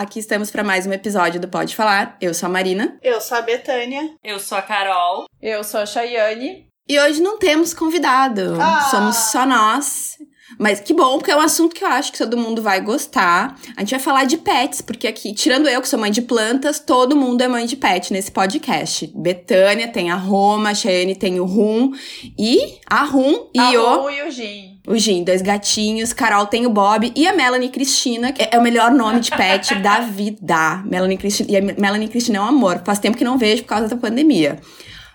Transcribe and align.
Aqui 0.00 0.18
estamos 0.18 0.50
para 0.50 0.64
mais 0.64 0.86
um 0.86 0.94
episódio 0.94 1.38
do 1.38 1.46
Pode 1.46 1.76
Falar. 1.76 2.16
Eu 2.22 2.32
sou 2.32 2.46
a 2.46 2.50
Marina. 2.50 2.98
Eu 3.02 3.20
sou 3.20 3.36
a 3.36 3.42
Betânia. 3.42 4.14
Eu 4.24 4.40
sou 4.40 4.56
a 4.56 4.62
Carol. 4.62 5.26
Eu 5.42 5.62
sou 5.62 5.78
a 5.78 5.84
Chayane. 5.84 6.66
E 6.88 6.98
hoje 6.98 7.20
não 7.20 7.38
temos 7.38 7.74
convidado. 7.74 8.56
Ah. 8.58 8.88
Somos 8.90 9.14
só 9.14 9.44
nós. 9.44 10.16
Mas 10.58 10.80
que 10.80 10.94
bom, 10.94 11.18
porque 11.18 11.30
é 11.30 11.36
um 11.36 11.40
assunto 11.40 11.74
que 11.74 11.84
eu 11.84 11.88
acho 11.88 12.12
que 12.12 12.18
todo 12.18 12.38
mundo 12.38 12.62
vai 12.62 12.80
gostar. 12.80 13.58
A 13.76 13.80
gente 13.80 13.90
vai 13.90 14.00
falar 14.00 14.24
de 14.24 14.38
pets, 14.38 14.80
porque 14.80 15.06
aqui, 15.06 15.34
tirando 15.34 15.68
eu 15.68 15.82
que 15.82 15.88
sou 15.88 15.98
mãe 15.98 16.10
de 16.10 16.22
plantas, 16.22 16.80
todo 16.80 17.14
mundo 17.14 17.42
é 17.42 17.48
mãe 17.48 17.66
de 17.66 17.76
pet 17.76 18.10
nesse 18.10 18.32
podcast. 18.32 19.06
Betânia 19.14 19.86
tem 19.86 20.10
a 20.10 20.16
Roma, 20.16 20.70
a 20.70 20.74
Cheyenne 20.74 21.14
tem 21.14 21.38
o 21.38 21.44
Rum 21.44 21.92
e 22.38 22.78
a 22.88 23.04
Rum 23.04 23.50
e 23.54 23.60
a 23.60 23.70
o. 23.72 24.02
Rum 24.04 24.10
e 24.10 24.22
o 24.22 24.30
Gin. 24.30 24.69
O 24.90 24.98
Gin, 24.98 25.22
dois 25.22 25.40
gatinhos. 25.40 26.12
Carol 26.12 26.46
tem 26.46 26.66
o 26.66 26.70
Bob 26.70 27.12
e 27.14 27.24
a 27.24 27.32
Melanie 27.32 27.68
Cristina, 27.68 28.32
que 28.32 28.48
é 28.50 28.58
o 28.58 28.62
melhor 28.62 28.90
nome 28.90 29.20
de 29.20 29.30
pet 29.30 29.72
da 29.78 30.00
vida. 30.00 30.82
Melanie 30.84 31.16
Cristina. 31.16 31.48
E 31.48 31.56
a 31.56 31.60
Melanie 31.60 32.08
Cristina 32.08 32.38
é 32.38 32.40
um 32.40 32.46
amor. 32.46 32.82
Faz 32.84 32.98
tempo 32.98 33.16
que 33.16 33.22
não 33.22 33.38
vejo 33.38 33.62
por 33.62 33.68
causa 33.68 33.86
da 33.86 33.96
pandemia. 33.96 34.58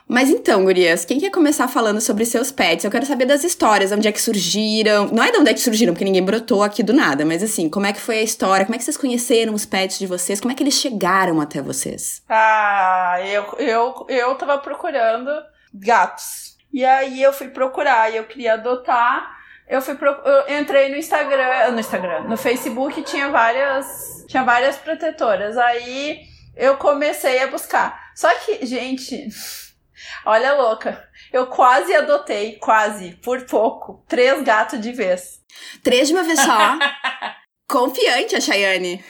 Mas 0.07 0.29
então, 0.29 0.63
gurias, 0.63 1.03
quem 1.03 1.19
quer 1.19 1.29
começar 1.29 1.67
falando 1.67 1.99
sobre 1.99 2.23
seus 2.23 2.53
pets? 2.53 2.85
Eu 2.85 2.91
quero 2.91 3.05
saber 3.05 3.25
das 3.25 3.43
histórias, 3.43 3.91
onde 3.91 4.07
é 4.07 4.13
que 4.13 4.21
surgiram. 4.21 5.07
Não 5.07 5.21
é 5.21 5.29
de 5.29 5.39
onde 5.39 5.49
é 5.49 5.53
que 5.53 5.59
surgiram, 5.59 5.93
porque 5.93 6.05
ninguém 6.05 6.23
brotou 6.23 6.63
aqui 6.63 6.81
do 6.81 6.93
nada, 6.93 7.25
mas 7.25 7.43
assim, 7.43 7.67
como 7.67 7.85
é 7.85 7.91
que 7.91 7.99
foi 7.99 8.19
a 8.19 8.23
história? 8.23 8.65
Como 8.65 8.75
é 8.75 8.77
que 8.77 8.83
vocês 8.85 8.95
conheceram 8.95 9.53
os 9.53 9.65
pets 9.65 9.99
de 9.99 10.07
vocês? 10.07 10.39
Como 10.39 10.53
é 10.53 10.55
que 10.55 10.63
eles 10.63 10.75
chegaram 10.75 11.41
até 11.41 11.61
vocês? 11.61 12.21
Ah, 12.29 13.17
eu, 13.25 13.43
eu, 13.57 14.05
eu 14.07 14.35
tava 14.35 14.57
procurando 14.59 15.31
gatos. 15.73 16.55
E 16.71 16.85
aí 16.85 17.21
eu 17.21 17.33
fui 17.33 17.49
procurar 17.49 18.13
e 18.13 18.15
eu 18.15 18.23
queria 18.25 18.53
adotar. 18.53 19.34
Eu 19.67 19.81
fui 19.81 19.95
pro, 19.95 20.09
eu 20.09 20.59
entrei 20.59 20.89
no 20.89 20.95
Instagram, 20.95 21.71
no 21.71 21.79
Instagram, 21.79 22.21
no 22.21 22.37
Facebook 22.37 23.01
tinha 23.03 23.29
várias, 23.29 24.23
tinha 24.27 24.43
várias 24.43 24.77
protetoras. 24.77 25.57
Aí 25.57 26.21
eu 26.55 26.77
comecei 26.77 27.41
a 27.41 27.47
buscar. 27.47 28.11
Só 28.15 28.33
que, 28.35 28.65
gente, 28.65 29.27
Olha 30.25 30.53
louca. 30.53 31.07
Eu 31.31 31.47
quase 31.47 31.93
adotei, 31.93 32.57
quase, 32.57 33.11
por 33.23 33.45
pouco, 33.45 34.03
três 34.07 34.41
gatos 34.41 34.79
de 34.79 34.91
vez. 34.91 35.41
Três 35.83 36.07
de 36.07 36.13
uma 36.13 36.23
vez 36.23 36.39
só? 36.39 36.77
Confiante 37.67 38.35
a 38.35 38.41
Chayane. 38.41 39.03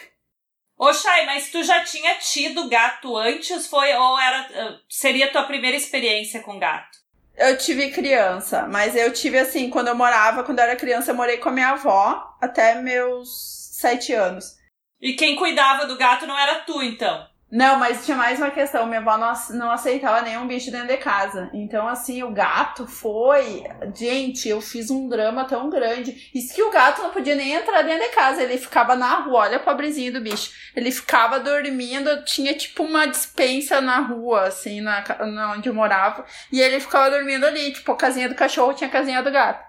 Ô, 0.78 0.94
Chay, 0.94 1.25
mas 1.25 1.50
tu 1.52 1.64
já 1.64 1.84
tinha 1.84 2.16
tido 2.16 2.67
gato 2.67 3.16
antes? 3.16 3.67
Foi 3.67 3.94
ou 3.94 4.19
era 4.19 4.47
eh, 4.52 4.80
seria 4.90 5.31
tua 5.31 5.44
primeira 5.44 5.78
experiência 5.78 6.42
com 6.42 6.59
gato? 6.59 6.97
Eu 7.38 7.58
tive 7.58 7.91
criança, 7.91 8.66
mas 8.67 8.95
eu 8.95 9.11
tive 9.11 9.38
assim, 9.38 9.69
quando 9.69 9.89
eu 9.89 9.95
morava, 9.95 10.44
quando 10.44 10.59
eu 10.59 10.64
era 10.64 10.75
criança, 10.75 11.11
eu 11.11 11.16
morei 11.16 11.38
com 11.38 11.50
a 11.50 11.52
minha 11.52 11.69
avó 11.69 12.36
até 12.39 12.75
meus 12.81 13.69
sete 13.73 14.14
anos. 14.14 14.58
E 15.02 15.14
quem 15.14 15.36
cuidava 15.36 15.86
do 15.86 15.97
gato 15.97 16.25
não 16.25 16.38
era 16.38 16.61
tu, 16.61 16.81
então? 16.81 17.28
Não, 17.52 17.78
mas 17.78 18.04
tinha 18.04 18.18
mais 18.18 18.40
uma 18.40 18.50
questão. 18.50 18.88
Minha 18.88 19.00
avó 19.00 19.18
não, 19.18 19.32
não 19.52 19.72
aceitava 19.72 20.22
nenhum 20.22 20.48
bicho 20.48 20.72
dentro 20.72 20.88
de 20.88 20.98
casa. 20.98 21.50
Então, 21.54 21.88
assim, 21.88 22.24
o 22.24 22.32
gato 22.32 22.88
foi. 22.88 23.64
Gente, 23.94 24.50
eu 24.50 24.60
fiz 24.60 24.90
um 24.90 25.08
drama 25.08 25.46
tão 25.46 25.70
grande. 25.70 26.30
Isso 26.34 26.56
que 26.56 26.64
o 26.64 26.72
gato 26.72 27.04
não 27.04 27.12
podia 27.12 27.36
nem 27.36 27.54
entrar 27.54 27.84
dentro 27.84 28.04
de 28.04 28.16
casa. 28.16 28.42
Ele 28.42 28.58
ficava 28.58 28.96
na 28.96 29.20
rua. 29.20 29.42
Olha 29.42 29.58
o 29.58 29.64
pobrezinho 29.64 30.12
do 30.12 30.22
bicho. 30.22 30.52
Ele 30.76 30.92
ficava 30.92 31.40
dormindo. 31.40 32.26
Tinha 32.26 32.54
tipo 32.56 32.84
uma 32.84 33.06
dispensa 33.06 33.80
na 33.80 34.00
rua, 34.00 34.48
assim, 34.48 34.81
na, 34.81 35.03
na 35.28 35.53
onde 35.53 35.69
eu 35.69 35.74
morava. 35.74 36.25
E 36.52 36.59
ele 36.59 36.80
ficava 36.80 37.12
dormindo 37.12 37.46
ali. 37.46 37.72
Tipo, 37.72 37.92
a 37.92 37.98
casinha 37.98 38.28
do 38.28 38.36
cachorro 38.36 38.74
tinha 38.74 38.90
a 38.90 38.92
casinha 38.92 39.22
do 39.22 39.31
gato 39.31 39.64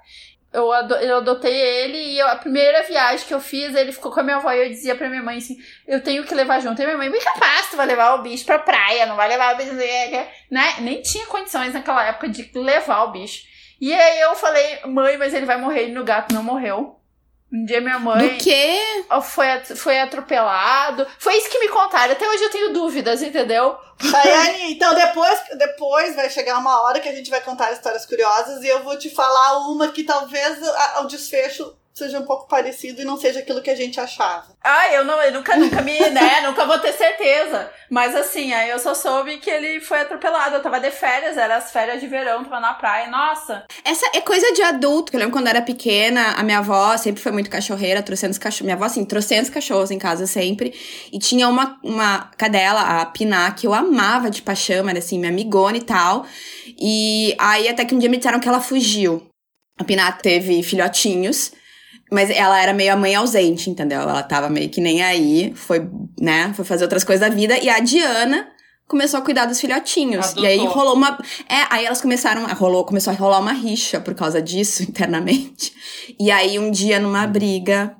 eu, 0.56 0.72
eu 1.00 1.16
adotei 1.18 1.54
ele 1.54 1.98
e 1.98 2.18
eu, 2.18 2.26
a 2.28 2.36
primeira 2.36 2.82
viagem 2.84 3.26
que 3.26 3.34
eu 3.34 3.40
fiz, 3.40 3.74
ele 3.74 3.92
ficou 3.92 4.10
com 4.10 4.20
a 4.20 4.22
minha 4.22 4.36
avó 4.36 4.50
e 4.50 4.62
eu 4.62 4.68
dizia 4.70 4.94
pra 4.94 5.08
minha 5.08 5.22
mãe 5.22 5.36
assim: 5.36 5.58
eu 5.86 6.02
tenho 6.02 6.24
que 6.24 6.34
levar 6.34 6.60
junto. 6.60 6.80
E 6.80 6.84
minha 6.86 6.96
mãe, 6.96 7.10
me 7.10 7.20
capaz, 7.20 7.68
tu 7.70 7.76
vai 7.76 7.86
levar 7.86 8.14
o 8.14 8.22
bicho 8.22 8.46
pra 8.46 8.58
praia, 8.58 9.04
não 9.04 9.16
vai 9.16 9.28
levar 9.28 9.54
o 9.54 9.58
bicho. 9.58 9.74
Né? 9.74 10.74
Nem 10.80 11.02
tinha 11.02 11.26
condições 11.26 11.74
naquela 11.74 12.04
época 12.06 12.28
de 12.30 12.50
levar 12.54 13.04
o 13.04 13.12
bicho. 13.12 13.44
E 13.78 13.92
aí 13.92 14.20
eu 14.20 14.34
falei, 14.34 14.80
mãe, 14.86 15.18
mas 15.18 15.34
ele 15.34 15.44
vai 15.44 15.60
morrer. 15.60 15.88
E 15.88 15.92
no 15.92 16.04
gato 16.04 16.34
não 16.34 16.42
morreu. 16.42 16.98
Um 17.52 17.64
dia 17.64 17.80
minha 17.80 17.98
mãe. 17.98 18.28
Do 18.28 18.38
quê? 18.38 18.78
Foi, 19.22 19.46
foi 19.76 20.00
atropelado. 20.00 21.06
Foi 21.18 21.36
isso 21.36 21.48
que 21.48 21.60
me 21.60 21.68
contaram. 21.68 22.12
Até 22.12 22.28
hoje 22.28 22.42
eu 22.42 22.50
tenho 22.50 22.72
dúvidas, 22.72 23.22
entendeu? 23.22 23.76
Chayane, 24.00 24.72
então 24.72 24.94
depois, 24.94 25.40
depois 25.56 26.16
vai 26.16 26.28
chegar 26.28 26.58
uma 26.58 26.82
hora 26.82 27.00
que 27.00 27.08
a 27.08 27.14
gente 27.14 27.30
vai 27.30 27.40
contar 27.40 27.72
histórias 27.72 28.04
curiosas 28.04 28.62
e 28.62 28.68
eu 28.68 28.82
vou 28.82 28.98
te 28.98 29.08
falar 29.08 29.68
uma 29.68 29.88
que 29.88 30.02
talvez 30.02 30.58
o 31.00 31.04
desfecho 31.04 31.74
seja 31.96 32.18
um 32.18 32.26
pouco 32.26 32.46
parecido 32.46 33.00
e 33.00 33.04
não 33.06 33.16
seja 33.16 33.38
aquilo 33.38 33.62
que 33.62 33.70
a 33.70 33.74
gente 33.74 33.98
achava. 33.98 34.54
Ah, 34.62 34.92
eu 34.92 35.02
não, 35.02 35.18
eu 35.22 35.32
nunca, 35.32 35.56
nunca 35.56 35.80
me, 35.80 35.98
né, 36.10 36.42
nunca 36.44 36.66
vou 36.66 36.78
ter 36.78 36.92
certeza. 36.92 37.70
Mas 37.90 38.14
assim, 38.14 38.52
aí 38.52 38.68
eu 38.68 38.78
só 38.78 38.92
soube 38.92 39.38
que 39.38 39.48
ele 39.48 39.80
foi 39.80 40.00
atropelado. 40.00 40.56
Eu 40.56 40.62
tava 40.62 40.78
de 40.78 40.90
férias, 40.90 41.38
era 41.38 41.56
as 41.56 41.72
férias 41.72 41.98
de 41.98 42.06
verão, 42.06 42.44
tava 42.44 42.60
na 42.60 42.74
praia, 42.74 43.08
nossa. 43.08 43.64
Essa 43.82 44.10
é 44.12 44.20
coisa 44.20 44.52
de 44.52 44.60
adulto, 44.60 45.10
que 45.10 45.16
eu 45.16 45.20
lembro 45.20 45.32
quando 45.32 45.46
eu 45.46 45.50
era 45.52 45.62
pequena, 45.62 46.32
a 46.32 46.42
minha 46.42 46.58
avó 46.58 46.94
sempre 46.98 47.22
foi 47.22 47.32
muito 47.32 47.48
cachorreira, 47.48 48.02
trouxendo 48.02 48.38
cachorros. 48.38 48.66
Minha 48.66 48.76
avó, 48.76 48.84
assim, 48.84 49.04
trouxendo 49.06 49.50
cachorros 49.50 49.90
em 49.90 49.98
casa 49.98 50.26
sempre. 50.26 50.74
E 51.10 51.18
tinha 51.18 51.48
uma, 51.48 51.78
uma 51.82 52.30
cadela, 52.36 53.00
a 53.00 53.06
Piná, 53.06 53.50
que 53.52 53.66
eu 53.66 53.72
amava 53.72 54.28
de 54.28 54.42
paixão, 54.42 54.86
era 54.86 54.98
assim, 54.98 55.18
minha 55.18 55.30
amigona 55.30 55.78
e 55.78 55.82
tal. 55.82 56.26
E 56.78 57.34
aí 57.38 57.68
até 57.68 57.86
que 57.86 57.94
um 57.94 57.98
dia 57.98 58.10
me 58.10 58.18
disseram 58.18 58.38
que 58.38 58.48
ela 58.48 58.60
fugiu. 58.60 59.26
A 59.78 59.84
Piná 59.84 60.12
teve 60.12 60.62
filhotinhos. 60.62 61.52
Mas 62.10 62.30
ela 62.30 62.60
era 62.60 62.72
meio 62.72 62.92
a 62.92 62.96
mãe 62.96 63.14
ausente, 63.14 63.68
entendeu? 63.68 64.00
Ela 64.00 64.22
tava 64.22 64.48
meio 64.48 64.68
que 64.68 64.80
nem 64.80 65.02
aí, 65.02 65.52
foi, 65.54 65.88
né, 66.20 66.52
foi 66.54 66.64
fazer 66.64 66.84
outras 66.84 67.02
coisas 67.02 67.28
da 67.28 67.34
vida. 67.34 67.58
E 67.58 67.68
a 67.68 67.80
Diana 67.80 68.48
começou 68.86 69.18
a 69.18 69.22
cuidar 69.22 69.46
dos 69.46 69.60
filhotinhos. 69.60 70.26
Adotou. 70.26 70.44
E 70.44 70.46
aí 70.46 70.58
rolou 70.58 70.94
uma. 70.94 71.18
É, 71.48 71.66
aí 71.70 71.84
elas 71.84 72.00
começaram. 72.00 72.46
Rolou, 72.54 72.84
começou 72.84 73.12
a 73.12 73.16
rolar 73.16 73.40
uma 73.40 73.52
rixa 73.52 74.00
por 74.00 74.14
causa 74.14 74.40
disso 74.40 74.82
internamente. 74.88 75.72
E 76.18 76.30
aí, 76.30 76.58
um 76.58 76.70
dia, 76.70 77.00
numa 77.00 77.26
briga. 77.26 77.96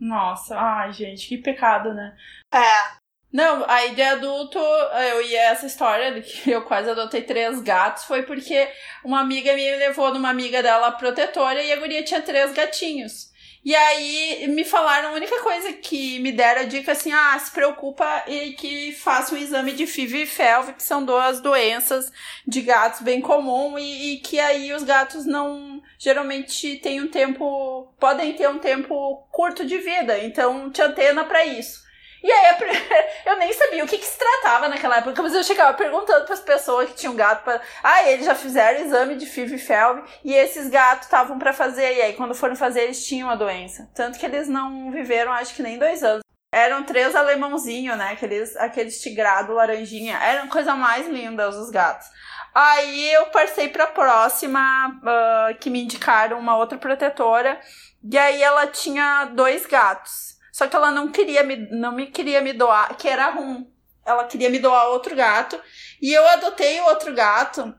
Nossa, 0.00 0.56
ai, 0.58 0.92
gente, 0.92 1.28
que 1.28 1.38
pecado, 1.38 1.92
né? 1.94 2.14
É. 2.52 3.00
Não, 3.32 3.64
aí 3.68 3.94
de 3.94 4.02
adulto, 4.02 4.58
eu 4.58 5.22
ia 5.22 5.50
essa 5.50 5.64
história 5.64 6.12
de 6.12 6.20
que 6.20 6.50
eu 6.50 6.62
quase 6.62 6.90
adotei 6.90 7.22
três 7.22 7.60
gatos 7.60 8.02
foi 8.04 8.24
porque 8.24 8.68
uma 9.04 9.20
amiga 9.20 9.54
me 9.54 9.76
levou 9.76 10.12
numa 10.12 10.30
amiga 10.30 10.60
dela 10.60 10.90
protetora 10.90 11.62
e 11.62 11.70
a 11.70 11.76
guria 11.76 12.02
tinha 12.02 12.20
três 12.20 12.52
gatinhos. 12.52 13.29
E 13.62 13.74
aí 13.74 14.46
me 14.48 14.64
falaram, 14.64 15.10
a 15.10 15.12
única 15.12 15.42
coisa 15.42 15.70
que 15.74 16.18
me 16.20 16.32
deram 16.32 16.62
a 16.62 16.64
dica 16.64 16.92
assim, 16.92 17.12
ah, 17.12 17.38
se 17.38 17.50
preocupa 17.50 18.24
e 18.26 18.54
que 18.54 18.92
faça 18.92 19.34
um 19.34 19.38
exame 19.38 19.72
de 19.72 19.86
FIV 19.86 20.22
e 20.22 20.26
FeLV, 20.26 20.72
que 20.72 20.82
são 20.82 21.04
duas 21.04 21.42
doenças 21.42 22.10
de 22.46 22.62
gatos 22.62 23.02
bem 23.02 23.20
comum 23.20 23.78
e, 23.78 24.14
e, 24.14 24.16
que 24.20 24.40
aí 24.40 24.72
os 24.72 24.82
gatos 24.82 25.26
não 25.26 25.82
geralmente 25.98 26.76
têm 26.76 27.02
um 27.02 27.08
tempo, 27.08 27.92
podem 28.00 28.32
ter 28.32 28.48
um 28.48 28.58
tempo 28.58 29.28
curto 29.30 29.66
de 29.66 29.76
vida, 29.76 30.18
então 30.18 30.70
te 30.70 30.80
antena 30.80 31.24
para 31.24 31.44
isso. 31.44 31.89
E 32.22 32.30
aí 32.30 32.56
eu 33.26 33.36
nem 33.36 33.52
sabia 33.52 33.84
o 33.84 33.86
que, 33.86 33.98
que 33.98 34.06
se 34.06 34.18
tratava 34.18 34.68
naquela 34.68 34.98
época, 34.98 35.22
mas 35.22 35.34
eu 35.34 35.42
chegava 35.42 35.76
perguntando 35.76 36.24
para 36.24 36.34
as 36.34 36.40
pessoas 36.40 36.88
que 36.90 36.96
tinham 36.96 37.16
gato 37.16 37.44
para, 37.44 37.60
ah, 37.82 38.08
eles 38.08 38.26
já 38.26 38.34
fizeram 38.34 38.80
exame 38.80 39.16
de 39.16 39.26
FIV 39.26 39.54
e 39.54 39.58
FeLV 39.58 40.02
e 40.24 40.34
esses 40.34 40.68
gatos 40.68 41.06
estavam 41.06 41.38
para 41.38 41.52
fazer 41.52 41.94
e 41.96 42.02
aí 42.02 42.12
quando 42.12 42.34
foram 42.34 42.56
fazer 42.56 42.82
eles 42.82 43.04
tinham 43.06 43.30
a 43.30 43.34
doença, 43.34 43.88
tanto 43.94 44.18
que 44.18 44.26
eles 44.26 44.48
não 44.48 44.90
viveram 44.90 45.32
acho 45.32 45.54
que 45.54 45.62
nem 45.62 45.78
dois 45.78 46.02
anos. 46.02 46.22
Eram 46.52 46.82
três 46.82 47.14
alemãozinhos, 47.14 47.96
né? 47.96 48.10
Aqueles, 48.10 48.56
aqueles 48.56 49.00
tigrado 49.00 49.52
laranjinha. 49.52 50.18
Eram 50.18 50.48
coisa 50.48 50.74
mais 50.74 51.06
linda 51.06 51.48
os 51.48 51.70
gatos. 51.70 52.08
Aí 52.52 53.12
eu 53.12 53.26
passei 53.26 53.68
pra 53.68 53.86
próxima, 53.86 54.88
uh, 54.88 55.58
que 55.60 55.70
me 55.70 55.80
indicaram 55.84 56.40
uma 56.40 56.56
outra 56.56 56.76
protetora. 56.76 57.60
E 58.02 58.18
aí 58.18 58.42
ela 58.42 58.66
tinha 58.66 59.26
dois 59.26 59.64
gatos. 59.64 60.39
Só 60.60 60.68
que 60.68 60.76
ela 60.76 60.90
não 60.90 61.10
queria 61.10 61.42
me, 61.42 61.56
não 61.56 61.90
me 61.90 62.08
queria 62.08 62.42
me 62.42 62.52
doar, 62.52 62.94
que 62.94 63.08
era 63.08 63.30
rum. 63.30 63.66
Ela 64.04 64.26
queria 64.26 64.50
me 64.50 64.58
doar 64.58 64.88
outro 64.88 65.16
gato. 65.16 65.58
E 66.02 66.12
eu 66.12 66.28
adotei 66.28 66.78
o 66.82 66.84
outro 66.84 67.14
gato. 67.14 67.74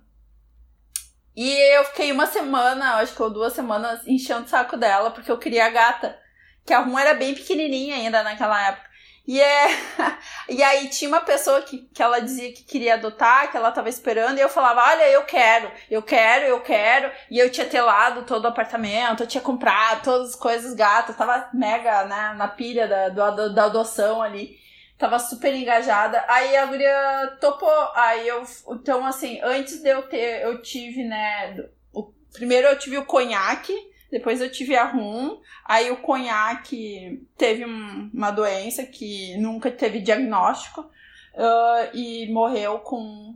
E 1.35 1.47
eu 1.75 1.85
fiquei 1.85 2.11
uma 2.11 2.25
semana, 2.25 2.95
acho 2.95 3.13
que 3.13 3.21
ou 3.21 3.29
duas 3.29 3.53
semanas, 3.53 4.01
enchendo 4.07 4.45
o 4.45 4.49
saco 4.49 4.77
dela, 4.77 5.11
porque 5.11 5.29
eu 5.29 5.37
queria 5.37 5.67
a 5.67 5.69
gata. 5.69 6.19
Que 6.65 6.73
a 6.73 6.79
rum 6.79 6.97
era 6.97 7.13
bem 7.13 7.35
pequenininha 7.35 7.97
ainda 7.97 8.23
naquela 8.23 8.59
época. 8.69 8.89
E, 9.27 9.39
é... 9.39 9.67
e 10.49 10.63
aí 10.63 10.89
tinha 10.89 11.09
uma 11.09 11.21
pessoa 11.21 11.61
que, 11.61 11.79
que 11.93 12.01
ela 12.01 12.19
dizia 12.19 12.51
que 12.51 12.63
queria 12.63 12.95
adotar, 12.95 13.49
que 13.51 13.57
ela 13.57 13.71
tava 13.71 13.89
esperando, 13.89 14.37
e 14.37 14.41
eu 14.41 14.49
falava, 14.49 14.81
olha, 14.81 15.09
eu 15.09 15.23
quero, 15.23 15.71
eu 15.89 16.01
quero, 16.01 16.45
eu 16.45 16.61
quero. 16.61 17.11
E 17.29 17.39
eu 17.39 17.51
tinha 17.51 17.65
telado 17.67 18.23
todo 18.23 18.45
o 18.45 18.47
apartamento, 18.47 19.23
eu 19.23 19.27
tinha 19.27 19.41
comprado 19.41 20.03
todas 20.03 20.29
as 20.29 20.35
coisas 20.35 20.73
gatas, 20.73 21.15
tava 21.15 21.49
mega 21.53 22.05
né, 22.05 22.33
na 22.35 22.47
pilha 22.47 22.87
da, 22.87 23.09
do, 23.09 23.53
da 23.53 23.65
adoção 23.65 24.21
ali. 24.21 24.59
Tava 24.97 25.17
super 25.17 25.53
engajada. 25.55 26.23
Aí 26.27 26.55
a 26.55 26.65
guria 26.67 27.37
topou. 27.39 27.91
Aí 27.95 28.27
eu. 28.27 28.43
Então, 28.69 29.03
assim, 29.03 29.39
antes 29.41 29.81
de 29.81 29.89
eu 29.89 30.03
ter, 30.03 30.43
eu 30.43 30.61
tive, 30.61 31.03
né. 31.03 31.57
O, 31.91 32.13
primeiro 32.31 32.67
eu 32.67 32.77
tive 32.77 32.99
o 32.99 33.05
conhaque 33.05 33.73
depois 34.11 34.41
eu 34.41 34.51
tive 34.51 34.75
a 34.75 34.85
rum, 34.85 35.39
aí 35.65 35.89
o 35.89 35.97
conhaque 35.97 37.25
teve 37.37 37.65
um, 37.65 38.11
uma 38.13 38.29
doença 38.29 38.83
que 38.83 39.37
nunca 39.37 39.71
teve 39.71 40.01
diagnóstico 40.01 40.81
uh, 40.81 41.95
e 41.95 42.27
morreu 42.31 42.79
com 42.79 43.35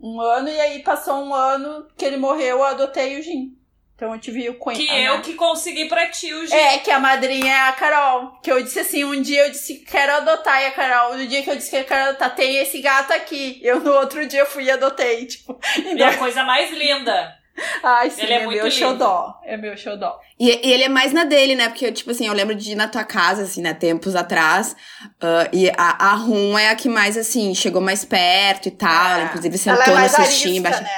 um 0.00 0.20
ano, 0.20 0.48
e 0.48 0.60
aí 0.60 0.82
passou 0.82 1.24
um 1.24 1.34
ano 1.34 1.86
que 1.96 2.04
ele 2.04 2.16
morreu, 2.16 2.58
eu 2.58 2.64
adotei 2.64 3.18
o 3.18 3.22
gin. 3.22 3.56
Então 3.94 4.14
eu 4.14 4.20
tive 4.20 4.48
o 4.48 4.54
conhaque. 4.54 4.86
Que 4.86 4.92
eu 4.92 5.20
que 5.22 5.34
consegui 5.34 5.86
pra 5.86 6.08
ti 6.08 6.32
o 6.32 6.46
gin. 6.46 6.54
É, 6.54 6.78
que 6.78 6.90
a 6.90 7.00
madrinha 7.00 7.52
é 7.52 7.60
a 7.68 7.72
Carol. 7.72 8.38
Que 8.40 8.52
eu 8.52 8.62
disse 8.62 8.78
assim, 8.78 9.02
um 9.02 9.20
dia 9.20 9.46
eu 9.46 9.50
disse 9.50 9.74
que 9.74 9.86
quero 9.86 10.12
adotar, 10.12 10.62
e 10.62 10.66
a 10.66 10.70
Carol, 10.70 11.16
no 11.16 11.26
dia 11.26 11.42
que 11.42 11.50
eu 11.50 11.56
disse 11.56 11.70
que 11.70 11.76
eu 11.76 11.84
quero 11.84 12.10
adotar, 12.10 12.32
tem 12.34 12.58
esse 12.58 12.80
gato 12.80 13.12
aqui. 13.12 13.58
Eu 13.60 13.80
no 13.80 13.92
outro 13.94 14.24
dia 14.28 14.46
fui 14.46 14.64
e 14.64 14.70
adotei, 14.70 15.26
tipo. 15.26 15.58
E 15.96 16.00
a 16.00 16.16
coisa 16.16 16.44
mais 16.44 16.70
linda. 16.70 17.37
Ai, 17.82 18.10
sim, 18.10 18.22
Ele 18.22 18.32
é 18.32 18.36
é, 18.36 18.46
meu 18.46 18.50
lindo. 18.64 18.70
xodó. 18.70 19.34
É 19.44 19.56
meu 19.56 19.76
xodó. 19.76 20.18
E, 20.38 20.66
e 20.68 20.72
ele 20.72 20.84
é 20.84 20.88
mais 20.88 21.12
na 21.12 21.24
dele, 21.24 21.54
né? 21.54 21.68
Porque, 21.68 21.90
tipo 21.92 22.10
assim, 22.10 22.26
eu 22.26 22.32
lembro 22.32 22.54
de 22.54 22.72
ir 22.72 22.74
na 22.74 22.88
tua 22.88 23.04
casa, 23.04 23.42
assim, 23.42 23.60
né? 23.62 23.74
Tempos 23.74 24.14
atrás. 24.14 24.76
ah, 25.20 25.48
e 25.52 25.68
a, 25.70 26.10
a 26.10 26.14
Rum 26.14 26.58
é 26.58 26.68
a 26.70 26.76
que 26.76 26.88
mais, 26.88 27.16
assim, 27.16 27.54
chegou 27.54 27.80
mais 27.82 28.04
perto 28.04 28.66
e 28.66 28.70
tal. 28.70 28.88
É. 28.90 29.12
Ela, 29.14 29.22
inclusive, 29.24 29.60
Ela 29.68 29.76
sentou 29.84 29.98
é 29.98 30.02
no 30.02 30.08
cestinho 30.08 30.56
embaixo. 30.56 30.82
né? 30.82 30.88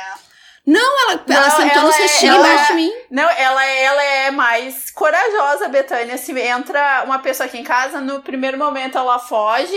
Não, 0.66 1.10
ela, 1.10 1.24
ela 1.28 1.48
Não, 1.48 1.56
sentou 1.56 1.78
ela 1.78 1.82
no 1.82 1.88
é- 1.88 1.92
cestinho 1.92 2.34
ela 2.34 2.46
embaixo 2.46 2.64
é- 2.64 2.66
de 2.68 2.74
mim. 2.74 2.92
Não, 3.10 3.28
ela, 3.30 3.64
ela 3.64 4.02
é 4.04 4.30
mais 4.30 4.90
corajosa, 4.90 5.68
Betânia. 5.68 6.16
Se 6.18 6.38
entra 6.38 7.02
uma 7.06 7.18
pessoa 7.18 7.46
aqui 7.46 7.58
em 7.58 7.64
casa, 7.64 8.00
no 8.00 8.20
primeiro 8.22 8.58
momento 8.58 8.96
ela 8.98 9.18
foge 9.18 9.74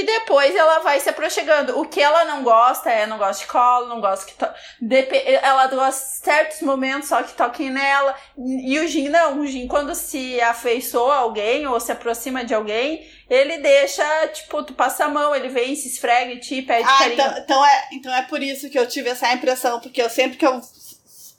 e 0.00 0.02
depois 0.04 0.54
ela 0.56 0.80
vai 0.80 0.98
se 1.00 1.08
aproximando. 1.08 1.78
O 1.78 1.86
que 1.86 2.00
ela 2.00 2.24
não 2.24 2.42
gosta 2.42 2.90
é, 2.90 3.06
não 3.06 3.16
gosta 3.18 3.42
de 3.44 3.50
colo, 3.50 3.86
não 3.88 4.00
gosta 4.00 4.26
que 4.26 4.34
to... 4.34 4.46
Depe- 4.80 5.22
Ela 5.42 5.66
gosta 5.68 6.00
de 6.04 6.24
certos 6.24 6.60
momentos 6.62 7.08
só 7.08 7.22
que 7.22 7.32
toquem 7.34 7.70
nela. 7.70 8.14
E 8.36 8.78
o 8.80 8.88
Jin 8.88 9.08
não. 9.08 9.40
O 9.40 9.46
Jin, 9.46 9.68
quando 9.68 9.94
se 9.94 10.40
afeiçoa 10.40 11.14
a 11.14 11.18
alguém 11.18 11.66
ou 11.66 11.78
se 11.78 11.92
aproxima 11.92 12.44
de 12.44 12.52
alguém, 12.54 13.08
ele 13.30 13.58
deixa, 13.58 14.04
tipo, 14.28 14.62
tu 14.64 14.72
passa 14.74 15.04
a 15.04 15.08
mão, 15.08 15.34
ele 15.34 15.48
vem, 15.48 15.76
se 15.76 15.88
esfrega 15.88 16.32
em 16.32 16.38
ti, 16.40 16.62
pede 16.62 16.88
Ah, 16.88 16.98
carinho. 16.98 17.12
então, 17.14 17.38
então, 17.38 17.64
é, 17.66 17.88
então 17.92 18.14
é 18.14 18.22
por 18.22 18.42
isso 18.42 18.68
que 18.70 18.78
eu 18.78 18.86
tive 18.88 19.10
essa 19.10 19.32
impressão, 19.32 19.80
porque 19.80 20.02
eu 20.02 20.10
sempre 20.10 20.36
que 20.36 20.46
eu. 20.46 20.60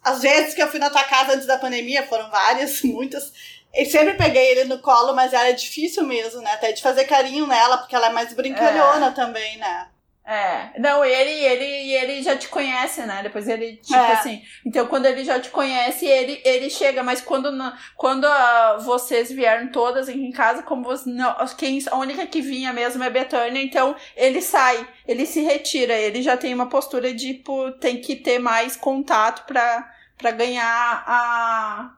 As 0.04 0.22
vezes 0.22 0.54
que 0.54 0.62
eu 0.62 0.68
fui 0.69 0.80
na 0.80 0.90
tua 0.92 1.04
casa 1.04 1.34
antes 1.34 1.48
da 1.48 1.58
pandemia, 1.58 2.04
foram 2.08 2.30
várias, 2.30 2.81
muitas. 2.86 3.31
Eu 3.75 3.86
sempre 3.86 4.13
peguei 4.13 4.51
ele 4.51 4.63
no 4.66 4.80
colo, 4.80 5.13
mas 5.13 5.33
era 5.33 5.51
difícil 5.51 6.04
mesmo, 6.04 6.42
né? 6.42 6.51
Até 6.54 6.72
de 6.72 6.81
fazer 6.81 7.06
carinho 7.06 7.45
nela, 7.45 7.77
porque 7.77 7.95
ela 7.95 8.07
é 8.07 8.13
mais 8.13 8.33
brincalhona 8.33 9.12
também, 9.12 9.57
né? 9.57 9.88
É, 10.27 10.80
não, 10.80 11.06
ele, 11.06 11.30
ele, 11.30 11.94
ele 11.94 12.24
já 12.24 12.36
te 12.36 12.48
conhece, 12.48 13.01
né? 13.01 13.22
Depois 13.22 13.48
ele, 13.48 13.75
tipo 13.77 13.94
É. 13.94 14.13
assim. 14.13 14.42
Então, 14.66 14.88
quando 14.88 15.06
ele 15.06 15.24
já 15.24 15.39
te 15.39 15.51
conhece, 15.51 16.07
ele, 16.07 16.42
ele 16.44 16.68
chega, 16.68 17.04
mas 17.04 17.22
quando, 17.22 17.51
quando 17.95 18.25
ah, 18.25 18.77
vocês 18.80 19.31
vieram 19.31 19.68
todas 19.68 20.10
em 20.10 20.31
casa, 20.31 20.63
como 20.63 20.83
você, 20.83 21.07
não, 21.07 21.36
quem, 21.56 21.80
a 21.92 21.98
única 21.98 22.25
que 22.25 22.42
vinha 22.42 22.74
mesmo 22.74 23.04
é 23.04 23.10
Betânia, 23.10 23.62
então 23.62 23.95
ele 24.18 24.42
sai, 24.42 24.88
ele 25.07 25.27
se 25.27 25.42
retira, 25.42 25.94
ele 25.94 26.24
já 26.24 26.36
tem 26.36 26.56
uma 26.56 26.69
postura 26.69 27.13
de, 27.13 27.36
tipo, 27.36 27.72
tem 27.74 28.01
que 28.01 28.16
ter 28.16 28.39
mais 28.39 28.75
contato 28.75 29.45
pra, 29.45 29.88
pra 30.18 30.31
ganhar 30.31 31.04
a. 31.06 31.92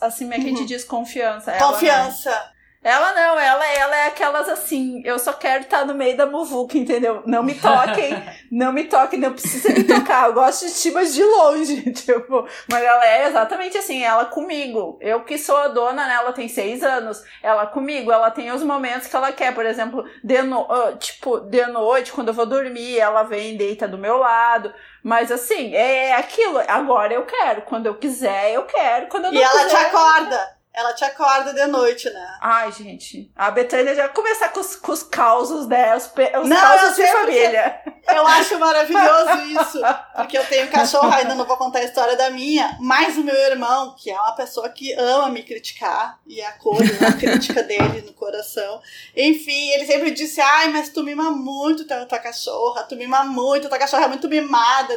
Assim, 0.00 0.24
como 0.24 0.34
é 0.34 0.38
que 0.38 0.46
a 0.46 0.48
gente 0.48 0.64
diz? 0.64 0.84
Confiança. 0.84 1.52
Ela, 1.52 1.60
né? 1.60 1.72
Confiança. 1.72 2.52
Ela 2.82 3.12
não, 3.12 3.38
ela, 3.38 3.66
ela 3.66 3.96
é 3.96 4.06
aquelas 4.06 4.48
assim, 4.48 5.02
eu 5.04 5.18
só 5.18 5.32
quero 5.32 5.64
estar 5.64 5.84
no 5.84 5.94
meio 5.94 6.16
da 6.16 6.26
muvuca, 6.26 6.78
entendeu? 6.78 7.24
Não 7.26 7.42
me 7.42 7.54
toquem, 7.54 8.14
não 8.52 8.72
me 8.72 8.84
toquem, 8.84 9.18
não 9.18 9.32
precisa 9.32 9.72
me 9.72 9.82
tocar. 9.82 10.28
Eu 10.28 10.34
gosto 10.34 10.64
de 10.64 10.74
ti, 10.74 10.92
mas 10.92 11.12
de 11.12 11.24
longe, 11.24 11.82
tipo. 11.90 12.46
Mas 12.70 12.84
ela 12.84 13.04
é 13.04 13.26
exatamente 13.26 13.76
assim, 13.76 14.04
ela 14.04 14.26
comigo. 14.26 14.96
Eu 15.00 15.24
que 15.24 15.36
sou 15.36 15.56
a 15.56 15.68
dona, 15.68 16.06
né? 16.06 16.14
Ela 16.14 16.32
tem 16.32 16.46
seis 16.46 16.84
anos. 16.84 17.20
Ela 17.42 17.66
comigo, 17.66 18.12
ela 18.12 18.30
tem 18.30 18.52
os 18.52 18.62
momentos 18.62 19.08
que 19.08 19.16
ela 19.16 19.32
quer. 19.32 19.52
Por 19.52 19.66
exemplo, 19.66 20.04
de 20.22 20.40
no, 20.42 20.70
ah, 20.70 20.92
tipo, 20.96 21.40
de 21.40 21.66
noite, 21.66 22.12
quando 22.12 22.28
eu 22.28 22.34
vou 22.34 22.46
dormir, 22.46 22.96
ela 22.96 23.24
vem 23.24 23.56
deita 23.56 23.88
do 23.88 23.98
meu 23.98 24.18
lado. 24.18 24.72
Mas 25.02 25.30
assim, 25.30 25.74
é 25.74 26.14
aquilo. 26.14 26.58
Agora 26.66 27.12
eu 27.12 27.24
quero. 27.24 27.62
Quando 27.62 27.86
eu 27.86 27.94
quiser, 27.94 28.52
eu 28.52 28.64
quero. 28.64 29.06
Quando 29.08 29.26
eu 29.26 29.32
não 29.32 29.38
E 29.38 29.42
ela 29.42 29.60
te 29.60 29.64
quiser, 29.64 29.86
acorda. 29.86 30.57
Ela 30.72 30.92
te 30.92 31.04
acorda 31.04 31.52
de 31.52 31.66
noite, 31.66 32.08
né? 32.10 32.38
Ai, 32.40 32.70
gente, 32.70 33.32
a 33.34 33.50
Betânia 33.50 33.94
já 33.96 34.08
começar 34.08 34.50
com 34.50 34.60
os, 34.60 34.76
com 34.76 34.92
os 34.92 35.02
causos 35.02 35.66
dela, 35.66 35.96
os, 35.96 36.06
pe- 36.06 36.30
os 36.38 36.48
Não, 36.48 36.56
causos 36.56 36.98
eu 36.98 37.04
de 37.06 37.12
família. 37.12 37.80
Eu 38.06 38.26
acho 38.26 38.58
maravilhoso 38.58 39.40
isso, 39.60 39.80
porque 40.14 40.38
eu 40.38 40.46
tenho 40.46 40.70
cachorro, 40.70 41.12
ainda 41.12 41.34
não 41.34 41.44
vou 41.44 41.56
contar 41.56 41.80
a 41.80 41.84
história 41.84 42.16
da 42.16 42.30
minha, 42.30 42.76
mas 42.80 43.16
o 43.18 43.24
meu 43.24 43.34
irmão, 43.34 43.96
que 43.98 44.08
é 44.10 44.14
uma 44.14 44.32
pessoa 44.36 44.68
que 44.68 44.92
ama 44.94 45.28
me 45.30 45.42
criticar, 45.42 46.18
e 46.26 46.40
acolhe 46.42 46.90
a 47.04 47.12
crítica 47.12 47.62
dele 47.62 48.02
no 48.02 48.12
coração. 48.12 48.80
Enfim, 49.16 49.70
ele 49.72 49.84
sempre 49.86 50.10
disse: 50.12 50.40
Ai, 50.40 50.68
mas 50.68 50.90
tu 50.90 51.02
mima 51.02 51.30
muito 51.30 51.86
tua, 51.86 52.06
tua 52.06 52.18
cachorra, 52.20 52.84
tu 52.84 52.94
mima 52.94 53.24
muito, 53.24 53.68
tua 53.68 53.78
cachorra 53.78 54.04
é 54.04 54.08
muito 54.08 54.28
mimada. 54.28 54.96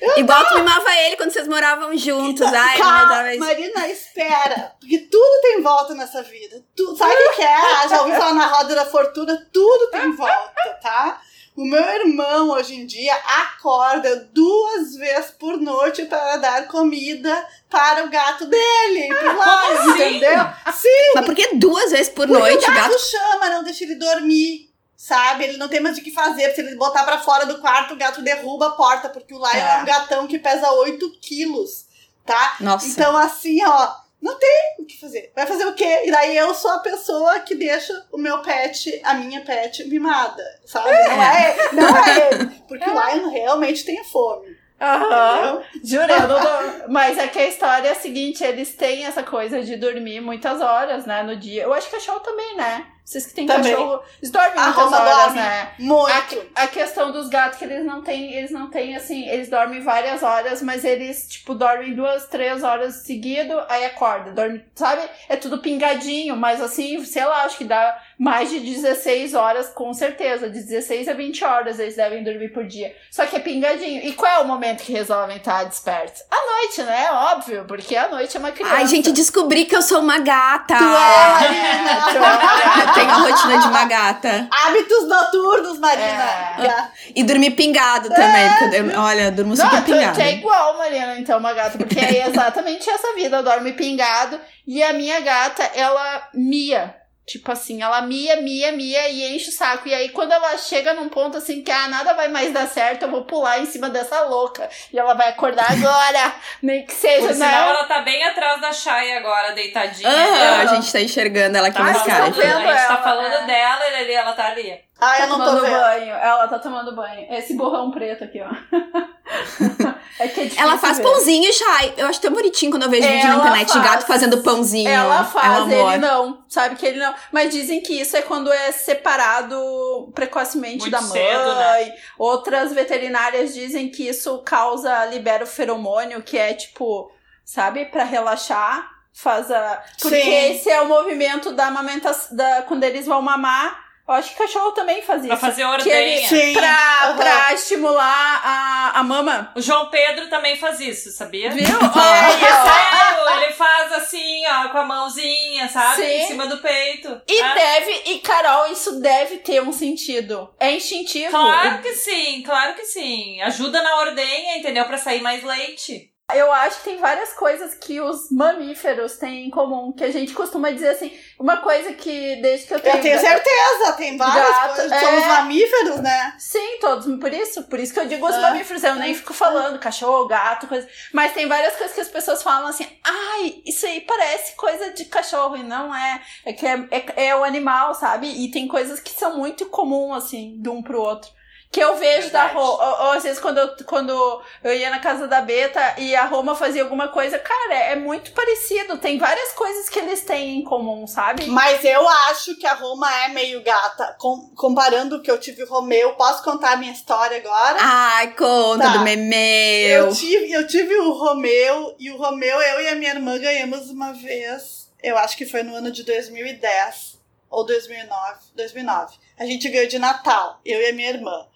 Dadadã." 0.00 0.20
Igual 0.20 0.46
tu 0.48 0.54
mimava 0.56 0.94
ele 0.98 1.16
quando 1.16 1.30
vocês 1.32 1.48
moravam 1.48 1.96
juntos. 1.96 2.46
Ai, 2.52 2.78
Calma, 2.78 3.22
não. 3.22 3.38
Marina, 3.38 3.88
espera. 3.88 4.72
Porque 4.80 4.98
tudo 5.10 5.40
tem 5.42 5.62
volta 5.62 5.94
nessa 5.94 6.22
vida. 6.22 6.62
Tu, 6.76 6.96
sabe 6.96 7.12
o 7.14 7.34
que 7.36 7.42
é? 7.42 7.88
Já 7.88 8.02
ouvi 8.02 8.12
falar 8.12 8.34
na 8.34 8.46
roda 8.46 8.74
da 8.74 8.86
fortuna? 8.86 9.46
Tudo 9.52 9.90
tem 9.90 10.12
volta, 10.12 10.78
tá? 10.82 11.20
O 11.56 11.64
meu 11.64 11.82
irmão, 11.82 12.50
hoje 12.50 12.74
em 12.74 12.84
dia, 12.84 13.14
acorda 13.14 14.28
duas 14.30 14.94
vezes 14.96 15.30
por 15.30 15.56
noite 15.56 16.04
para 16.04 16.36
dar 16.36 16.68
comida 16.68 17.48
para 17.70 18.04
o 18.04 18.10
gato 18.10 18.44
dele. 18.44 19.08
Pro 19.14 19.36
lado, 19.38 19.78
assim? 19.78 19.90
entendeu? 19.92 20.38
Sim, 20.74 21.12
Mas 21.14 21.24
por 21.24 21.34
que 21.34 21.54
duas 21.54 21.90
vezes 21.92 22.10
por 22.10 22.26
porque 22.28 22.42
noite 22.42 22.66
o 22.66 22.70
o 22.70 22.74
gato, 22.74 22.90
gato? 22.90 23.00
chama, 23.00 23.48
não 23.48 23.64
deixa 23.64 23.84
ele 23.84 23.94
dormir. 23.94 24.65
Sabe? 24.96 25.44
Ele 25.44 25.58
não 25.58 25.68
tem 25.68 25.80
mais 25.80 25.98
o 25.98 26.02
que 26.02 26.10
fazer. 26.10 26.54
Se 26.54 26.60
ele 26.62 26.74
botar 26.76 27.04
pra 27.04 27.18
fora 27.18 27.44
do 27.44 27.60
quarto, 27.60 27.94
o 27.94 27.96
gato 27.98 28.22
derruba 28.22 28.68
a 28.68 28.70
porta. 28.72 29.08
Porque 29.08 29.34
o 29.34 29.38
Lion 29.38 29.46
é, 29.54 29.78
É. 29.78 29.82
um 29.82 29.84
gatão 29.84 30.26
que 30.26 30.38
pesa 30.38 30.70
8 30.70 31.10
quilos. 31.20 31.86
Tá? 32.24 32.56
Nossa. 32.60 32.86
Então, 32.88 33.16
assim, 33.16 33.64
ó, 33.64 33.94
não 34.20 34.36
tem 34.38 34.76
o 34.80 34.84
que 34.86 34.98
fazer. 34.98 35.30
Vai 35.36 35.46
fazer 35.46 35.64
o 35.66 35.74
quê? 35.74 36.02
E 36.06 36.10
daí 36.10 36.36
eu 36.36 36.52
sou 36.54 36.70
a 36.72 36.78
pessoa 36.80 37.38
que 37.40 37.54
deixa 37.54 37.92
o 38.10 38.18
meu 38.18 38.40
pet, 38.42 39.00
a 39.04 39.14
minha 39.14 39.42
pet, 39.42 39.84
mimada. 39.88 40.42
Sabe? 40.64 40.90
Não 40.90 41.22
é, 41.22 41.72
não 41.72 41.96
é 41.96 42.28
ele. 42.32 42.46
Porque 42.66 42.88
o 42.88 42.92
Lion 42.92 43.28
realmente 43.30 43.84
tem 43.84 44.02
fome. 44.02 44.56
Aham. 44.80 45.62
Eu 45.90 46.06
não 46.08 46.88
Mas 46.88 47.16
é 47.16 47.28
que 47.28 47.38
a 47.38 47.46
história 47.48 47.88
é 47.88 47.92
a 47.92 47.94
seguinte: 47.94 48.42
eles 48.44 48.74
têm 48.74 49.06
essa 49.06 49.22
coisa 49.22 49.62
de 49.62 49.76
dormir 49.76 50.20
muitas 50.20 50.60
horas, 50.60 51.06
né, 51.06 51.22
no 51.22 51.36
dia. 51.36 51.62
Eu 51.62 51.72
acho 51.72 51.88
que 51.88 51.96
cachorro 51.96 52.20
também, 52.20 52.56
né? 52.56 52.86
Vocês 53.06 53.24
que 53.24 53.34
têm 53.34 53.46
Também. 53.46 53.72
cachorro, 53.72 54.02
eles 54.20 54.32
dormem 54.32 54.58
A 54.58 54.62
muitas 54.64 54.82
Roma 54.82 54.98
horas, 55.00 55.16
dorme 55.26 55.38
né? 55.38 55.72
muito. 55.78 56.46
A, 56.56 56.64
a 56.64 56.66
questão 56.66 57.12
dos 57.12 57.28
gatos 57.28 57.56
que 57.56 57.64
eles 57.64 57.86
não 57.86 58.02
têm, 58.02 58.32
eles 58.34 58.50
não 58.50 58.68
têm 58.68 58.96
assim, 58.96 59.28
eles 59.28 59.48
dormem 59.48 59.80
várias 59.80 60.24
horas, 60.24 60.60
mas 60.60 60.84
eles, 60.84 61.28
tipo, 61.28 61.54
dormem 61.54 61.94
duas, 61.94 62.26
três 62.26 62.64
horas 62.64 63.04
seguido, 63.04 63.62
aí 63.68 63.84
acorda, 63.84 64.32
dorme, 64.32 64.60
sabe? 64.74 65.08
É 65.28 65.36
tudo 65.36 65.58
pingadinho, 65.58 66.36
mas 66.36 66.60
assim, 66.60 67.04
sei 67.04 67.24
lá, 67.24 67.44
acho 67.44 67.58
que 67.58 67.64
dá 67.64 67.96
mais 68.18 68.48
de 68.50 68.60
16 68.60 69.34
horas, 69.34 69.68
com 69.68 69.92
certeza, 69.92 70.48
de 70.48 70.62
16 70.62 71.08
a 71.08 71.12
20 71.12 71.44
horas 71.44 71.78
eles 71.78 71.96
devem 71.96 72.24
dormir 72.24 72.48
por 72.48 72.64
dia. 72.64 72.94
Só 73.10 73.26
que 73.26 73.36
é 73.36 73.38
pingadinho. 73.38 74.02
E 74.02 74.12
qual 74.12 74.32
é 74.32 74.38
o 74.40 74.46
momento 74.46 74.82
que 74.82 74.92
resolvem 74.92 75.36
estar 75.36 75.64
despertos? 75.64 76.22
À 76.30 76.36
noite, 76.60 76.82
né? 76.82 77.10
Óbvio, 77.12 77.64
porque 77.66 77.94
à 77.94 78.08
noite 78.08 78.36
é 78.36 78.40
uma 78.40 78.52
criança. 78.52 78.74
Ai, 78.74 78.86
gente, 78.86 79.12
descobri 79.12 79.66
que 79.66 79.76
eu 79.76 79.82
sou 79.82 80.00
uma 80.00 80.18
gata. 80.18 80.76
Tu 80.76 80.84
é, 80.84 80.86
Marina. 81.28 82.00
tu 82.10 82.90
é. 82.90 82.92
Tenho 82.94 83.10
a 83.10 83.14
rotina 83.14 83.58
de 83.58 83.68
uma 83.68 83.84
gata. 83.84 84.48
Hábitos 84.50 85.08
noturnos, 85.08 85.78
Marina. 85.78 86.24
É. 86.58 86.88
E 87.14 87.22
dormir 87.22 87.50
pingado 87.50 88.08
também. 88.08 88.48
Porque 88.58 88.76
eu, 88.76 89.00
olha, 89.00 89.22
eu 89.24 89.32
durmo 89.32 89.54
super 89.54 89.72
Não, 89.72 89.82
tu, 89.82 89.92
pingado. 89.92 90.14
tu 90.14 90.20
é 90.22 90.32
igual, 90.32 90.78
Mariana, 90.78 91.18
então, 91.18 91.38
uma 91.38 91.52
gata, 91.52 91.76
porque 91.76 91.98
é 91.98 92.26
exatamente 92.28 92.88
essa 92.88 93.14
vida, 93.14 93.42
dorme 93.42 93.72
pingado, 93.74 94.40
e 94.66 94.82
a 94.82 94.92
minha 94.92 95.20
gata, 95.20 95.62
ela 95.74 96.28
mia. 96.32 96.94
Tipo 97.26 97.50
assim, 97.50 97.82
ela 97.82 98.02
mia, 98.02 98.40
mia, 98.40 98.70
mia 98.70 99.08
e 99.08 99.34
enche 99.34 99.48
o 99.48 99.52
saco. 99.52 99.88
E 99.88 99.92
aí, 99.94 100.10
quando 100.10 100.30
ela 100.30 100.56
chega 100.58 100.94
num 100.94 101.08
ponto 101.08 101.36
assim 101.38 101.60
que 101.60 101.72
ah, 101.72 101.88
nada 101.88 102.14
vai 102.14 102.28
mais 102.28 102.52
dar 102.52 102.68
certo, 102.68 103.02
eu 103.02 103.10
vou 103.10 103.24
pular 103.24 103.58
em 103.58 103.66
cima 103.66 103.90
dessa 103.90 104.20
louca. 104.26 104.70
E 104.92 104.98
ela 104.98 105.12
vai 105.14 105.30
acordar 105.30 105.66
agora, 105.72 106.34
nem 106.62 106.86
que 106.86 106.94
seja, 106.94 107.26
Por 107.26 107.36
né? 107.36 107.46
sinal, 107.46 107.70
ela 107.70 107.84
tá 107.84 108.02
bem 108.02 108.22
atrás 108.24 108.60
da 108.60 108.72
Chay 108.72 109.16
agora, 109.16 109.52
deitadinha. 109.54 110.08
Ela 110.08 110.60
a 110.62 110.66
gente 110.66 110.92
tá 110.92 111.00
enxergando 111.00 111.58
ela 111.58 111.66
aqui 111.66 111.78
tá 111.78 111.90
Skype. 111.90 112.10
falando, 112.12 112.38
a 112.38 112.42
gente 112.44 112.64
tá 112.64 112.94
ela, 112.94 113.02
falando 113.02 113.40
né? 113.40 113.46
dela 113.46 113.88
e 113.90 113.94
ali, 113.96 114.12
ela 114.12 114.32
tá 114.32 114.46
ali. 114.46 114.85
Ah, 114.98 115.14
Tá 115.16 115.20
eu 115.20 115.28
não 115.28 115.38
tô 115.38 115.44
tomando 115.44 115.60
vendo. 115.62 115.72
banho. 115.80 116.14
Ela 116.14 116.48
tá 116.48 116.58
tomando 116.58 116.96
banho. 116.96 117.26
Esse 117.34 117.54
borrão 117.54 117.90
preto 117.90 118.24
aqui, 118.24 118.40
ó. 118.40 118.48
é 120.18 120.28
que 120.28 120.40
é 120.40 120.44
difícil 120.44 120.62
Ela 120.64 120.78
faz 120.78 120.96
ver. 120.96 121.02
pãozinho, 121.02 121.52
Chay. 121.52 121.94
Eu 121.98 122.06
acho 122.06 122.20
tão 122.20 122.32
bonitinho 122.32 122.70
quando 122.70 122.84
eu 122.84 122.90
vejo 122.90 123.06
vídeo 123.06 123.24
na 123.24 123.32
Ela 123.34 123.38
internet 123.40 123.72
de 123.72 123.78
gato 123.80 123.90
faz. 123.92 124.04
fazendo 124.06 124.42
pãozinho. 124.42 124.88
Ela 124.88 125.18
é 125.18 125.20
um 125.20 125.24
faz, 125.24 125.70
ele 125.70 125.98
não. 125.98 126.44
Sabe 126.48 126.76
que 126.76 126.86
ele 126.86 126.98
não. 126.98 127.14
Mas 127.30 127.52
dizem 127.52 127.82
que 127.82 128.00
isso 128.00 128.16
é 128.16 128.22
quando 128.22 128.50
é 128.52 128.72
separado 128.72 130.10
precocemente 130.14 130.78
Muito 130.78 130.90
da 130.92 131.00
mãe. 131.02 131.10
cedo, 131.10 131.54
né? 131.54 131.92
Outras 132.18 132.72
veterinárias 132.72 133.54
dizem 133.54 133.90
que 133.90 134.08
isso 134.08 134.38
causa, 134.44 135.04
libera 135.06 135.44
o 135.44 135.46
feromônio, 135.46 136.22
que 136.22 136.38
é 136.38 136.54
tipo. 136.54 137.10
sabe? 137.44 137.84
Pra 137.86 138.04
relaxar. 138.04 138.90
Faz 139.12 139.50
a. 139.50 139.82
Porque 140.00 140.20
Sim. 140.22 140.52
esse 140.52 140.70
é 140.70 140.80
o 140.80 140.88
movimento 140.88 141.52
da 141.52 141.66
amamentação. 141.66 142.36
Da, 142.36 142.62
quando 142.62 142.84
eles 142.84 143.06
vão 143.06 143.20
mamar. 143.22 143.84
Eu 144.08 144.14
acho 144.14 144.30
que 144.30 144.36
cachorro 144.36 144.70
também 144.70 145.02
faz 145.02 145.20
isso. 145.20 145.28
Pra 145.28 145.36
fazer 145.36 145.64
ordenha. 145.64 146.28
Sim. 146.28 146.52
Pra, 146.52 147.00
Aham. 147.04 147.16
pra 147.16 147.52
estimular 147.54 148.40
a, 148.44 149.00
a 149.00 149.02
mama. 149.02 149.50
O 149.56 149.60
João 149.60 149.86
Pedro 149.90 150.28
também 150.30 150.56
faz 150.56 150.78
isso, 150.78 151.10
sabia? 151.10 151.50
Viu? 151.50 151.64
É, 151.66 151.70
Aí, 151.70 152.42
ó. 152.42 152.64
sério, 152.64 153.42
ele 153.42 153.52
faz 153.52 153.92
assim, 153.94 154.46
ó, 154.46 154.68
com 154.68 154.78
a 154.78 154.84
mãozinha, 154.84 155.68
sabe? 155.68 155.96
Sim. 155.96 156.04
Em 156.22 156.26
cima 156.28 156.46
do 156.46 156.58
peito. 156.58 157.20
E 157.28 157.40
É. 157.40 157.54
deve, 157.54 158.02
e 158.06 158.18
Carol, 158.20 158.70
isso 158.70 159.00
deve 159.00 159.38
ter 159.38 159.60
um 159.60 159.72
sentido. 159.72 160.54
É 160.60 160.70
instintivo. 160.70 161.30
Claro 161.30 161.82
que 161.82 161.92
sim, 161.94 162.42
claro 162.44 162.74
que 162.74 162.84
sim. 162.84 163.40
Ajuda 163.42 163.82
na 163.82 163.96
ordenha, 164.02 164.56
entendeu? 164.58 164.84
Pra 164.84 164.98
sair 164.98 165.20
mais 165.20 165.42
leite. 165.42 166.10
Eu 166.34 166.50
acho 166.50 166.78
que 166.78 166.84
tem 166.90 166.98
várias 166.98 167.32
coisas 167.34 167.74
que 167.74 168.00
os 168.00 168.32
mamíferos 168.32 169.16
têm 169.16 169.46
em 169.46 169.50
comum, 169.50 169.92
que 169.92 170.02
a 170.02 170.10
gente 170.10 170.34
costuma 170.34 170.70
dizer 170.72 170.88
assim, 170.88 171.16
uma 171.38 171.58
coisa 171.58 171.92
que 171.92 172.36
desde 172.42 172.66
que 172.66 172.74
eu 172.74 172.80
tenho. 172.80 172.96
Eu 172.96 173.00
tenho 173.02 173.20
certeza, 173.20 173.92
tem 173.92 174.16
várias 174.16 174.48
Gato, 174.48 174.74
coisas. 174.74 174.92
é. 174.92 175.00
Somos 175.00 175.24
mamíferos, 175.24 176.00
né? 176.00 176.34
Sim, 176.36 176.78
todos, 176.80 177.06
por 177.20 177.32
isso, 177.32 177.62
por 177.64 177.78
isso 177.78 177.94
que 177.94 178.00
eu 178.00 178.08
digo 178.08 178.26
os 178.26 178.34
Ah. 178.34 178.40
mamíferos, 178.40 178.82
eu 178.82 178.96
nem 178.96 179.14
fico 179.14 179.32
falando 179.32 179.78
cachorro, 179.78 180.26
gato, 180.26 180.66
coisa. 180.66 180.88
Mas 181.12 181.32
tem 181.32 181.46
várias 181.46 181.76
coisas 181.76 181.94
que 181.94 182.00
as 182.00 182.08
pessoas 182.08 182.42
falam 182.42 182.66
assim, 182.66 182.88
ai, 183.04 183.62
isso 183.64 183.86
aí 183.86 184.00
parece 184.00 184.56
coisa 184.56 184.90
de 184.90 185.04
cachorro, 185.04 185.56
e 185.56 185.62
não 185.62 185.94
é. 185.94 186.20
É 186.44 186.52
que 186.52 186.66
é, 186.66 186.88
é, 186.90 187.26
é 187.28 187.36
o 187.36 187.44
animal, 187.44 187.94
sabe? 187.94 188.26
E 188.26 188.50
tem 188.50 188.66
coisas 188.66 188.98
que 188.98 189.10
são 189.12 189.38
muito 189.38 189.66
comum, 189.66 190.12
assim, 190.12 190.56
de 190.60 190.68
um 190.68 190.82
pro 190.82 191.00
outro. 191.00 191.30
Que 191.76 191.84
eu 191.84 191.94
vejo 191.96 192.30
da 192.30 192.44
Verdade. 192.46 192.54
Roma. 192.54 192.84
Ou, 192.86 193.06
ou 193.06 193.12
às 193.12 193.22
vezes 193.22 193.38
quando 193.38 193.58
eu, 193.58 193.76
quando 193.84 194.42
eu 194.64 194.72
ia 194.74 194.88
na 194.88 194.98
casa 194.98 195.28
da 195.28 195.42
Beta 195.42 195.96
e 195.98 196.16
a 196.16 196.24
Roma 196.24 196.54
fazia 196.54 196.82
alguma 196.82 197.08
coisa, 197.08 197.38
cara, 197.38 197.74
é 197.74 197.94
muito 197.96 198.32
parecido. 198.32 198.96
Tem 198.96 199.18
várias 199.18 199.52
coisas 199.52 199.86
que 199.90 199.98
eles 199.98 200.22
têm 200.22 200.58
em 200.60 200.64
comum, 200.64 201.06
sabe? 201.06 201.44
Mas 201.48 201.84
eu 201.84 202.08
acho 202.08 202.56
que 202.56 202.66
a 202.66 202.72
Roma 202.72 203.06
é 203.24 203.28
meio 203.28 203.62
gata. 203.62 204.16
Com- 204.18 204.50
comparando 204.56 205.16
o 205.16 205.22
que 205.22 205.30
eu 205.30 205.38
tive 205.38 205.64
o 205.64 205.68
Romeu, 205.68 206.14
posso 206.14 206.42
contar 206.42 206.72
a 206.72 206.76
minha 206.76 206.92
história 206.92 207.36
agora? 207.36 207.76
Ai, 207.78 208.28
conta 208.34 208.84
Tá. 208.84 208.92
do 208.96 209.00
memeu. 209.00 210.06
Eu 210.06 210.14
tive, 210.14 210.50
eu 210.52 210.66
tive 210.66 210.94
o 210.96 211.12
Romeu, 211.12 211.94
e 211.98 212.10
o 212.10 212.16
Romeu, 212.16 212.58
eu 212.58 212.80
e 212.80 212.88
a 212.88 212.94
minha 212.94 213.10
irmã 213.10 213.38
ganhamos 213.38 213.90
uma 213.90 214.14
vez, 214.14 214.90
eu 215.02 215.18
acho 215.18 215.36
que 215.36 215.44
foi 215.44 215.62
no 215.62 215.74
ano 215.74 215.90
de 215.92 216.04
2010 216.04 217.18
ou 217.50 217.64
2009, 217.66 218.38
2009. 218.54 219.16
A 219.38 219.44
gente 219.44 219.68
ganhou 219.68 219.86
de 219.86 219.98
Natal, 219.98 220.58
eu 220.64 220.80
e 220.80 220.86
a 220.86 220.92
minha 220.94 221.10
irmã. 221.10 221.46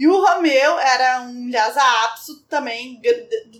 E 0.00 0.08
o 0.08 0.18
Romeu 0.18 0.78
era 0.78 1.20
um 1.20 1.50
Lhasa 1.50 1.82
Apso 2.04 2.42
também, 2.48 3.02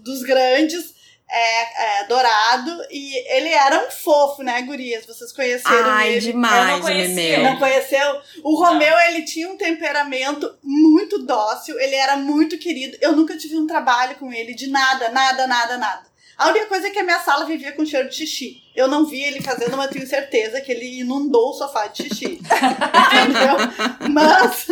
dos 0.03 0.23
grandes, 0.23 0.95
é, 1.31 2.01
é, 2.01 2.05
dourado, 2.07 2.71
e 2.91 3.15
ele 3.37 3.51
era 3.51 3.87
um 3.87 3.91
fofo, 3.91 4.43
né, 4.43 4.63
gurias? 4.63 5.05
Vocês 5.05 5.33
conheceram 5.33 5.91
Ai, 5.91 6.09
ele? 6.09 6.17
Eu 6.17 6.33
demais 6.33 6.67
não 6.67 6.79
o 6.79 6.81
conhecia. 6.81 7.15
memeu. 7.15 7.43
Não 7.43 7.59
conheceu? 7.59 8.23
O 8.43 8.59
Romeu, 8.59 8.99
ele 9.09 9.23
tinha 9.27 9.51
um 9.51 9.59
temperamento 9.59 10.51
muito 10.63 11.19
dócil, 11.19 11.79
ele 11.79 11.95
era 11.95 12.17
muito 12.17 12.57
querido. 12.57 12.97
Eu 13.03 13.13
nunca 13.13 13.37
tive 13.37 13.59
um 13.59 13.67
trabalho 13.67 14.17
com 14.17 14.33
ele 14.33 14.55
de 14.55 14.71
nada, 14.71 15.11
nada, 15.11 15.47
nada, 15.47 15.77
nada. 15.77 16.10
A 16.41 16.49
única 16.49 16.69
coisa 16.69 16.87
é 16.87 16.91
que 16.91 16.99
a 16.99 17.05
minha 17.05 17.21
sala 17.21 17.45
vivia 17.45 17.73
com 17.73 17.85
cheiro 17.85 18.09
de 18.09 18.17
xixi. 18.17 18.63
Eu 18.75 18.89
não 18.89 19.05
vi 19.05 19.23
ele 19.23 19.43
fazendo, 19.43 19.77
mas 19.77 19.91
tenho 19.91 20.07
certeza 20.07 20.59
que 20.63 20.73
ele 20.73 21.01
inundou 21.01 21.51
o 21.51 21.53
sofá 21.53 21.87
de 21.89 22.05
xixi. 22.05 22.41
Entendeu? 23.13 24.09
Mas, 24.11 24.67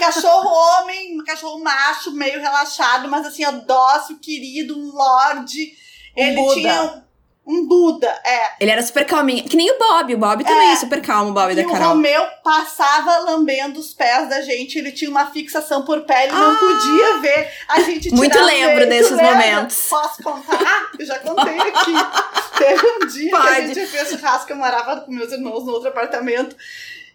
cachorro 0.00 0.48
homem, 0.48 1.22
cachorro 1.24 1.62
macho, 1.62 2.10
meio 2.10 2.40
relaxado, 2.40 3.08
mas 3.08 3.24
assim, 3.24 3.44
ó, 3.44 3.52
dócil, 3.52 4.18
querido, 4.18 4.76
um 4.76 4.90
lorde. 4.90 5.72
Ele 6.16 6.34
Buda. 6.34 6.54
tinha 6.54 7.04
um, 7.44 7.66
Buda, 7.66 8.06
é. 8.24 8.52
Ele 8.60 8.70
era 8.70 8.82
super 8.82 9.04
calminho. 9.04 9.44
Que 9.44 9.56
nem 9.56 9.70
o 9.70 9.78
Bob. 9.78 10.14
O 10.14 10.18
Bob 10.18 10.44
também 10.44 10.68
é, 10.68 10.72
É. 10.72 10.76
super 10.76 11.02
calmo, 11.02 11.30
o 11.30 11.34
Bob 11.34 11.52
E 11.52 11.56
da 11.56 11.62
o 11.62 11.70
Carol. 11.72 11.88
Romeu 11.88 12.22
passava 12.44 13.18
lambendo 13.18 13.80
os 13.80 13.92
pés 13.92 14.28
da 14.28 14.40
gente, 14.42 14.78
ele 14.78 14.92
tinha 14.92 15.10
uma 15.10 15.26
fixação 15.26 15.84
por 15.84 16.02
pele, 16.02 16.30
não 16.32 16.52
Ah! 16.52 16.56
podia 16.58 17.18
ver 17.18 17.50
a 17.68 17.80
gente 17.80 18.10
Muito 18.14 18.38
o 18.38 18.44
lembro 18.44 18.88
desses 18.88 19.10
Lembra? 19.10 19.32
momentos. 19.34 19.86
Posso 19.90 20.22
contar? 20.22 20.90
Eu 20.98 21.04
já 21.06 21.18
contei 21.18 21.58
aqui. 21.58 21.92
Teve 22.58 22.86
um 22.86 23.06
dia 23.06 23.30
que 23.30 23.36
a 23.36 23.40
Pode. 23.40 23.74
gente 23.74 23.86
fez 23.86 24.08
churrasco, 24.10 24.52
eu 24.52 24.56
morava 24.56 25.00
com 25.00 25.10
meus 25.10 25.32
irmãos 25.32 25.64
no 25.64 25.72
outro 25.72 25.88
apartamento. 25.88 26.54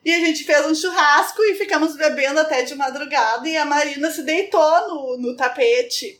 E 0.03 0.13
a 0.13 0.19
gente 0.19 0.43
fez 0.43 0.65
um 0.65 0.75
churrasco 0.75 1.41
e 1.43 1.55
ficamos 1.55 1.96
bebendo 1.96 2.39
até 2.39 2.63
de 2.63 2.75
madrugada. 2.75 3.48
E 3.48 3.55
a 3.57 3.65
Marina 3.65 4.10
se 4.12 4.24
deitou 4.24 4.88
no, 4.89 5.17
no 5.17 5.36
tapete 5.36 6.19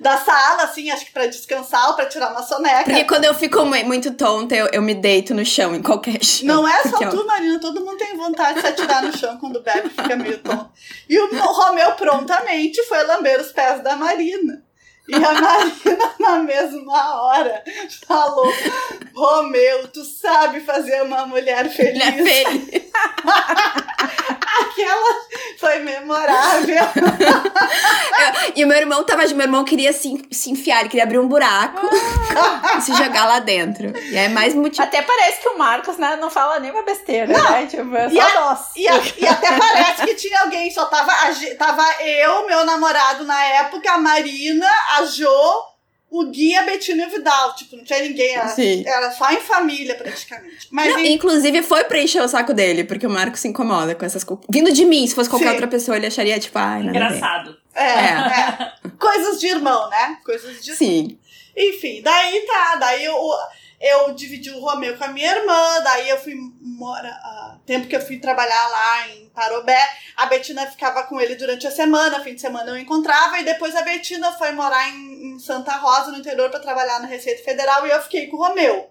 da 0.00 0.16
sala, 0.18 0.64
assim, 0.64 0.90
acho 0.90 1.04
que 1.06 1.12
pra 1.12 1.26
descansar 1.26 1.88
ou 1.88 1.94
pra 1.94 2.06
tirar 2.06 2.30
uma 2.32 2.42
soneca. 2.42 2.84
Porque 2.84 3.04
quando 3.04 3.24
eu 3.24 3.34
fico 3.34 3.64
mu- 3.64 3.84
muito 3.84 4.12
tonta, 4.14 4.54
eu, 4.54 4.66
eu 4.72 4.82
me 4.82 4.94
deito 4.94 5.34
no 5.34 5.44
chão, 5.44 5.74
em 5.74 5.82
qualquer 5.82 6.22
chão. 6.22 6.46
Não 6.46 6.68
é 6.68 6.82
só 6.82 6.98
tu, 6.98 7.26
Marina, 7.26 7.58
todo 7.58 7.80
mundo 7.84 7.96
tem 7.96 8.16
vontade 8.16 8.54
de 8.54 8.60
se 8.60 8.66
atirar 8.66 9.02
no 9.02 9.16
chão 9.16 9.38
quando 9.38 9.62
bebe, 9.62 9.88
fica 9.88 10.14
meio 10.16 10.38
tonto. 10.38 10.70
E 11.08 11.18
o 11.18 11.28
Romeu 11.40 11.92
prontamente 11.92 12.82
foi 12.84 13.02
lamber 13.04 13.40
os 13.40 13.52
pés 13.52 13.82
da 13.82 13.96
Marina. 13.96 14.62
E 15.08 15.14
a 15.14 15.18
Marina, 15.32 16.12
na 16.18 16.38
mesma 16.40 17.22
hora, 17.22 17.62
falou: 18.08 18.52
Romeu, 19.14 19.86
tu 19.88 20.04
sabe 20.04 20.60
fazer 20.60 21.00
uma 21.04 21.24
mulher 21.26 21.68
feliz. 21.70 22.02
É 22.02 22.12
feliz. 22.12 22.82
Aquela 24.60 25.14
foi 25.58 25.78
memorável. 25.80 26.76
E 28.56 28.64
o 28.64 28.66
meu 28.66 28.76
irmão 28.76 29.04
tava. 29.04 29.24
Meu 29.26 29.42
irmão 29.46 29.64
queria 29.64 29.92
se, 29.92 30.20
se 30.30 30.50
enfiar, 30.50 30.80
ele 30.80 30.88
queria 30.88 31.04
abrir 31.04 31.18
um 31.18 31.28
buraco 31.28 31.86
e 32.78 32.80
se 32.80 32.92
jogar 32.94 33.26
lá 33.26 33.38
dentro. 33.38 33.92
E 33.98 34.16
é 34.16 34.28
mais 34.28 34.54
motivo. 34.54 34.82
Até 34.82 35.02
parece 35.02 35.40
que 35.42 35.48
o 35.50 35.58
Marcos 35.58 35.96
né, 35.98 36.16
não 36.20 36.30
fala 36.30 36.58
nenhuma 36.58 36.82
besteira, 36.82 37.26
né? 37.26 37.66
Tipo, 37.66 37.94
é 37.96 38.06
E 38.08 38.12
só 38.14 38.20
a- 38.22 38.34
nós. 38.40 38.60
E, 38.76 38.88
a- 38.88 39.02
e 39.18 39.26
até 39.26 39.58
parece 39.58 40.06
que 40.06 40.14
tinha 40.14 40.40
alguém, 40.40 40.70
só 40.70 40.86
tava, 40.86 41.12
tava 41.58 41.84
eu, 42.02 42.46
meu 42.46 42.64
namorado 42.64 43.24
na 43.24 43.42
época, 43.44 43.92
a 43.92 43.98
Marina, 43.98 44.66
a 44.98 45.04
Jo, 45.04 45.28
o 46.08 46.24
Gui 46.26 46.52
e 46.52 46.56
a 46.56 46.62
Betina 46.62 47.02
e 47.02 47.06
o 47.06 47.10
Vidal. 47.10 47.54
Tipo, 47.56 47.76
não 47.76 47.84
tinha 47.84 48.00
ninguém, 48.00 48.34
era, 48.36 48.54
era 48.86 49.10
só 49.10 49.30
em 49.32 49.40
família 49.40 49.94
praticamente. 49.96 50.68
Mas 50.70 50.92
Não, 50.92 50.98
em- 51.00 51.12
inclusive, 51.14 51.62
foi 51.62 51.84
pra 51.84 51.98
encher 52.00 52.22
o 52.22 52.28
saco 52.28 52.54
dele, 52.54 52.84
porque 52.84 53.06
o 53.06 53.10
Marco 53.10 53.36
se 53.36 53.48
incomoda 53.48 53.94
com 53.94 54.04
essas 54.06 54.24
coisas. 54.24 54.46
Vindo 54.48 54.72
de 54.72 54.84
mim, 54.84 55.06
se 55.06 55.14
fosse 55.14 55.28
qualquer 55.28 55.46
Sim. 55.48 55.52
outra 55.52 55.66
pessoa, 55.66 55.96
ele 55.96 56.06
acharia, 56.06 56.38
tipo, 56.38 56.58
ai, 56.58 56.82
nada 56.82 56.90
a 56.98 57.08
ver. 57.08 57.16
Engraçado. 57.16 57.56
É, 57.76 58.82
é. 58.84 58.90
Coisas 58.98 59.40
de 59.40 59.48
irmão, 59.48 59.88
né? 59.90 60.18
Coisas 60.24 60.64
de 60.64 60.74
Sim. 60.74 61.18
Enfim, 61.56 62.02
daí 62.02 62.40
tá, 62.46 62.76
daí 62.76 63.04
eu, 63.04 63.16
eu 63.80 64.14
dividi 64.14 64.50
o 64.50 64.60
Romeu 64.60 64.96
com 64.96 65.04
a 65.04 65.08
minha 65.08 65.30
irmã, 65.30 65.80
daí 65.82 66.08
eu 66.08 66.18
fui 66.18 66.34
mora, 66.60 67.08
ah, 67.08 67.58
tempo 67.64 67.86
que 67.86 67.96
eu 67.96 68.00
fui 68.00 68.18
trabalhar 68.18 68.68
lá 68.68 69.08
em 69.08 69.28
Parobé, 69.30 69.80
a 70.16 70.26
Betina 70.26 70.66
ficava 70.66 71.04
com 71.04 71.18
ele 71.18 71.34
durante 71.34 71.66
a 71.66 71.70
semana, 71.70 72.20
fim 72.20 72.34
de 72.34 72.40
semana 72.42 72.70
eu 72.70 72.76
encontrava, 72.76 73.38
e 73.38 73.44
depois 73.44 73.74
a 73.74 73.82
Betina 73.82 74.32
foi 74.32 74.52
morar 74.52 74.90
em, 74.90 75.34
em 75.34 75.38
Santa 75.38 75.72
Rosa, 75.72 76.10
no 76.10 76.18
interior, 76.18 76.50
para 76.50 76.60
trabalhar 76.60 77.00
na 77.00 77.06
Receita 77.06 77.42
Federal, 77.42 77.86
e 77.86 77.90
eu 77.90 78.02
fiquei 78.02 78.26
com 78.26 78.36
o 78.36 78.40
Romeu. 78.40 78.90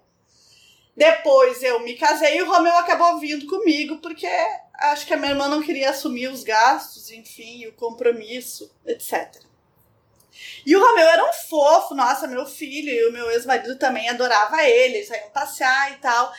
Depois 0.96 1.62
eu 1.62 1.80
me 1.80 1.94
casei 1.94 2.38
e 2.38 2.42
o 2.42 2.50
Romeu 2.50 2.74
acabou 2.78 3.18
vindo 3.18 3.46
comigo, 3.46 3.98
porque 3.98 4.26
acho 4.74 5.06
que 5.06 5.12
a 5.12 5.16
minha 5.16 5.32
irmã 5.32 5.46
não 5.46 5.62
queria 5.62 5.90
assumir 5.90 6.28
os 6.28 6.42
gastos, 6.42 7.10
enfim, 7.10 7.66
o 7.66 7.72
compromisso, 7.72 8.74
etc. 8.86 9.44
E 10.64 10.74
o 10.74 10.80
Romeu 10.80 11.06
era 11.06 11.28
um 11.28 11.32
fofo, 11.32 11.94
nossa, 11.94 12.26
meu 12.26 12.46
filho, 12.46 12.90
e 12.90 13.08
o 13.08 13.12
meu 13.12 13.30
ex-marido 13.30 13.76
também 13.76 14.08
adorava 14.08 14.64
ele, 14.64 14.96
eles 14.96 15.08
saíam 15.08 15.30
passear 15.30 15.92
e 15.92 15.96
tal. 15.96 16.32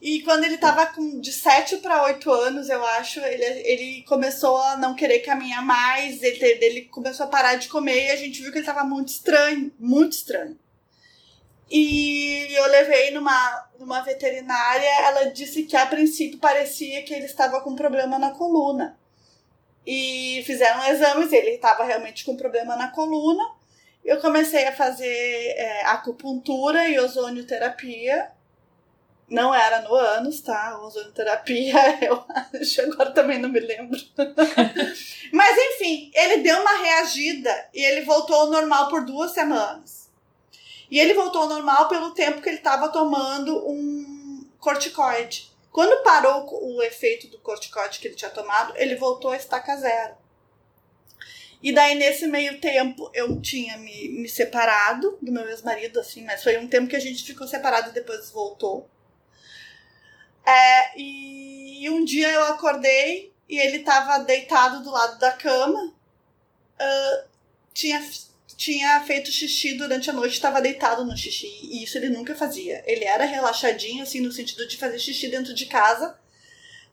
E 0.00 0.20
quando 0.22 0.44
ele 0.44 0.58
tava 0.58 0.86
com 0.86 1.20
de 1.20 1.32
7 1.32 1.76
para 1.76 2.02
8 2.04 2.32
anos, 2.32 2.68
eu 2.68 2.84
acho, 2.84 3.20
ele, 3.20 3.44
ele 3.44 4.02
começou 4.02 4.60
a 4.60 4.76
não 4.76 4.96
querer 4.96 5.20
caminhar 5.20 5.64
mais, 5.64 6.22
ele, 6.22 6.44
ele 6.44 6.82
começou 6.86 7.26
a 7.26 7.28
parar 7.28 7.54
de 7.54 7.68
comer 7.68 8.06
e 8.06 8.10
a 8.10 8.16
gente 8.16 8.42
viu 8.42 8.50
que 8.50 8.58
ele 8.58 8.66
tava 8.66 8.84
muito 8.84 9.08
estranho, 9.10 9.72
muito 9.78 10.14
estranho. 10.14 10.58
E 11.74 12.52
eu 12.54 12.66
levei 12.66 13.12
numa, 13.12 13.66
numa 13.78 14.02
veterinária, 14.02 14.86
ela 15.06 15.30
disse 15.30 15.62
que 15.62 15.74
a 15.74 15.86
princípio 15.86 16.38
parecia 16.38 17.02
que 17.02 17.14
ele 17.14 17.24
estava 17.24 17.62
com 17.62 17.74
problema 17.74 18.18
na 18.18 18.32
coluna. 18.32 18.98
E 19.86 20.42
fizeram 20.44 20.86
exames, 20.88 21.32
ele 21.32 21.52
estava 21.52 21.82
realmente 21.82 22.26
com 22.26 22.36
problema 22.36 22.76
na 22.76 22.90
coluna. 22.90 23.42
Eu 24.04 24.20
comecei 24.20 24.66
a 24.66 24.76
fazer 24.76 25.06
é, 25.06 25.86
acupuntura 25.86 26.86
e 26.88 26.98
ozonioterapia. 27.00 28.30
Não 29.26 29.54
era 29.54 29.80
no 29.80 29.94
ânus, 29.94 30.42
tá? 30.42 30.78
Ozonioterapia, 30.78 31.74
eu 32.04 32.22
acho, 32.60 32.82
agora 32.82 33.12
também 33.12 33.38
não 33.38 33.48
me 33.48 33.60
lembro. 33.60 33.98
Mas 35.32 35.56
enfim, 35.56 36.10
ele 36.14 36.42
deu 36.42 36.60
uma 36.60 36.82
reagida 36.82 37.70
e 37.72 37.82
ele 37.82 38.02
voltou 38.02 38.36
ao 38.36 38.50
normal 38.50 38.90
por 38.90 39.06
duas 39.06 39.30
semanas. 39.30 40.02
E 40.92 41.00
ele 41.00 41.14
voltou 41.14 41.40
ao 41.40 41.48
normal 41.48 41.88
pelo 41.88 42.10
tempo 42.10 42.42
que 42.42 42.50
ele 42.50 42.58
estava 42.58 42.90
tomando 42.90 43.66
um 43.66 44.46
corticoide. 44.60 45.50
Quando 45.70 46.02
parou 46.02 46.46
o 46.50 46.82
efeito 46.82 47.28
do 47.28 47.38
corticoide 47.38 47.98
que 47.98 48.08
ele 48.08 48.14
tinha 48.14 48.30
tomado, 48.30 48.74
ele 48.76 48.94
voltou 48.96 49.30
a 49.30 49.36
estaca 49.38 49.74
zero. 49.78 50.14
E 51.62 51.72
daí, 51.72 51.94
nesse 51.94 52.26
meio 52.26 52.60
tempo, 52.60 53.10
eu 53.14 53.40
tinha 53.40 53.78
me, 53.78 54.10
me 54.10 54.28
separado 54.28 55.16
do 55.22 55.32
meu 55.32 55.48
ex-marido, 55.48 55.98
assim, 55.98 56.26
mas 56.26 56.42
foi 56.42 56.58
um 56.58 56.68
tempo 56.68 56.88
que 56.88 56.96
a 56.96 57.00
gente 57.00 57.24
ficou 57.24 57.48
separado 57.48 57.88
e 57.88 57.94
depois 57.94 58.30
voltou. 58.30 58.86
É, 60.44 61.00
e, 61.00 61.86
e 61.86 61.88
um 61.88 62.04
dia 62.04 62.30
eu 62.30 62.44
acordei 62.48 63.32
e 63.48 63.58
ele 63.58 63.78
tava 63.78 64.18
deitado 64.24 64.82
do 64.82 64.90
lado 64.90 65.18
da 65.18 65.32
cama. 65.32 65.94
Uh, 66.78 67.28
tinha, 67.72 67.98
tinha 68.56 69.00
feito 69.00 69.30
xixi 69.30 69.74
durante 69.74 70.10
a 70.10 70.12
noite, 70.12 70.34
estava 70.34 70.60
deitado 70.60 71.04
no 71.04 71.16
xixi. 71.16 71.46
E 71.62 71.82
isso 71.84 71.98
ele 71.98 72.10
nunca 72.10 72.34
fazia. 72.34 72.82
Ele 72.86 73.04
era 73.04 73.24
relaxadinho, 73.24 74.02
assim, 74.02 74.20
no 74.20 74.32
sentido 74.32 74.66
de 74.66 74.76
fazer 74.76 74.98
xixi 74.98 75.28
dentro 75.28 75.54
de 75.54 75.66
casa 75.66 76.16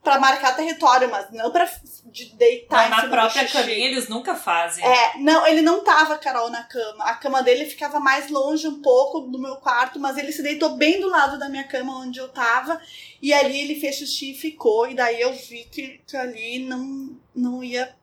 para 0.03 0.19
marcar 0.19 0.55
território, 0.55 1.09
mas 1.09 1.29
não 1.31 1.51
pra 1.51 1.69
de 2.05 2.33
deitar 2.35 2.77
Mas 2.77 2.87
em 2.87 2.89
na 2.89 3.01
cima 3.01 3.11
própria 3.11 3.43
do 3.43 3.47
xixi. 3.47 3.61
caminha 3.61 3.87
eles 3.87 4.07
nunca 4.07 4.33
fazem. 4.33 4.83
É, 4.83 5.17
não, 5.19 5.45
ele 5.45 5.61
não 5.61 5.83
tava, 5.83 6.17
Carol, 6.17 6.49
na 6.49 6.63
cama. 6.63 7.03
A 7.03 7.15
cama 7.15 7.43
dele 7.43 7.65
ficava 7.65 7.99
mais 7.99 8.29
longe 8.29 8.67
um 8.67 8.81
pouco 8.81 9.21
do 9.21 9.37
meu 9.37 9.57
quarto, 9.57 9.99
mas 9.99 10.17
ele 10.17 10.31
se 10.31 10.41
deitou 10.41 10.77
bem 10.77 10.99
do 10.99 11.09
lado 11.09 11.37
da 11.37 11.49
minha 11.49 11.65
cama 11.65 11.99
onde 11.99 12.19
eu 12.19 12.29
tava. 12.29 12.81
E 13.21 13.33
ali 13.33 13.59
ele 13.59 13.79
fez 13.79 13.97
xixi 13.97 14.31
e 14.31 14.35
ficou. 14.35 14.87
E 14.89 14.95
daí 14.95 15.21
eu 15.21 15.33
vi 15.33 15.65
que, 15.65 16.01
que 16.07 16.17
ali 16.17 16.59
não, 16.59 17.15
não 17.35 17.63
ia. 17.63 17.93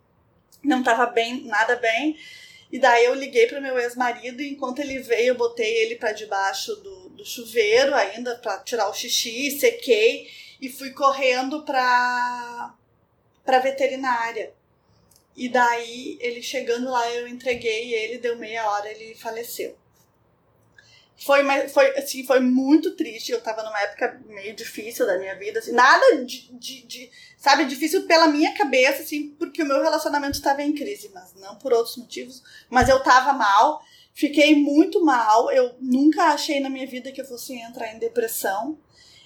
Não 0.63 0.83
tava 0.83 1.07
bem, 1.07 1.45
nada 1.45 1.77
bem. 1.77 2.17
E 2.77 2.79
daí 2.79 3.07
eu 3.07 3.15
liguei 3.15 3.47
pro 3.47 3.63
meu 3.63 3.79
ex-marido 3.79 4.43
e 4.43 4.51
enquanto 4.51 4.81
ele 4.81 4.99
veio, 4.99 5.29
eu 5.29 5.35
botei 5.35 5.79
ele 5.79 5.95
para 5.95 6.13
debaixo 6.13 6.77
do, 6.77 7.09
do 7.09 7.25
chuveiro 7.25 7.95
ainda 7.95 8.37
para 8.37 8.59
tirar 8.59 8.91
o 8.91 8.93
xixi, 8.93 9.51
sequei 9.59 10.31
e 10.61 10.69
fui 10.69 10.91
correndo 10.91 11.65
pra, 11.65 12.75
pra 13.47 13.61
veterinária. 13.61 14.53
E 15.35 15.49
daí, 15.49 16.19
ele 16.21 16.43
chegando 16.43 16.91
lá, 16.91 17.11
eu 17.13 17.27
entreguei 17.27 17.95
ele, 17.95 18.19
deu 18.19 18.37
meia 18.37 18.69
hora, 18.71 18.91
ele 18.91 19.15
faleceu. 19.15 19.75
Foi, 21.17 21.43
foi, 21.71 21.97
assim, 21.97 22.27
foi 22.27 22.41
muito 22.41 22.95
triste. 22.95 23.33
Eu 23.33 23.41
tava 23.41 23.63
numa 23.63 23.81
época 23.81 24.21
meio 24.27 24.55
difícil 24.55 25.07
da 25.07 25.19
minha 25.19 25.35
vida, 25.35 25.61
assim, 25.61 25.73
nada 25.73 26.23
de, 26.27 26.53
de, 26.59 26.83
de 26.83 27.11
sabe, 27.47 27.65
difícil 27.65 28.09
pela 28.09 28.27
minha 28.27 28.53
cabeça, 28.55 29.03
assim, 29.03 29.29
porque 29.39 29.63
o 29.63 29.67
meu 29.67 29.81
relacionamento 29.81 30.37
estava 30.37 30.65
em 30.65 30.75
crise, 30.75 31.13
mas 31.15 31.33
não 31.37 31.55
por 31.55 31.73
outros 31.73 31.97
motivos. 31.97 32.43
Mas 32.69 32.89
eu 32.89 33.01
tava 33.05 33.33
mal, 33.33 33.81
fiquei 34.13 34.57
muito 34.57 35.05
mal. 35.05 35.49
Eu 35.53 35.77
nunca 35.81 36.25
achei 36.25 36.59
na 36.59 36.69
minha 36.69 36.89
vida 36.89 37.13
que 37.13 37.21
eu 37.21 37.25
fosse 37.25 37.55
entrar 37.55 37.95
em 37.95 38.01
depressão. 38.01 38.77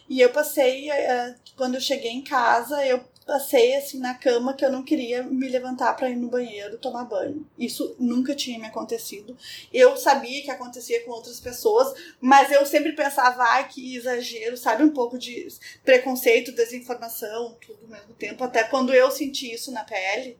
E 0.07 0.21
eu 0.21 0.29
passei, 0.29 0.91
eh, 0.91 1.35
quando 1.57 1.77
eu 1.77 1.81
cheguei 1.81 2.11
em 2.11 2.23
casa, 2.23 2.85
eu 2.85 3.03
passei 3.31 3.77
assim 3.77 4.01
na 4.01 4.13
cama 4.13 4.55
que 4.55 4.65
eu 4.65 4.73
não 4.73 4.83
queria 4.83 5.23
me 5.23 5.49
levantar 5.49 5.95
para 5.95 6.11
ir 6.11 6.17
no 6.17 6.29
banheiro 6.29 6.79
tomar 6.79 7.05
banho. 7.05 7.47
Isso 7.57 7.95
nunca 7.97 8.35
tinha 8.35 8.59
me 8.59 8.67
acontecido. 8.67 9.39
Eu 9.73 9.97
sabia 9.97 10.43
que 10.43 10.51
acontecia 10.51 11.05
com 11.05 11.13
outras 11.13 11.39
pessoas, 11.39 11.95
mas 12.21 12.51
eu 12.51 12.67
sempre 12.67 12.91
pensava, 12.91 13.45
ai, 13.45 13.69
que 13.69 13.95
exagero, 13.95 14.57
sabe? 14.57 14.83
Um 14.83 14.91
pouco 14.91 15.17
de 15.17 15.47
preconceito, 15.85 16.51
desinformação, 16.51 17.57
tudo 17.65 17.79
ao 17.85 17.89
mesmo 17.89 18.15
tempo. 18.15 18.43
Até 18.43 18.65
quando 18.65 18.93
eu 18.93 19.13
senti 19.13 19.55
isso 19.55 19.71
na 19.71 19.85
pele, 19.85 20.37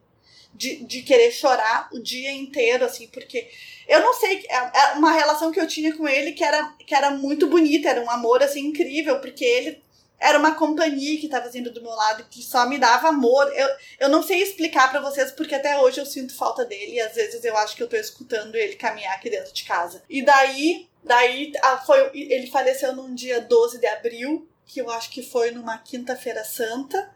de, 0.53 0.83
de 0.83 1.01
querer 1.01 1.31
chorar 1.31 1.87
o 1.93 1.99
dia 2.03 2.33
inteiro, 2.33 2.83
assim, 2.83 3.07
porque 3.07 3.49
eu 3.87 4.01
não 4.01 4.13
sei, 4.15 4.43
é 4.49 4.79
é 4.79 4.93
uma 4.95 5.13
relação 5.13 5.49
que 5.49 5.61
eu 5.61 5.67
tinha 5.67 5.95
com 5.95 6.05
ele 6.05 6.33
que 6.33 6.43
era, 6.43 6.75
que 6.85 6.93
era 6.93 7.11
muito 7.11 7.47
bonita, 7.47 7.87
era 7.87 8.03
um 8.03 8.11
amor, 8.11 8.43
assim, 8.43 8.67
incrível, 8.67 9.21
porque 9.21 9.45
ele 9.45 9.81
era 10.21 10.37
uma 10.37 10.53
companhia 10.53 11.19
que 11.19 11.25
estava 11.25 11.49
vindo 11.49 11.73
do 11.73 11.81
meu 11.81 11.89
lado, 11.89 12.23
que 12.29 12.43
só 12.43 12.67
me 12.69 12.77
dava 12.77 13.09
amor. 13.09 13.51
Eu, 13.55 13.67
eu 14.01 14.09
não 14.09 14.21
sei 14.21 14.43
explicar 14.43 14.91
para 14.91 15.01
vocês, 15.01 15.31
porque 15.31 15.55
até 15.55 15.79
hoje 15.79 15.99
eu 15.99 16.05
sinto 16.05 16.35
falta 16.35 16.63
dele, 16.63 16.93
e 16.93 17.01
às 17.01 17.15
vezes 17.15 17.43
eu 17.43 17.57
acho 17.57 17.75
que 17.75 17.81
eu 17.81 17.89
tô 17.89 17.95
escutando 17.95 18.55
ele 18.55 18.75
caminhar 18.75 19.15
aqui 19.15 19.31
dentro 19.31 19.51
de 19.51 19.63
casa. 19.63 20.03
E 20.07 20.23
daí, 20.23 20.87
daí 21.03 21.51
foi, 21.87 22.11
ele 22.13 22.51
faleceu 22.51 22.95
num 22.95 23.15
dia 23.15 23.41
12 23.41 23.79
de 23.79 23.87
abril, 23.87 24.47
que 24.63 24.79
eu 24.79 24.91
acho 24.91 25.09
que 25.09 25.23
foi 25.23 25.49
numa 25.49 25.79
quinta-feira 25.79 26.43
santa, 26.45 27.11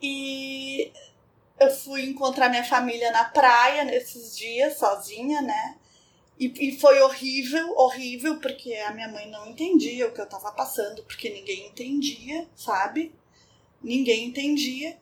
e 0.00 0.92
eu 1.58 1.70
fui 1.70 2.04
encontrar 2.04 2.48
minha 2.48 2.64
família 2.64 3.10
na 3.10 3.24
praia 3.24 3.84
nesses 3.84 4.36
dias, 4.36 4.78
sozinha, 4.78 5.42
né? 5.42 5.76
E, 6.38 6.68
e 6.68 6.78
foi 6.78 7.00
horrível, 7.00 7.74
horrível, 7.76 8.38
porque 8.40 8.74
a 8.74 8.92
minha 8.92 9.08
mãe 9.08 9.30
não 9.30 9.46
entendia 9.48 10.06
o 10.06 10.12
que 10.12 10.20
eu 10.20 10.28
tava 10.28 10.52
passando, 10.52 11.02
porque 11.04 11.30
ninguém 11.30 11.66
entendia, 11.68 12.46
sabe? 12.54 13.14
Ninguém 13.82 14.26
entendia. 14.26 14.98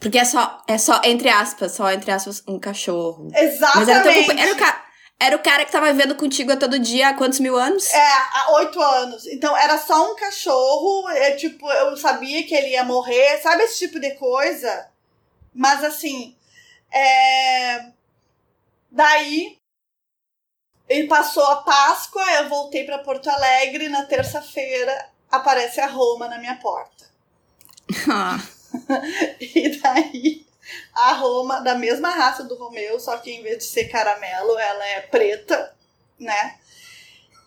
Porque 0.00 0.18
é 0.18 0.24
só, 0.24 0.62
é 0.66 0.78
só, 0.78 1.00
entre 1.04 1.28
aspas, 1.28 1.72
só 1.72 1.90
entre 1.92 2.10
aspas, 2.10 2.42
um 2.48 2.58
cachorro. 2.58 3.28
Exatamente. 3.34 3.90
Era, 3.90 4.02
teu, 4.02 4.38
era, 4.38 4.52
o 4.52 4.56
ca- 4.56 4.84
era 5.20 5.36
o 5.36 5.42
cara 5.42 5.64
que 5.64 5.72
tava 5.72 5.92
vivendo 5.92 6.14
contigo 6.14 6.52
a 6.52 6.56
todo 6.56 6.78
dia 6.78 7.08
há 7.08 7.14
quantos 7.14 7.40
mil 7.40 7.56
anos? 7.56 7.90
É, 7.92 8.12
há 8.12 8.52
oito 8.56 8.80
anos. 8.80 9.26
Então 9.26 9.54
era 9.56 9.76
só 9.78 10.12
um 10.12 10.16
cachorro, 10.16 11.08
é 11.10 11.32
tipo, 11.32 11.70
eu 11.70 11.96
sabia 11.96 12.42
que 12.46 12.54
ele 12.54 12.70
ia 12.70 12.84
morrer, 12.84 13.38
sabe 13.42 13.64
esse 13.64 13.86
tipo 13.86 14.00
de 14.00 14.12
coisa? 14.14 14.88
Mas 15.54 15.84
assim, 15.84 16.34
é... 16.92 17.86
daí 18.90 19.58
ele 20.88 21.08
passou 21.08 21.44
a 21.44 21.56
Páscoa, 21.56 22.22
eu 22.34 22.48
voltei 22.48 22.84
para 22.84 22.98
Porto 22.98 23.28
Alegre, 23.28 23.88
na 23.88 24.04
terça-feira 24.04 25.08
aparece 25.30 25.80
a 25.80 25.86
Roma 25.86 26.28
na 26.28 26.38
minha 26.38 26.56
porta. 26.56 27.04
Ah, 28.10 28.38
E 29.40 29.80
daí 29.80 30.46
a 30.94 31.12
Roma, 31.12 31.60
da 31.60 31.74
mesma 31.74 32.08
raça 32.10 32.42
do 32.44 32.54
Romeu, 32.56 32.98
só 32.98 33.16
que 33.18 33.30
em 33.30 33.42
vez 33.42 33.58
de 33.58 33.64
ser 33.64 33.84
caramelo, 33.88 34.58
ela 34.58 34.86
é 34.86 35.00
preta, 35.02 35.74
né? 36.18 36.56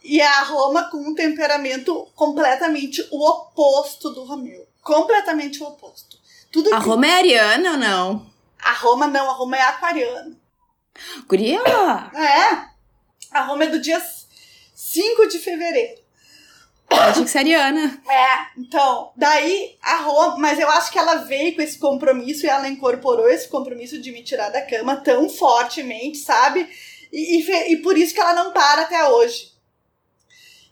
E 0.04 0.22
a 0.22 0.44
Roma 0.44 0.90
com 0.90 0.98
um 0.98 1.16
temperamento 1.16 2.08
completamente 2.16 3.06
o 3.12 3.28
oposto 3.28 4.12
do 4.12 4.24
Romeu. 4.24 4.66
Completamente 4.82 5.62
o 5.62 5.68
oposto. 5.68 6.18
Tudo 6.52 6.74
a 6.74 6.80
que- 6.80 6.88
Roma 6.88 7.08
é 7.08 7.12
ariana 7.14 7.72
ou 7.72 7.78
não? 7.78 8.26
A 8.62 8.72
Roma 8.74 9.08
não, 9.08 9.30
a 9.30 9.34
Roma 9.34 9.58
é 9.58 9.62
aquariana. 9.64 10.36
Guria! 11.28 11.60
É. 12.16 12.77
A 13.32 13.42
Roma 13.44 13.66
é 13.66 13.68
do 13.68 13.80
dia 13.80 14.02
5 14.76 15.28
de 15.28 15.40
fevereiro. 15.40 16.02
Eu 16.90 16.98
achei 16.98 17.24
que 17.24 17.30
seria 17.30 17.64
ariana. 17.64 18.02
É, 18.10 18.60
então, 18.60 19.12
daí 19.16 19.78
a 19.82 19.98
Roma, 19.98 20.38
mas 20.38 20.58
eu 20.58 20.70
acho 20.70 20.92
que 20.92 20.98
ela 20.98 21.16
veio 21.16 21.54
com 21.56 21.62
esse 21.62 21.78
compromisso 21.78 22.46
e 22.46 22.50
ela 22.50 22.68
incorporou 22.68 23.30
esse 23.30 23.50
compromisso 23.50 24.02
de 24.02 24.12
me 24.12 24.24
tirar 24.24 24.50
da 24.50 24.62
cama 24.62 24.96
tão 24.96 25.30
fortemente, 25.30 26.18
sabe? 26.18 26.68
E, 27.12 27.42
e, 27.42 27.74
e 27.74 27.78
por 27.78 27.98
isso 27.98 28.14
que 28.14 28.22
ela 28.22 28.34
não 28.34 28.52
para 28.52 28.84
até 28.84 29.06
hoje. 29.10 29.52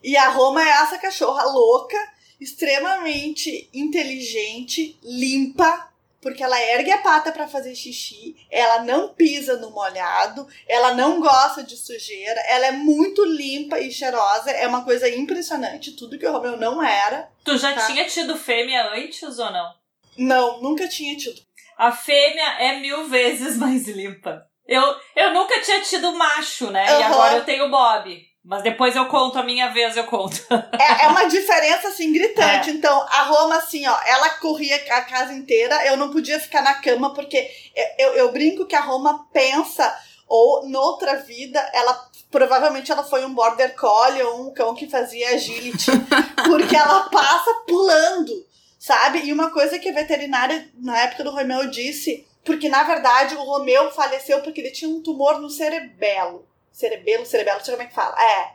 E 0.02 0.16
a 0.16 0.30
Roma 0.30 0.64
é 0.64 0.70
essa 0.70 0.98
cachorra 0.98 1.44
louca, 1.46 1.98
extremamente 2.40 3.70
inteligente, 3.74 4.98
limpa, 5.04 5.92
porque 6.26 6.44
ela 6.44 6.60
ergue 6.60 6.90
a 6.92 6.98
pata 6.98 7.32
para 7.32 7.48
fazer 7.48 7.76
xixi, 7.76 8.36
ela 8.50 8.82
não 8.82 9.10
pisa 9.14 9.58
no 9.58 9.70
molhado, 9.70 10.48
ela 10.68 10.96
não 10.96 11.22
gosta 11.22 11.62
de 11.62 11.78
sujeira, 11.78 12.42
ela 12.48 12.66
é 12.66 12.72
muito 12.72 13.24
limpa 13.24 13.78
e 13.80 13.92
cheirosa, 13.92 14.50
é 14.50 14.68
uma 14.68 14.84
coisa 14.84 15.08
impressionante, 15.08 15.92
tudo 15.92 16.18
que 16.18 16.26
o 16.26 16.32
Romeu 16.32 16.58
não 16.58 16.82
era. 16.82 17.30
Tu 17.44 17.56
já 17.60 17.74
Tá. 17.74 17.86
tinha 17.86 18.06
tido 18.08 18.36
fêmea 18.36 18.92
antes 18.96 19.38
ou 19.38 19.52
não? 19.52 19.72
Não, 20.18 20.62
nunca 20.64 20.88
tinha 20.88 21.16
tido. 21.16 21.40
A 21.78 21.92
fêmea 21.92 22.56
é 22.58 22.80
mil 22.80 23.08
vezes 23.08 23.56
mais 23.62 23.88
limpa. 23.88 24.48
Eu, 24.68 24.82
eu 25.16 25.32
nunca 25.32 25.62
tinha 25.62 25.80
tido 25.82 26.12
macho, 26.16 26.72
né? 26.72 26.86
E 26.88 27.04
Aham. 27.04 27.14
agora 27.14 27.36
eu 27.38 27.46
tenho 27.46 27.70
Bob. 27.70 28.20
Mas 28.46 28.62
depois 28.62 28.96
eu 28.96 29.08
conto, 29.08 29.40
a 29.40 29.44
minha 29.44 29.70
vez 29.70 29.98
eu 29.98 30.04
conto. 30.06 30.40
É, 30.78 31.06
é 31.06 31.08
uma 31.08 31.26
diferença 31.26 31.88
assim 31.88 32.14
gritante. 32.14 32.70
Então, 32.70 33.02
a 33.10 33.24
Roma, 33.24 33.58
assim, 33.58 33.88
ó, 33.88 33.98
ela 34.06 34.30
corria 34.30 34.76
a 34.76 35.02
casa 35.02 35.34
inteira, 35.34 35.84
eu 35.88 35.98
não 35.98 36.12
podia 36.12 36.40
ficar 36.40 36.62
na 36.62 36.76
cama, 36.76 37.14
porque 37.14 37.50
eu, 37.98 38.14
eu 38.14 38.32
brinco 38.32 38.66
que 38.66 38.76
a 38.76 38.82
Roma 38.82 39.28
pensa, 39.34 39.92
ou 40.28 40.68
noutra 40.68 41.18
vida, 41.18 41.60
ela 41.74 42.10
provavelmente 42.30 42.92
ela 42.92 43.04
foi 43.04 43.26
um 43.26 43.34
border 43.34 43.76
collie 43.76 44.22
ou 44.24 44.48
um 44.48 44.54
cão 44.54 44.76
que 44.76 44.90
fazia 44.90 45.30
agility, 45.30 45.92
porque 46.46 46.76
ela 46.76 47.10
passa 47.10 47.52
pulando, 47.68 48.46
sabe? 48.78 49.26
E 49.26 49.34
uma 49.34 49.52
coisa 49.52 49.80
que 49.80 49.90
a 49.90 49.94
veterinária, 49.94 50.70
na 50.76 51.00
época 51.00 51.24
do 51.24 51.32
Romeu, 51.32 51.70
disse, 51.70 52.28
porque 52.44 52.70
na 52.70 52.84
verdade 52.84 53.36
o 53.36 53.44
Romeu 53.44 53.92
faleceu 53.92 54.42
porque 54.42 54.62
ele 54.62 54.72
tinha 54.72 54.90
um 54.90 55.02
tumor 55.02 55.40
no 55.40 55.50
cerebelo. 55.50 56.46
Cerebelo, 56.76 57.26
cerebelo, 57.26 57.58
não 57.60 57.66
sei 57.66 57.74
como 57.74 57.84
é 57.88 57.90
que 57.90 57.96
fala. 57.96 58.16
É. 58.22 58.52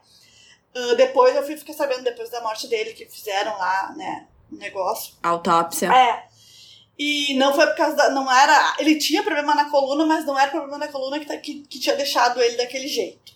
Ah, 0.75 0.95
depois 0.95 1.35
eu 1.35 1.43
fui 1.43 1.57
ficar 1.57 1.73
sabendo, 1.73 2.03
depois 2.05 2.29
da 2.29 2.43
morte 2.43 2.69
dele, 2.69 2.93
que 2.93 3.07
fizeram 3.07 3.57
lá, 3.57 3.95
né, 3.97 4.27
um 4.53 4.57
negócio. 4.57 5.15
Autópsia. 5.23 5.89
É. 5.91 6.25
E 6.99 7.33
não 7.39 7.55
foi 7.55 7.67
por 7.67 7.77
causa 7.77 7.97
da. 7.97 8.11
Não 8.11 8.31
era. 8.31 8.77
Ele 8.79 8.99
tinha 8.99 9.23
problema 9.23 9.55
na 9.55 9.71
coluna, 9.71 10.05
mas 10.05 10.27
não 10.27 10.39
era 10.39 10.51
problema 10.51 10.77
na 10.77 10.89
coluna 10.89 11.19
que, 11.19 11.25
tá- 11.25 11.39
que, 11.39 11.61
que 11.63 11.81
tinha 11.81 11.97
deixado 11.97 12.43
ele 12.43 12.59
daquele 12.59 12.87
jeito. 12.87 13.33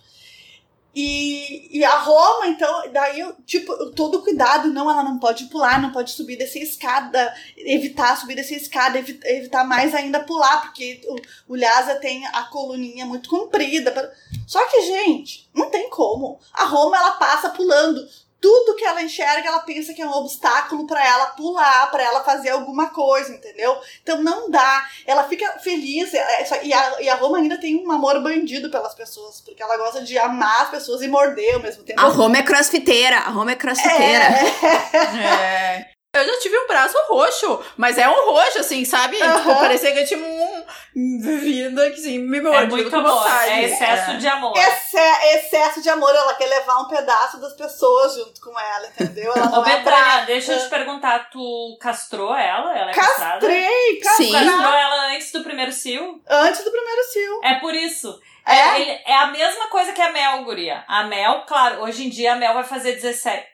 E, 0.95 1.79
e 1.79 1.85
a 1.85 1.99
Roma, 1.99 2.47
então, 2.47 2.93
daí, 2.93 3.27
tipo, 3.45 3.91
todo 3.91 4.23
cuidado, 4.23 4.69
não, 4.69 4.89
ela 4.89 5.03
não 5.03 5.19
pode 5.19 5.47
pular, 5.47 5.83
não 5.83 5.91
pode 5.91 6.13
subir 6.13 6.37
dessa 6.37 6.59
escada, 6.59 7.35
evitar 7.57 8.17
subir 8.17 8.37
dessa 8.37 8.55
escada, 8.55 8.99
evitar, 8.99 9.29
evitar 9.29 9.65
mais 9.65 9.93
ainda 9.93 10.21
pular, 10.21 10.63
porque 10.63 11.01
o, 11.09 11.55
o 11.55 11.57
Lhasa 11.57 11.97
tem 11.97 12.25
a 12.27 12.45
coluninha 12.45 13.05
muito 13.07 13.29
comprida. 13.29 14.15
Só 14.47 14.65
que, 14.67 14.83
gente, 14.83 15.49
não 15.53 15.69
tem 15.69 15.91
como. 15.91 16.39
A 16.53 16.65
Roma, 16.65 16.97
ela 16.97 17.13
passa 17.13 17.51
pulando 17.51 18.07
tudo 18.45 18.77
que 18.77 18.85
ela 18.85 19.03
enxerga, 19.03 19.49
ela 19.49 19.61
pensa 19.61 19.95
que 19.95 20.03
é 20.03 20.07
um 20.07 20.13
obstáculo 20.13 20.87
para 20.87 21.03
ela 21.03 21.29
pular, 21.29 21.91
para 21.91 22.03
ela 22.03 22.23
fazer 22.23 22.51
alguma 22.51 22.91
coisa, 22.91 23.33
entendeu? 23.33 23.75
Então 24.03 24.23
não 24.23 24.51
dá. 24.51 24.87
Ela 25.07 25.25
fica 25.25 25.59
feliz. 25.61 26.13
É, 26.13 26.63
e 26.63 26.71
a, 26.71 27.01
e 27.01 27.09
a 27.09 27.15
Roma 27.15 27.39
ainda 27.39 27.59
tem 27.59 27.83
um 27.83 27.91
amor 27.91 28.23
bandido 28.23 28.71
pelas 28.71 28.95
pessoas, 28.95 29.41
porque 29.41 29.63
ela 29.63 29.79
gosta 29.79 30.03
de 30.03 30.19
amar 30.19 30.65
as 30.65 30.69
pessoas 30.69 31.01
e 31.01 31.09
morder 31.09 31.55
ao 31.55 31.63
mesmo 31.63 31.85
tempo. 31.85 31.99
A 31.99 32.09
Roma 32.09 32.37
é 32.37 32.43
crossfiteira. 32.43 33.17
A 33.17 33.31
Roma 33.31 33.53
é 33.53 33.57
crossfiteira. 33.57 34.25
É. 34.25 35.27
é. 35.27 35.94
Eu 36.14 36.24
já 36.24 36.38
tive 36.38 36.57
um 36.57 36.66
braço 36.66 36.96
roxo, 37.09 37.61
mas 37.77 37.98
é 37.98 38.09
um 38.09 38.33
roxo, 38.33 38.61
assim, 38.61 38.85
sabe? 38.85 39.20
Uhum. 39.20 39.37
Tipo, 39.37 39.55
parecia 39.57 39.92
que 39.92 39.98
eu 39.98 40.07
tinha 40.07 40.24
um 40.24 40.64
vida 40.94 41.90
que 41.90 41.98
assim, 41.98 42.18
me 42.18 42.40
mordido 42.40 42.79
é 42.79 42.83
muito 42.83 42.96
amor. 42.96 43.14
Vontade. 43.14 43.50
É 43.50 43.64
excesso 43.64 44.11
é. 44.12 44.16
de 44.16 44.29
amor. 44.29 44.57
Esse, 44.57 44.96
excesso 44.96 45.83
de 45.83 45.88
amor, 45.90 46.14
ela 46.14 46.35
quer 46.35 46.46
levar 46.46 46.79
um 46.83 46.88
pedaço 46.88 47.40
das 47.40 47.53
pessoas 47.55 48.14
junto 48.14 48.40
com 48.40 48.59
ela, 48.59 48.87
entendeu? 48.87 49.33
Ela 49.35 49.46
não 49.46 49.61
Ô, 49.61 49.66
é 49.66 49.77
Betânia, 49.77 50.24
deixa 50.27 50.53
eu 50.53 50.61
te 50.61 50.68
perguntar, 50.68 51.31
tu 51.31 51.77
castrou 51.81 52.35
ela? 52.35 52.77
Ela 52.77 52.90
é 52.90 52.94
Castrei, 52.94 54.00
castrei. 54.00 54.33
Castrou 54.33 54.72
ela 54.72 55.14
antes 55.14 55.33
do 55.33 55.42
primeiro 55.42 55.72
cio? 55.72 56.22
Antes 56.29 56.64
do 56.64 56.70
primeiro 56.70 57.03
cio. 57.12 57.40
É 57.42 57.55
por 57.57 57.74
isso. 57.74 58.20
É? 58.46 58.83
É, 58.83 59.03
é 59.07 59.16
a 59.16 59.27
mesma 59.29 59.68
coisa 59.68 59.92
que 59.92 60.03
a 60.03 60.12
Mel, 60.12 60.44
guria. 60.44 60.85
A 60.87 61.05
Mel, 61.05 61.44
claro, 61.46 61.83
hoje 61.83 62.07
em 62.07 62.11
dia 62.11 62.35
a 62.35 62.37
Mel 62.37 62.55
vai 62.55 62.64
fazer 62.64 62.92
17 62.92 63.54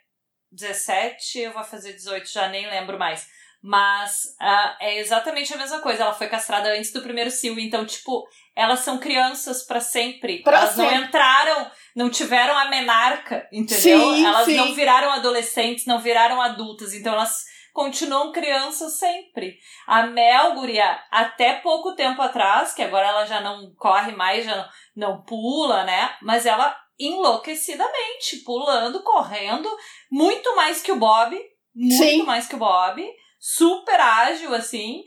17, 0.52 1.38
eu 1.38 1.52
vou 1.52 1.64
fazer 1.64 1.92
18, 1.92 2.30
já 2.30 2.48
nem 2.48 2.68
lembro 2.68 2.98
mais. 2.98 3.26
Mas 3.62 4.24
uh, 4.40 4.76
é 4.80 4.98
exatamente 4.98 5.52
a 5.52 5.56
mesma 5.56 5.80
coisa. 5.80 6.02
Ela 6.02 6.14
foi 6.14 6.28
castrada 6.28 6.70
antes 6.72 6.92
do 6.92 7.02
primeiro 7.02 7.30
cio. 7.30 7.58
Então, 7.60 7.84
tipo, 7.84 8.26
elas 8.56 8.80
são 8.80 8.98
crianças 8.98 9.62
para 9.64 9.80
sempre. 9.80 10.42
Pra 10.42 10.60
elas 10.60 10.74
sempre. 10.74 10.94
não 10.94 11.04
entraram, 11.04 11.70
não 11.94 12.10
tiveram 12.10 12.56
a 12.56 12.70
menarca, 12.70 13.46
entendeu? 13.52 14.00
Sim, 14.00 14.24
elas 14.24 14.46
sim. 14.46 14.56
não 14.56 14.74
viraram 14.74 15.12
adolescentes, 15.12 15.84
não 15.84 15.98
viraram 15.98 16.40
adultas. 16.40 16.94
Então, 16.94 17.12
elas 17.12 17.44
continuam 17.72 18.32
crianças 18.32 18.98
sempre. 18.98 19.58
A 19.86 20.06
Mel, 20.06 20.54
guria, 20.54 20.98
até 21.10 21.56
pouco 21.56 21.94
tempo 21.94 22.20
atrás, 22.22 22.72
que 22.72 22.82
agora 22.82 23.08
ela 23.08 23.26
já 23.26 23.40
não 23.40 23.74
corre 23.76 24.12
mais, 24.12 24.44
já 24.44 24.56
não, 24.56 24.68
não 24.96 25.22
pula, 25.22 25.84
né? 25.84 26.16
Mas 26.22 26.46
ela 26.46 26.74
enlouquecidamente, 27.00 28.36
pulando, 28.44 29.02
correndo, 29.02 29.68
muito 30.10 30.54
mais 30.54 30.82
que 30.82 30.92
o 30.92 30.96
Bob, 30.96 31.40
muito 31.74 31.96
Sim. 31.96 32.22
mais 32.24 32.46
que 32.46 32.54
o 32.54 32.58
Bob, 32.58 33.02
super 33.38 33.98
ágil 33.98 34.54
assim, 34.54 35.02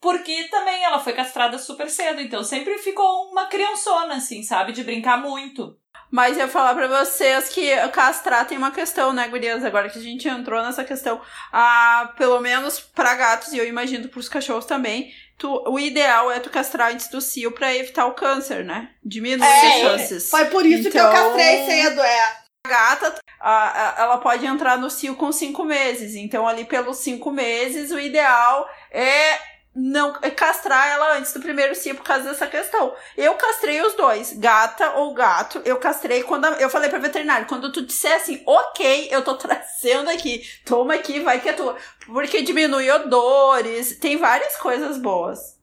porque 0.00 0.44
também 0.44 0.82
ela 0.82 0.98
foi 0.98 1.12
castrada 1.12 1.58
super 1.58 1.90
cedo, 1.90 2.20
então 2.20 2.42
sempre 2.42 2.78
ficou 2.78 3.30
uma 3.30 3.46
criançona 3.46 4.14
assim, 4.14 4.42
sabe, 4.42 4.72
de 4.72 4.82
brincar 4.82 5.20
muito. 5.20 5.78
Mas 6.10 6.38
eu 6.38 6.46
falar 6.46 6.74
para 6.74 6.86
vocês 6.86 7.48
que 7.48 7.74
castrar 7.88 8.46
tem 8.46 8.56
uma 8.56 8.70
questão, 8.70 9.12
né, 9.12 9.26
gurias? 9.26 9.64
Agora 9.64 9.90
que 9.90 9.98
a 9.98 10.02
gente 10.02 10.28
entrou 10.28 10.62
nessa 10.62 10.84
questão, 10.84 11.20
ah, 11.52 12.12
pelo 12.16 12.40
menos 12.40 12.78
para 12.78 13.16
gatos, 13.16 13.52
e 13.52 13.58
eu 13.58 13.66
imagino 13.66 14.08
pros 14.08 14.28
cachorros 14.28 14.64
também, 14.64 15.12
tu, 15.38 15.64
o 15.68 15.78
ideal 15.78 16.30
é 16.30 16.40
tu 16.40 16.50
castrar 16.50 16.92
antes 16.92 17.08
do 17.08 17.20
cio 17.20 17.52
para 17.52 17.74
evitar 17.74 18.06
o 18.06 18.14
câncer, 18.14 18.64
né? 18.64 18.90
Diminuir 19.04 19.46
é, 19.46 19.66
as 19.66 19.80
chances. 19.80 20.30
Foi 20.30 20.44
por 20.46 20.64
isso 20.64 20.88
então, 20.88 20.90
que 20.90 20.98
eu 20.98 21.08
então, 21.08 21.22
castrei 21.22 21.66
cedo, 21.66 22.00
é. 22.00 22.20
A 22.66 22.68
gata, 22.68 23.14
a, 23.40 24.00
a, 24.00 24.02
ela 24.02 24.18
pode 24.18 24.46
entrar 24.46 24.78
no 24.78 24.90
cio 24.90 25.14
com 25.16 25.30
cinco 25.30 25.64
meses. 25.64 26.14
Então, 26.14 26.48
ali 26.48 26.64
pelos 26.64 26.98
cinco 26.98 27.30
meses, 27.30 27.90
o 27.90 27.98
ideal 27.98 28.68
é 28.90 29.53
não 29.74 30.12
castrar 30.36 30.86
ela 30.88 31.16
antes 31.18 31.32
do 31.32 31.40
primeiro 31.40 31.74
cio 31.74 31.96
por 31.96 32.04
causa 32.04 32.28
dessa 32.28 32.46
questão. 32.46 32.94
Eu 33.16 33.34
castrei 33.34 33.82
os 33.82 33.94
dois, 33.94 34.32
gata 34.32 34.92
ou 34.92 35.12
gato. 35.12 35.60
Eu 35.64 35.76
castrei 35.78 36.22
quando 36.22 36.44
a, 36.44 36.50
eu 36.52 36.70
falei 36.70 36.88
para 36.88 37.00
veterinário, 37.00 37.46
quando 37.46 37.72
tu 37.72 37.84
disser 37.84 38.14
assim, 38.14 38.40
ok, 38.46 39.08
eu 39.10 39.22
tô 39.22 39.34
trazendo 39.38 40.08
aqui, 40.10 40.42
toma 40.64 40.94
aqui, 40.94 41.20
vai 41.20 41.40
que 41.40 41.48
é 41.48 41.52
tua. 41.52 41.76
Porque 42.06 42.42
diminui 42.42 42.90
odores, 42.90 43.98
tem 43.98 44.16
várias 44.16 44.56
coisas 44.56 44.96
boas. 44.98 45.54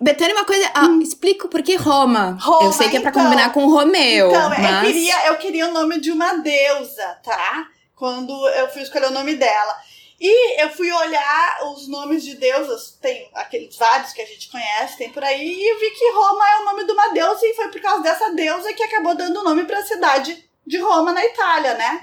Betânia, 0.00 0.34
uma 0.34 0.44
coisa, 0.44 0.68
ah, 0.74 0.86
hum. 0.86 1.00
explico 1.00 1.48
por 1.48 1.62
que 1.62 1.76
Roma. 1.76 2.36
Roma. 2.40 2.66
Eu 2.66 2.72
sei 2.72 2.90
que 2.90 2.96
é 2.96 3.00
pra 3.00 3.10
então, 3.10 3.22
combinar 3.22 3.52
com 3.52 3.66
Romeu. 3.66 4.28
Então, 4.28 4.50
mas... 4.50 4.58
eu, 4.60 4.80
queria, 4.80 5.26
eu 5.28 5.36
queria 5.36 5.68
o 5.68 5.72
nome 5.72 6.00
de 6.00 6.10
uma 6.10 6.34
deusa, 6.34 7.18
tá? 7.22 7.68
Quando 7.94 8.32
eu 8.48 8.68
fui 8.68 8.82
escolher 8.82 9.06
o 9.06 9.12
nome 9.12 9.36
dela. 9.36 9.76
E 10.20 10.62
eu 10.62 10.68
fui 10.68 10.92
olhar 10.92 11.60
os 11.72 11.88
nomes 11.88 12.22
de 12.22 12.34
deusas, 12.34 12.98
tem 13.00 13.30
aqueles 13.34 13.74
vários 13.76 14.12
que 14.12 14.20
a 14.20 14.26
gente 14.26 14.50
conhece, 14.50 14.98
tem 14.98 15.10
por 15.10 15.24
aí, 15.24 15.58
e 15.58 15.74
vi 15.78 15.90
que 15.92 16.12
Roma 16.12 16.50
é 16.50 16.56
o 16.58 16.64
nome 16.66 16.84
de 16.84 16.92
uma 16.92 17.08
deusa, 17.08 17.46
e 17.46 17.54
foi 17.54 17.68
por 17.68 17.80
causa 17.80 18.02
dessa 18.02 18.30
deusa 18.34 18.72
que 18.74 18.82
acabou 18.82 19.14
dando 19.14 19.40
o 19.40 19.44
nome 19.44 19.64
para 19.64 19.78
a 19.78 19.86
cidade 19.86 20.46
de 20.66 20.76
Roma, 20.76 21.12
na 21.12 21.24
Itália, 21.24 21.72
né? 21.72 22.02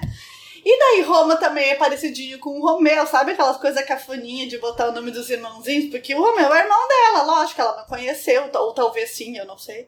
E 0.64 0.78
daí 0.78 1.02
Roma 1.02 1.36
também 1.36 1.70
é 1.70 1.76
parecidinho 1.76 2.40
com 2.40 2.58
o 2.58 2.60
Romeu, 2.60 3.06
sabe 3.06 3.32
aquelas 3.32 3.56
coisas 3.56 3.86
cafoninha 3.86 4.48
de 4.48 4.58
botar 4.58 4.88
o 4.88 4.92
nome 4.92 5.12
dos 5.12 5.30
irmãozinhos? 5.30 5.88
Porque 5.88 6.12
o 6.12 6.20
Romeu 6.20 6.52
é 6.52 6.62
irmão 6.62 6.88
dela, 6.88 7.22
lógico, 7.22 7.60
ela 7.60 7.76
não 7.76 7.86
conheceu, 7.86 8.50
ou 8.52 8.74
talvez 8.74 9.12
sim, 9.12 9.38
eu 9.38 9.46
não 9.46 9.56
sei. 9.56 9.86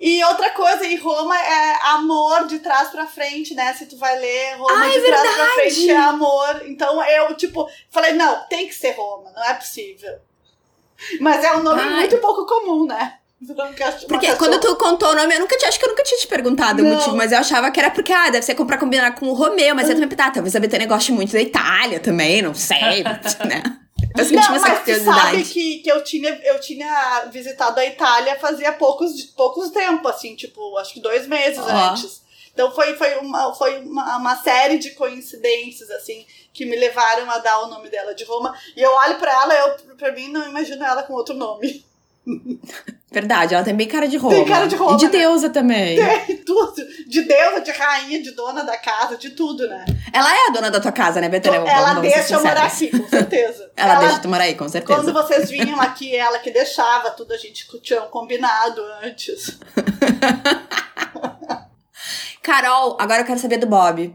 E 0.00 0.24
outra 0.24 0.48
coisa, 0.50 0.86
em 0.86 0.96
Roma 0.96 1.38
é 1.38 1.78
amor 1.88 2.46
de 2.46 2.60
trás 2.60 2.88
pra 2.88 3.06
frente, 3.06 3.54
né? 3.54 3.74
Se 3.74 3.84
tu 3.84 3.98
vai 3.98 4.18
ler 4.18 4.56
Roma 4.56 4.72
Ai, 4.72 4.92
de 4.92 5.00
verdade. 5.00 5.22
trás 5.22 5.36
pra 5.36 5.54
frente 5.54 5.90
é 5.90 5.96
amor. 5.96 6.62
Então 6.66 7.04
eu, 7.04 7.34
tipo, 7.36 7.68
falei, 7.90 8.14
não, 8.14 8.48
tem 8.48 8.66
que 8.66 8.74
ser 8.74 8.92
Roma, 8.92 9.30
não 9.36 9.44
é 9.44 9.52
possível. 9.52 10.18
Mas 11.20 11.44
é 11.44 11.54
um 11.54 11.62
nome 11.62 11.82
Ai. 11.82 11.90
muito 11.90 12.16
pouco 12.16 12.46
comum, 12.46 12.86
né? 12.86 13.18
Porque 14.06 14.36
quando 14.36 14.60
tu 14.60 14.76
contou 14.76 15.10
o 15.10 15.14
nome, 15.14 15.34
eu 15.34 15.40
nunca 15.40 15.56
te, 15.56 15.64
acho 15.64 15.78
que 15.78 15.84
eu 15.84 15.88
nunca 15.88 16.02
tinha 16.02 16.20
te 16.20 16.26
perguntado 16.26 16.82
não. 16.82 16.90
o 16.90 16.94
motivo, 16.94 17.16
mas 17.16 17.32
eu 17.32 17.38
achava 17.38 17.70
que 17.70 17.80
era 17.80 17.90
porque, 17.90 18.12
ah, 18.12 18.28
deve 18.28 18.44
ser 18.44 18.54
comprar 18.54 18.76
combinar 18.76 19.14
com 19.14 19.28
o 19.28 19.32
Romeu, 19.32 19.74
mas 19.74 19.88
eu 19.88 19.94
também, 19.94 20.10
tá, 20.10 20.30
talvez 20.30 20.54
a 20.54 20.60
Betânia 20.60 20.86
goste 20.86 21.10
muito 21.10 21.32
da 21.32 21.40
Itália 21.40 22.00
também, 22.00 22.42
não 22.42 22.52
sei, 22.54 23.02
né? 23.48 23.62
Eu 24.16 24.24
senti 24.24 24.48
não, 24.48 24.56
essa 24.56 24.68
mas 24.68 25.02
sabe 25.02 25.44
que, 25.44 25.78
que 25.78 25.88
eu, 25.90 26.02
tinha, 26.02 26.30
eu 26.44 26.60
tinha 26.60 27.26
visitado 27.30 27.78
a 27.78 27.86
Itália 27.86 28.38
fazia 28.38 28.72
poucos, 28.72 29.22
poucos 29.36 29.70
tempo, 29.70 30.06
assim, 30.08 30.34
tipo, 30.34 30.76
acho 30.78 30.94
que 30.94 31.00
dois 31.00 31.26
meses 31.26 31.58
oh. 31.58 31.70
antes. 31.70 32.22
Então 32.52 32.72
foi, 32.72 32.96
foi, 32.96 33.16
uma, 33.18 33.54
foi 33.54 33.78
uma, 33.78 34.16
uma 34.16 34.36
série 34.36 34.78
de 34.78 34.90
coincidências, 34.90 35.90
assim, 35.90 36.26
que 36.52 36.64
me 36.64 36.76
levaram 36.76 37.30
a 37.30 37.38
dar 37.38 37.60
o 37.60 37.68
nome 37.68 37.88
dela 37.88 38.14
de 38.14 38.24
Roma. 38.24 38.54
E 38.76 38.82
eu 38.82 38.92
olho 38.92 39.18
para 39.18 39.32
ela, 39.32 39.54
eu, 39.54 39.96
pra 39.96 40.12
mim, 40.12 40.28
não 40.28 40.48
imagino 40.48 40.84
ela 40.84 41.02
com 41.02 41.14
outro 41.14 41.34
nome. 41.34 41.84
Verdade, 43.10 43.54
ela 43.54 43.64
tem 43.64 43.74
bem 43.74 43.88
cara 43.88 44.06
de 44.06 44.16
Roma. 44.16 44.34
Tem 44.34 44.44
cara 44.44 44.66
de 44.66 44.76
Roma. 44.76 44.94
E 44.94 44.96
de 44.98 45.06
né? 45.06 45.10
deusa 45.10 45.50
também. 45.50 45.96
Tem 45.96 46.36
tudo. 46.38 46.74
De 47.08 47.22
deusa, 47.22 47.60
de 47.60 47.70
rainha, 47.72 48.22
de 48.22 48.30
dona 48.32 48.62
da 48.62 48.76
casa, 48.76 49.16
de 49.16 49.30
tudo, 49.30 49.66
né? 49.66 49.84
Ela 50.12 50.32
é 50.32 50.46
a 50.46 50.50
dona 50.50 50.70
da 50.70 50.80
tua 50.80 50.92
casa, 50.92 51.20
né, 51.20 51.28
Betânia? 51.28 51.58
Ela 51.58 51.94
deixa 51.94 52.34
eu 52.34 52.42
morar 52.42 52.66
aqui, 52.66 52.88
com 52.88 53.08
certeza. 53.08 53.70
ela, 53.76 53.94
ela, 53.94 54.00
deixa 54.04 54.18
tu 54.20 54.28
morar 54.28 54.44
aí, 54.44 54.54
com 54.54 54.68
certeza. 54.68 55.02
Quando 55.02 55.12
vocês 55.12 55.50
vinham 55.50 55.80
aqui, 55.80 56.14
ela 56.14 56.38
que 56.38 56.50
deixava, 56.50 57.10
tudo 57.10 57.32
a 57.32 57.36
gente 57.36 57.66
tinha 57.80 58.02
combinado 58.02 58.80
antes. 59.02 59.58
Carol, 62.42 62.96
agora 63.00 63.22
eu 63.22 63.26
quero 63.26 63.40
saber 63.40 63.58
do 63.58 63.66
Bob. 63.66 64.14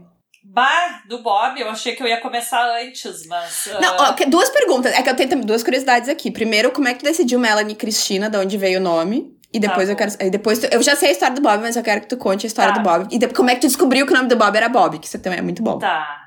Bah, 0.56 1.02
do 1.06 1.22
Bob, 1.22 1.60
eu 1.60 1.68
achei 1.68 1.94
que 1.94 2.02
eu 2.02 2.06
ia 2.06 2.18
começar 2.18 2.66
antes, 2.80 3.26
mas. 3.26 3.66
Uh... 3.66 3.78
Não, 3.78 3.94
ó, 3.94 4.14
duas 4.26 4.48
perguntas. 4.48 4.90
É 4.94 5.02
que 5.02 5.10
eu 5.10 5.14
tenho 5.14 5.44
duas 5.44 5.62
curiosidades 5.62 6.08
aqui. 6.08 6.30
Primeiro, 6.30 6.72
como 6.72 6.88
é 6.88 6.94
que 6.94 7.00
tu 7.00 7.04
decidiu 7.04 7.38
Melanie 7.38 7.74
Cristina, 7.74 8.30
de 8.30 8.38
onde 8.38 8.56
veio 8.56 8.80
o 8.80 8.82
nome? 8.82 9.36
E 9.52 9.60
depois 9.60 9.86
tá 9.86 9.92
eu 9.92 9.96
quero. 9.96 10.30
Depois 10.30 10.58
tu, 10.58 10.66
eu 10.72 10.82
já 10.82 10.96
sei 10.96 11.10
a 11.10 11.12
história 11.12 11.34
do 11.34 11.42
Bob, 11.42 11.60
mas 11.60 11.76
eu 11.76 11.82
quero 11.82 12.00
que 12.00 12.06
tu 12.06 12.16
conte 12.16 12.46
a 12.46 12.48
história 12.48 12.72
tá. 12.72 12.80
do 12.80 12.82
Bob. 12.82 13.06
E 13.14 13.18
depois, 13.18 13.36
como 13.36 13.50
é 13.50 13.54
que 13.54 13.60
tu 13.60 13.66
descobriu 13.66 14.06
que 14.06 14.14
o 14.14 14.16
nome 14.16 14.30
do 14.30 14.36
Bob 14.36 14.56
era 14.56 14.70
Bob? 14.70 14.98
Que 14.98 15.06
isso 15.06 15.20
também 15.20 15.40
é 15.40 15.42
muito 15.42 15.62
bom. 15.62 15.78
Tá. 15.78 16.22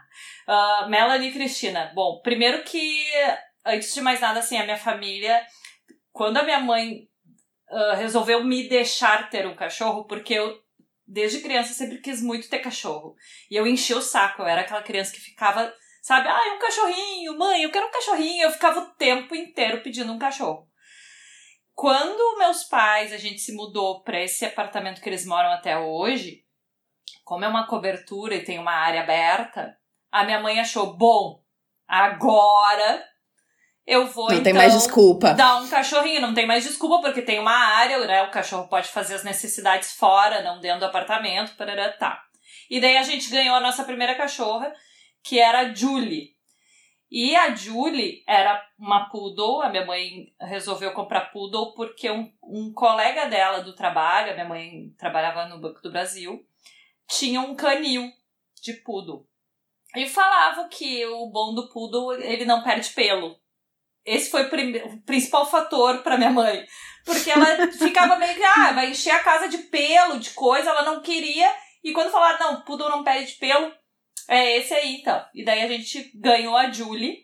Uh, 0.48 0.88
Melanie 0.88 1.32
Cristina. 1.32 1.92
Bom, 1.96 2.22
primeiro 2.22 2.64
que, 2.64 3.04
antes 3.66 3.92
de 3.96 4.00
mais 4.00 4.22
nada, 4.22 4.42
assim, 4.42 4.60
a 4.60 4.64
minha 4.64 4.78
família. 4.78 5.42
Quando 6.12 6.38
a 6.38 6.44
minha 6.44 6.60
mãe 6.60 7.08
uh, 7.72 7.96
resolveu 7.96 8.44
me 8.44 8.70
deixar 8.70 9.28
ter 9.32 9.48
um 9.48 9.56
cachorro, 9.56 10.06
porque 10.06 10.36
eu 10.36 10.54
desde 11.10 11.42
criança, 11.42 11.74
sempre 11.74 11.98
quis 11.98 12.22
muito 12.22 12.50
ter 12.50 12.60
cachorro. 12.60 13.16
E 13.50 13.56
eu 13.56 13.66
enchi 13.66 13.94
o 13.94 14.02
saco, 14.02 14.44
eu 14.44 14.48
era 14.48 14.62
aquela 14.62 14.84
criança 14.84 15.12
que 15.12 15.20
ficava, 15.20 15.74
sabe, 16.02 16.28
ah, 16.28 16.56
um 16.56 16.60
cachorrinho, 16.60 17.38
mãe, 17.38 17.64
eu 17.64 17.72
quero 17.72 17.88
um 17.88 17.92
cachorrinho. 17.92 18.44
Eu 18.44 18.52
ficava 18.52 18.80
o 18.80 18.94
tempo 18.96 19.36
inteiro 19.36 19.82
pedindo 19.82 20.14
um 20.14 20.20
cachorro. 20.20 20.70
Quando 21.74 22.38
meus 22.38 22.64
pais, 22.66 23.12
a 23.12 23.18
gente 23.18 23.40
se 23.40 23.56
mudou 23.56 24.04
para 24.04 24.22
esse 24.22 24.46
apartamento 24.46 25.02
que 25.02 25.10
eles 25.10 25.26
moram 25.26 25.50
até 25.50 25.78
hoje, 25.78 26.44
como 27.24 27.46
é 27.46 27.48
uma 27.48 27.68
cobertura 27.68 28.36
e 28.36 28.44
tem 28.44 28.60
uma 28.60 28.74
área 28.74 29.02
aberta, 29.02 29.76
a 30.12 30.24
minha 30.24 30.40
mãe 30.40 30.60
achou, 30.60 30.98
bom, 30.98 31.42
agora 31.88 33.09
eu 33.90 34.06
vou 34.06 34.28
não 34.28 34.34
então 34.34 34.44
tem 34.44 34.54
mais 34.54 34.74
desculpa. 34.74 35.34
dar 35.34 35.60
um 35.60 35.68
cachorrinho. 35.68 36.22
Não 36.22 36.34
tem 36.36 36.46
mais 36.46 36.64
desculpa, 36.64 37.02
porque 37.02 37.24
tem 37.24 37.40
uma 37.40 37.52
área, 37.52 37.98
né? 38.06 38.22
O 38.22 38.30
cachorro 38.30 38.68
pode 38.68 38.88
fazer 38.90 39.16
as 39.16 39.24
necessidades 39.24 39.94
fora, 39.94 40.44
não 40.44 40.60
dentro 40.60 40.82
do 40.82 40.86
apartamento, 40.86 41.56
parará, 41.56 41.92
tá. 41.94 42.24
E 42.70 42.80
daí 42.80 42.98
a 42.98 43.04
gente 43.04 43.32
ganhou 43.32 43.56
a 43.56 43.60
nossa 43.60 43.84
primeira 43.84 44.14
cachorra, 44.14 44.72
que 45.24 45.40
era 45.40 45.62
a 45.62 45.74
Julie. 45.74 46.36
E 47.10 47.36
a 47.36 47.56
Julie 47.56 48.24
era 48.28 48.64
uma 48.78 49.10
poodle, 49.10 49.64
a 49.64 49.70
minha 49.70 49.84
mãe 49.88 50.32
resolveu 50.40 50.92
comprar 50.92 51.32
poodle 51.32 51.74
porque 51.74 52.12
um, 52.12 52.32
um 52.44 52.72
colega 52.72 53.26
dela 53.26 53.62
do 53.64 53.74
trabalho, 53.74 54.30
a 54.30 54.34
minha 54.36 54.48
mãe 54.48 54.94
trabalhava 55.00 55.48
no 55.48 55.60
Banco 55.60 55.82
do 55.82 55.92
Brasil, 55.92 56.46
tinha 57.08 57.42
um 57.42 57.56
canil 57.56 58.08
de 58.62 58.74
poodle. 58.74 59.28
E 59.96 60.08
falava 60.08 60.68
que 60.68 61.04
o 61.08 61.32
bom 61.32 61.56
do 61.56 61.68
poodle, 61.70 62.14
ele 62.22 62.46
não 62.46 62.62
perde 62.62 62.92
pelo. 62.92 63.39
Esse 64.10 64.32
foi 64.32 64.44
o, 64.44 65.02
principal 65.06 65.46
fator 65.46 66.02
para 66.02 66.18
minha 66.18 66.32
mãe. 66.32 66.66
Porque 67.06 67.30
ela 67.30 67.72
ficava 67.72 68.16
meio 68.16 68.34
que, 68.34 68.44
ah, 68.44 68.72
vai 68.72 68.90
encher 68.90 69.12
a 69.12 69.24
casa 69.24 69.48
de 69.48 69.60
pelo, 69.60 70.20
de 70.20 70.32
coisa, 70.32 70.72
ela 70.72 70.82
não 70.82 71.02
queria. 71.02 71.48
E 71.84 71.94
quando 71.94 72.12
falaram, 72.12 72.40
não, 72.40 72.62
poodle 72.62 72.90
não 72.90 73.04
perde 73.04 73.34
pelo, 73.34 73.72
é 74.28 74.58
esse 74.58 74.74
aí, 74.74 74.96
então. 74.96 75.24
E 75.34 75.46
daí 75.46 75.62
a 75.62 75.68
gente 75.68 76.12
ganhou 76.16 76.58
a 76.58 76.72
Julie. 76.72 77.20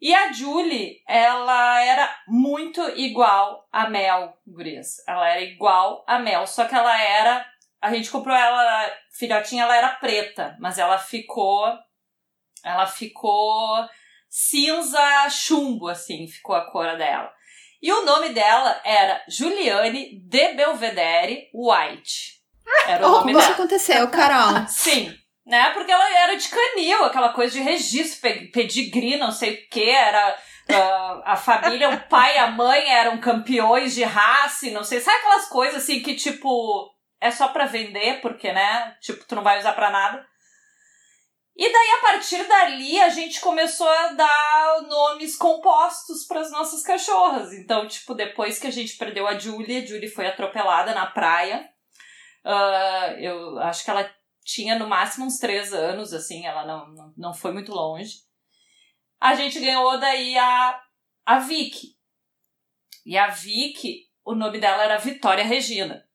E 0.00 0.12
a 0.12 0.32
Julie, 0.32 1.00
ela 1.06 1.80
era 1.80 2.12
muito 2.26 2.80
igual 2.98 3.68
a 3.70 3.88
Mel, 3.88 4.36
gurias. 4.44 4.96
Ela 5.06 5.28
era 5.28 5.40
igual 5.42 6.04
a 6.08 6.18
Mel, 6.18 6.44
só 6.46 6.64
que 6.64 6.74
ela 6.74 7.00
era... 7.00 7.46
A 7.80 7.94
gente 7.94 8.10
comprou 8.10 8.34
ela, 8.34 8.90
filhotinha, 9.12 9.62
ela 9.62 9.76
era 9.76 9.90
preta, 9.90 10.56
mas 10.58 10.76
ela 10.76 10.98
ficou... 10.98 11.66
Ela 12.64 12.86
ficou 12.86 13.88
cinza 14.30 15.28
chumbo, 15.28 15.88
assim, 15.88 16.28
ficou 16.28 16.54
a 16.54 16.70
cor 16.70 16.96
dela. 16.96 17.30
E 17.82 17.92
o 17.92 18.04
nome 18.04 18.28
dela 18.30 18.80
era 18.84 19.22
Juliane 19.28 20.20
de 20.20 20.54
Belvedere 20.54 21.48
White. 21.52 22.40
Era 22.86 23.06
o 23.06 23.08
oh, 23.08 23.12
nome 23.18 23.32
dela. 23.32 23.38
Isso 23.38 23.52
dela. 23.52 23.60
aconteceu, 23.60 24.08
Carol. 24.08 24.66
Sim, 24.68 25.12
né? 25.44 25.70
Porque 25.70 25.90
ela 25.90 26.18
era 26.18 26.36
de 26.36 26.48
canil, 26.48 27.04
aquela 27.04 27.30
coisa 27.30 27.52
de 27.52 27.60
registro, 27.60 28.30
pedigree, 28.52 29.16
não 29.16 29.32
sei 29.32 29.54
o 29.54 29.68
que, 29.68 29.90
era 29.90 30.36
uh, 30.70 31.22
a 31.24 31.36
família, 31.36 31.90
o 31.90 32.00
pai 32.08 32.36
e 32.36 32.38
a 32.38 32.50
mãe 32.50 32.88
eram 32.88 33.18
campeões 33.18 33.94
de 33.94 34.04
raça, 34.04 34.70
não 34.70 34.84
sei, 34.84 35.00
sabe 35.00 35.18
aquelas 35.18 35.48
coisas 35.48 35.82
assim 35.82 36.00
que 36.00 36.14
tipo 36.14 36.94
é 37.20 37.30
só 37.30 37.48
para 37.48 37.66
vender, 37.66 38.20
porque 38.20 38.52
né, 38.52 38.94
tipo 39.00 39.24
tu 39.26 39.34
não 39.34 39.42
vai 39.42 39.58
usar 39.58 39.72
para 39.72 39.90
nada. 39.90 40.24
E 41.56 41.70
daí, 41.70 41.90
a 41.98 42.02
partir 42.02 42.46
dali, 42.46 43.00
a 43.00 43.08
gente 43.08 43.40
começou 43.40 43.88
a 43.88 44.12
dar 44.12 44.82
nomes 44.88 45.36
compostos 45.36 46.24
para 46.24 46.40
as 46.40 46.50
nossas 46.50 46.82
cachorras. 46.82 47.52
Então, 47.52 47.86
tipo, 47.86 48.14
depois 48.14 48.58
que 48.58 48.66
a 48.66 48.70
gente 48.70 48.96
perdeu 48.96 49.26
a 49.26 49.38
Julie, 49.38 49.82
a 49.82 49.86
Julie 49.86 50.08
foi 50.08 50.26
atropelada 50.26 50.94
na 50.94 51.06
praia. 51.06 51.68
Uh, 52.44 53.18
eu 53.18 53.58
acho 53.58 53.84
que 53.84 53.90
ela 53.90 54.10
tinha 54.44 54.78
no 54.78 54.88
máximo 54.88 55.26
uns 55.26 55.38
três 55.38 55.72
anos, 55.74 56.12
assim, 56.12 56.46
ela 56.46 56.64
não, 56.64 56.88
não, 56.88 57.14
não 57.16 57.34
foi 57.34 57.52
muito 57.52 57.72
longe. 57.72 58.14
A 59.20 59.34
gente 59.34 59.60
ganhou 59.60 59.98
daí 59.98 60.38
a, 60.38 60.82
a 61.26 61.38
Vicky. 61.40 61.94
E 63.04 63.18
a 63.18 63.26
Vicky, 63.26 64.08
o 64.24 64.34
nome 64.34 64.58
dela 64.58 64.84
era 64.84 64.98
Vitória 64.98 65.44
Regina. 65.44 66.08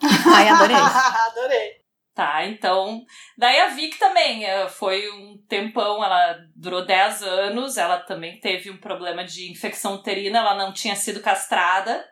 Ai, 0.02 0.48
adorei. 0.48 0.76
Adorei. 1.30 1.85
Tá, 2.16 2.46
então. 2.46 3.04
Daí 3.36 3.60
a 3.60 3.68
Vic 3.68 3.98
também 3.98 4.42
eh, 4.42 4.66
foi 4.68 5.06
um 5.10 5.36
tempão, 5.46 6.02
ela 6.02 6.38
durou 6.56 6.82
10 6.82 7.22
anos, 7.22 7.76
ela 7.76 7.98
também 7.98 8.40
teve 8.40 8.70
um 8.70 8.78
problema 8.78 9.22
de 9.22 9.52
infecção 9.52 9.96
uterina, 9.96 10.38
ela 10.38 10.54
não 10.54 10.72
tinha 10.72 10.96
sido 10.96 11.20
castrada. 11.20 12.02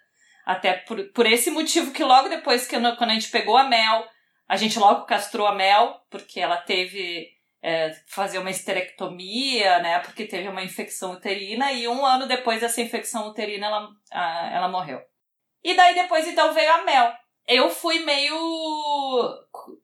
Até 0.45 0.75
por, 0.75 1.03
por 1.15 1.25
esse 1.25 1.51
motivo 1.51 1.91
que 1.91 2.05
logo 2.05 2.29
depois 2.29 2.67
que 2.67 2.79
quando 2.79 3.11
a 3.11 3.15
gente 3.15 3.31
pegou 3.31 3.57
a 3.57 3.65
Mel, 3.65 4.07
a 4.47 4.57
gente 4.57 4.79
logo 4.79 5.07
castrou 5.07 5.47
a 5.47 5.55
Mel, 5.55 5.99
porque 6.11 6.39
ela 6.39 6.59
teve 6.59 7.27
é, 7.63 7.91
fazer 8.07 8.37
uma 8.37 8.51
esterectomia, 8.51 9.79
né? 9.79 10.01
Porque 10.01 10.27
teve 10.27 10.49
uma 10.49 10.63
infecção 10.63 11.13
uterina, 11.13 11.73
e 11.73 11.89
um 11.89 12.05
ano 12.05 12.29
depois 12.29 12.61
dessa 12.61 12.83
infecção 12.83 13.27
uterina 13.29 13.69
ela, 13.69 13.89
a, 14.13 14.51
ela 14.53 14.69
morreu. 14.69 15.01
E 15.63 15.73
daí 15.73 15.95
depois 15.95 16.29
então 16.29 16.53
veio 16.53 16.71
a 16.71 16.85
Mel 16.85 17.24
eu 17.47 17.69
fui 17.69 18.01
meio. 18.01 18.35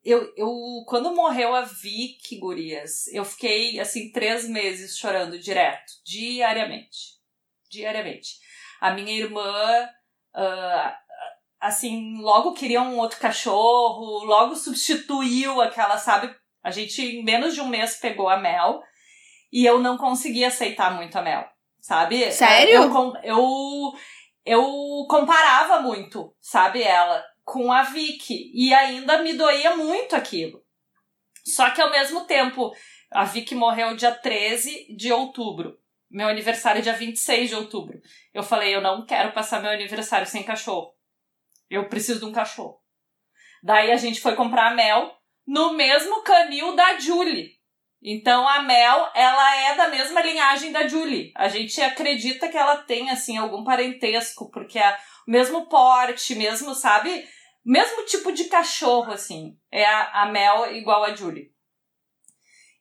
Eu, 0.04 0.32
eu, 0.36 0.50
quando 0.86 1.14
morreu 1.14 1.54
a 1.54 1.62
Vicky, 1.62 2.38
gurias, 2.38 3.06
eu 3.08 3.24
fiquei, 3.24 3.78
assim, 3.78 4.10
três 4.12 4.48
meses 4.48 4.96
chorando 4.96 5.38
direto, 5.38 5.92
diariamente. 6.04 7.20
Diariamente. 7.70 8.38
A 8.80 8.92
minha 8.92 9.12
irmã, 9.12 9.88
uh, 10.34 10.92
assim, 11.60 12.18
logo 12.20 12.54
queria 12.54 12.80
um 12.80 12.98
outro 12.98 13.20
cachorro, 13.20 14.24
logo 14.24 14.56
substituiu 14.56 15.60
aquela, 15.60 15.98
sabe? 15.98 16.34
A 16.62 16.70
gente, 16.70 17.02
em 17.02 17.22
menos 17.22 17.54
de 17.54 17.60
um 17.60 17.68
mês, 17.68 17.96
pegou 18.00 18.28
a 18.28 18.38
Mel 18.38 18.82
e 19.52 19.66
eu 19.66 19.78
não 19.80 19.98
conseguia 19.98 20.48
aceitar 20.48 20.94
muito 20.94 21.16
a 21.16 21.22
Mel, 21.22 21.46
sabe? 21.80 22.32
Sério? 22.32 22.74
Eu, 22.74 23.14
eu, 23.22 23.92
eu 24.44 25.06
comparava 25.08 25.80
muito, 25.80 26.34
sabe, 26.40 26.82
ela 26.82 27.22
com 27.44 27.72
a 27.72 27.82
Vicky. 27.82 28.50
E 28.54 28.72
ainda 28.74 29.22
me 29.22 29.32
doía 29.34 29.76
muito 29.76 30.14
aquilo. 30.14 30.62
Só 31.44 31.70
que 31.70 31.80
ao 31.80 31.90
mesmo 31.90 32.24
tempo, 32.26 32.72
a 33.10 33.24
Vicky 33.24 33.54
morreu 33.54 33.96
dia 33.96 34.12
13 34.12 34.94
de 34.96 35.12
outubro. 35.12 35.78
Meu 36.10 36.28
aniversário 36.28 36.80
é 36.80 36.82
dia 36.82 36.92
26 36.92 37.50
de 37.50 37.54
outubro. 37.54 38.00
Eu 38.34 38.42
falei, 38.42 38.74
eu 38.74 38.80
não 38.80 39.06
quero 39.06 39.32
passar 39.32 39.62
meu 39.62 39.70
aniversário 39.70 40.26
sem 40.26 40.42
cachorro. 40.42 40.92
Eu 41.68 41.88
preciso 41.88 42.20
de 42.20 42.26
um 42.26 42.32
cachorro. 42.32 42.80
Daí 43.62 43.92
a 43.92 43.96
gente 43.96 44.20
foi 44.20 44.34
comprar 44.34 44.72
a 44.72 44.74
Mel 44.74 45.14
no 45.46 45.72
mesmo 45.74 46.22
canil 46.22 46.74
da 46.74 46.98
Julie. 46.98 47.60
Então 48.02 48.48
a 48.48 48.62
Mel, 48.62 49.10
ela 49.14 49.56
é 49.56 49.74
da 49.76 49.88
mesma 49.88 50.22
linhagem 50.22 50.72
da 50.72 50.88
Julie. 50.88 51.32
A 51.36 51.48
gente 51.48 51.80
acredita 51.80 52.48
que 52.48 52.56
ela 52.56 52.78
tem 52.78 53.10
assim 53.10 53.36
algum 53.36 53.62
parentesco, 53.62 54.50
porque 54.50 54.80
o 55.19 55.19
mesmo 55.30 55.66
porte, 55.66 56.34
mesmo, 56.34 56.74
sabe? 56.74 57.24
Mesmo 57.64 58.04
tipo 58.04 58.32
de 58.32 58.44
cachorro, 58.44 59.12
assim. 59.12 59.56
É 59.70 59.84
a, 59.84 60.22
a 60.22 60.26
Mel 60.26 60.74
igual 60.74 61.04
a 61.04 61.14
Julie. 61.14 61.52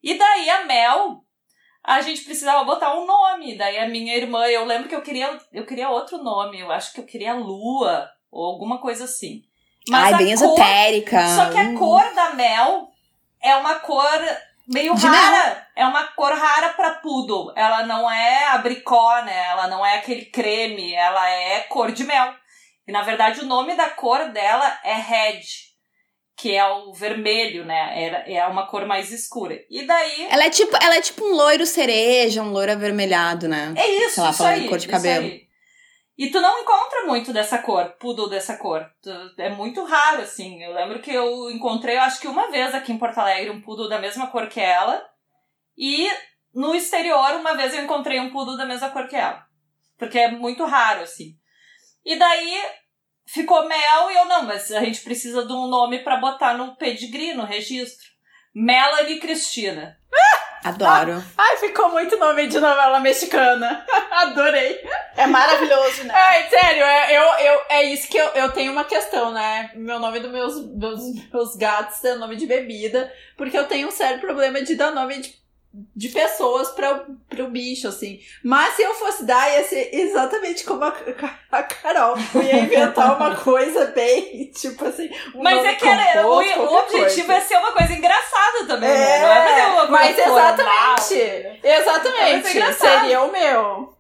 E 0.02 0.18
daí 0.18 0.50
a 0.50 0.66
Mel, 0.66 1.24
a 1.84 2.02
gente 2.02 2.24
precisava 2.24 2.64
botar 2.64 2.98
um 2.98 3.06
nome. 3.06 3.56
Daí 3.56 3.78
a 3.78 3.88
minha 3.88 4.16
irmã, 4.16 4.48
eu 4.48 4.66
lembro 4.66 4.90
que 4.90 4.96
eu 4.96 5.04
queria, 5.04 5.38
eu 5.54 5.64
queria 5.64 5.92
outro 5.92 6.18
nome. 6.24 6.60
Eu 6.60 6.72
acho 6.72 6.92
que 6.92 7.00
eu 7.00 7.06
queria 7.06 7.36
Lua 7.36 8.10
ou 8.32 8.44
alguma 8.44 8.82
coisa 8.82 9.04
assim. 9.04 9.44
Mas 9.88 10.14
Ai, 10.14 10.24
bem 10.26 10.36
cor, 10.36 10.46
esotérica. 10.46 11.28
Só 11.36 11.52
que 11.52 11.58
a 11.58 11.78
cor 11.78 12.16
da 12.16 12.34
Mel 12.34 12.90
é 13.44 13.56
uma 13.58 13.76
cor 13.76 14.20
meio 14.70 14.96
de 14.96 15.06
rara. 15.06 15.46
Mel. 15.46 15.58
É 15.76 15.86
uma 15.86 16.04
cor 16.10 16.32
rara 16.32 16.70
para 16.70 16.96
poodle. 16.96 17.52
Ela 17.56 17.86
não 17.86 18.10
é 18.10 18.50
abricó, 18.50 19.22
né? 19.24 19.48
Ela 19.50 19.68
não 19.68 19.86
é 19.86 19.98
aquele 19.98 20.26
creme. 20.26 20.94
Ela 20.94 21.30
é 21.30 21.62
cor 21.62 21.92
de 21.92 22.04
mel. 22.04 22.34
E 22.88 22.92
na 22.92 23.02
verdade 23.02 23.42
o 23.42 23.46
nome 23.46 23.76
da 23.76 23.90
cor 23.90 24.30
dela 24.30 24.80
é 24.84 24.94
red, 24.96 25.42
que 26.36 26.56
é 26.56 26.66
o 26.68 26.94
vermelho, 26.94 27.66
né? 27.66 28.26
É, 28.26 28.34
é 28.34 28.46
uma 28.48 28.68
cor 28.68 28.86
mais 28.86 29.12
escura. 29.12 29.60
E 29.70 29.86
daí. 29.86 30.28
Ela 30.30 30.46
é 30.46 30.50
tipo, 30.50 30.76
ela 30.82 30.96
é 30.96 31.02
tipo 31.02 31.24
um 31.26 31.36
loiro 31.36 31.66
cereja, 31.66 32.42
um 32.42 32.52
loiro 32.52 32.72
avermelhado, 32.72 33.48
né? 33.48 33.74
É 33.76 33.88
isso, 34.06 34.16
Sei 34.16 34.24
lá, 34.24 34.30
isso 34.32 34.44
aí, 34.44 34.68
cor 34.68 34.78
de 34.78 34.88
cabelo. 34.88 35.26
Aí. 35.26 35.49
E 36.20 36.30
tu 36.30 36.42
não 36.42 36.60
encontra 36.60 37.06
muito 37.06 37.32
dessa 37.32 37.60
cor, 37.60 37.92
poodle 37.98 38.30
dessa 38.30 38.58
cor. 38.58 38.86
É 39.38 39.50
muito 39.52 39.86
raro, 39.86 40.22
assim. 40.22 40.62
Eu 40.62 40.74
lembro 40.74 41.02
que 41.02 41.10
eu 41.10 41.50
encontrei, 41.50 41.96
eu 41.96 42.02
acho 42.02 42.20
que 42.20 42.28
uma 42.28 42.52
vez 42.52 42.76
aqui 42.76 42.92
em 42.92 42.98
Porto 42.98 43.20
Alegre, 43.20 43.50
um 43.50 43.62
poodle 43.62 43.88
da 43.88 44.02
mesma 44.02 44.28
cor 44.28 44.50
que 44.50 44.60
ela. 44.60 45.02
E 45.78 46.10
no 46.54 46.76
exterior, 46.76 47.36
uma 47.36 47.56
vez 47.56 47.74
eu 47.74 47.86
encontrei 47.86 48.20
um 48.20 48.32
poodle 48.32 48.58
da 48.58 48.66
mesma 48.66 48.90
cor 48.90 49.08
que 49.08 49.16
ela. 49.16 49.48
Porque 49.98 50.20
é 50.20 50.30
muito 50.30 50.66
raro, 50.66 51.04
assim. 51.04 51.38
E 52.04 52.18
daí 52.20 52.64
ficou 53.26 53.66
Mel 53.66 54.12
e 54.12 54.16
eu 54.16 54.26
não, 54.26 54.44
mas 54.44 54.74
a 54.74 54.84
gente 54.84 55.00
precisa 55.00 55.46
de 55.46 55.54
um 55.54 55.68
nome 55.68 56.00
para 56.00 56.18
botar 56.18 56.54
no 56.54 56.76
pedigree, 56.76 57.34
no 57.34 57.46
registro. 57.46 58.06
Melanie 58.54 59.22
Cristina. 59.22 59.98
Adoro. 60.64 61.24
Ah, 61.38 61.44
ai, 61.44 61.58
ficou 61.58 61.90
muito 61.90 62.18
nome 62.18 62.48
de 62.48 62.60
novela 62.60 63.00
mexicana. 63.00 63.86
Adorei. 64.12 64.80
É 65.16 65.26
maravilhoso, 65.26 66.04
né? 66.04 66.14
Ai, 66.14 66.50
sério, 66.50 66.84
é, 66.84 67.18
eu, 67.18 67.24
eu, 67.46 67.62
é 67.70 67.84
isso 67.84 68.08
que 68.08 68.18
eu, 68.18 68.28
eu 68.30 68.52
tenho 68.52 68.72
uma 68.72 68.84
questão, 68.84 69.32
né? 69.32 69.72
Meu 69.76 70.00
nome 70.00 70.20
dos 70.20 70.32
meus, 70.32 70.66
meus, 70.76 71.02
meus 71.32 71.56
gatos 71.56 72.04
é 72.04 72.16
nome 72.16 72.36
de 72.36 72.46
bebida, 72.46 73.12
porque 73.38 73.58
eu 73.58 73.68
tenho 73.68 73.88
um 73.88 73.92
sério 73.92 74.20
problema 74.20 74.62
de 74.62 74.76
dar 74.76 74.92
nome 74.92 75.20
de 75.20 75.40
de 75.72 76.10
pessoas 76.10 76.70
para 76.70 77.06
o 77.44 77.48
bicho, 77.48 77.88
assim. 77.88 78.20
Mas 78.44 78.76
se 78.76 78.82
eu 78.82 78.94
fosse 78.96 79.24
dar, 79.24 79.52
ia 79.52 79.64
ser 79.64 79.90
exatamente 79.94 80.64
como 80.64 80.84
a, 80.84 80.94
a 81.52 81.64
Carol. 81.64 82.16
Eu 82.34 82.42
ia 82.42 82.60
inventar 82.60 83.16
uma 83.16 83.36
coisa 83.38 83.86
bem, 83.88 84.46
tipo 84.52 84.86
assim. 84.86 85.10
Um 85.36 85.44
mas 85.44 85.64
é 85.64 85.76
que 85.76 85.88
era, 85.88 86.26
o, 86.28 86.32
o 86.32 86.80
objetivo 86.80 87.28
coisa. 87.28 87.34
é 87.34 87.42
ser 87.42 87.58
uma 87.58 87.72
coisa 87.72 87.94
engraçada 87.94 88.66
também, 88.68 88.90
é, 88.90 88.94
né? 88.94 89.20
Não 89.20 89.32
é 89.32 89.48
fazer 89.48 89.62
uma 89.62 89.88
coisa 89.88 89.92
Mas 89.92 90.18
exatamente. 90.18 91.60
Exatamente. 91.64 92.74
Seria 92.74 93.22
o 93.22 93.32
meu. 93.32 93.99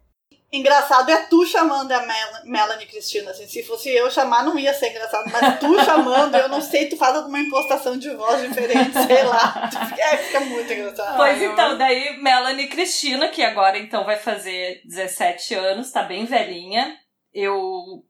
Engraçado 0.51 1.09
é 1.09 1.17
tu 1.27 1.45
chamando 1.45 1.91
a 1.91 2.01
Mel 2.05 2.27
Melanie 2.45 2.88
Cristina. 2.88 3.31
Assim, 3.31 3.47
se 3.47 3.63
fosse 3.63 3.89
eu 3.89 4.09
chamar, 4.09 4.43
não 4.43 4.57
ia 4.57 4.73
ser 4.73 4.89
engraçado. 4.89 5.29
Mas 5.31 5.59
tu 5.59 5.77
chamando, 5.83 6.35
eu 6.35 6.49
não 6.49 6.62
sei, 6.62 6.89
tu 6.89 6.97
faz 6.97 7.15
alguma 7.15 7.39
impostação 7.39 7.97
de 7.97 8.09
voz 8.15 8.41
diferente, 8.41 8.93
sei 8.93 9.23
lá. 9.23 9.69
É, 9.99 10.17
fica 10.17 10.39
muito 10.41 10.71
engraçado. 10.71 11.17
Pois 11.17 11.41
então, 11.41 11.77
daí 11.77 12.17
Melanie 12.17 12.67
Cristina, 12.67 13.27
que 13.29 13.43
agora 13.43 13.77
então 13.77 14.03
vai 14.05 14.17
fazer 14.17 14.81
17 14.85 15.53
anos, 15.55 15.91
tá 15.91 16.03
bem 16.03 16.25
velhinha. 16.25 16.97
Eu. 17.33 18.03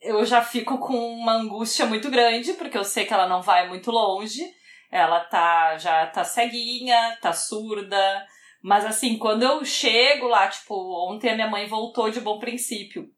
Eu 0.00 0.24
já 0.24 0.42
fico 0.42 0.78
com 0.78 0.94
uma 0.94 1.34
angústia 1.34 1.86
muito 1.86 2.10
grande, 2.10 2.54
porque 2.54 2.76
eu 2.76 2.82
sei 2.82 3.04
que 3.04 3.14
ela 3.14 3.28
não 3.28 3.40
vai 3.40 3.68
muito 3.68 3.90
longe. 3.90 4.42
Ela 4.90 5.20
tá 5.20 5.78
já 5.78 6.06
tá 6.06 6.24
ceguinha, 6.24 7.16
tá 7.20 7.32
surda, 7.32 8.26
mas 8.62 8.84
assim, 8.84 9.18
quando 9.18 9.42
eu 9.42 9.64
chego 9.64 10.28
lá, 10.28 10.48
tipo, 10.48 10.74
ontem 11.10 11.30
a 11.30 11.34
minha 11.34 11.48
mãe 11.48 11.66
voltou 11.66 12.10
de 12.10 12.20
bom 12.20 12.38
princípio. 12.38 13.08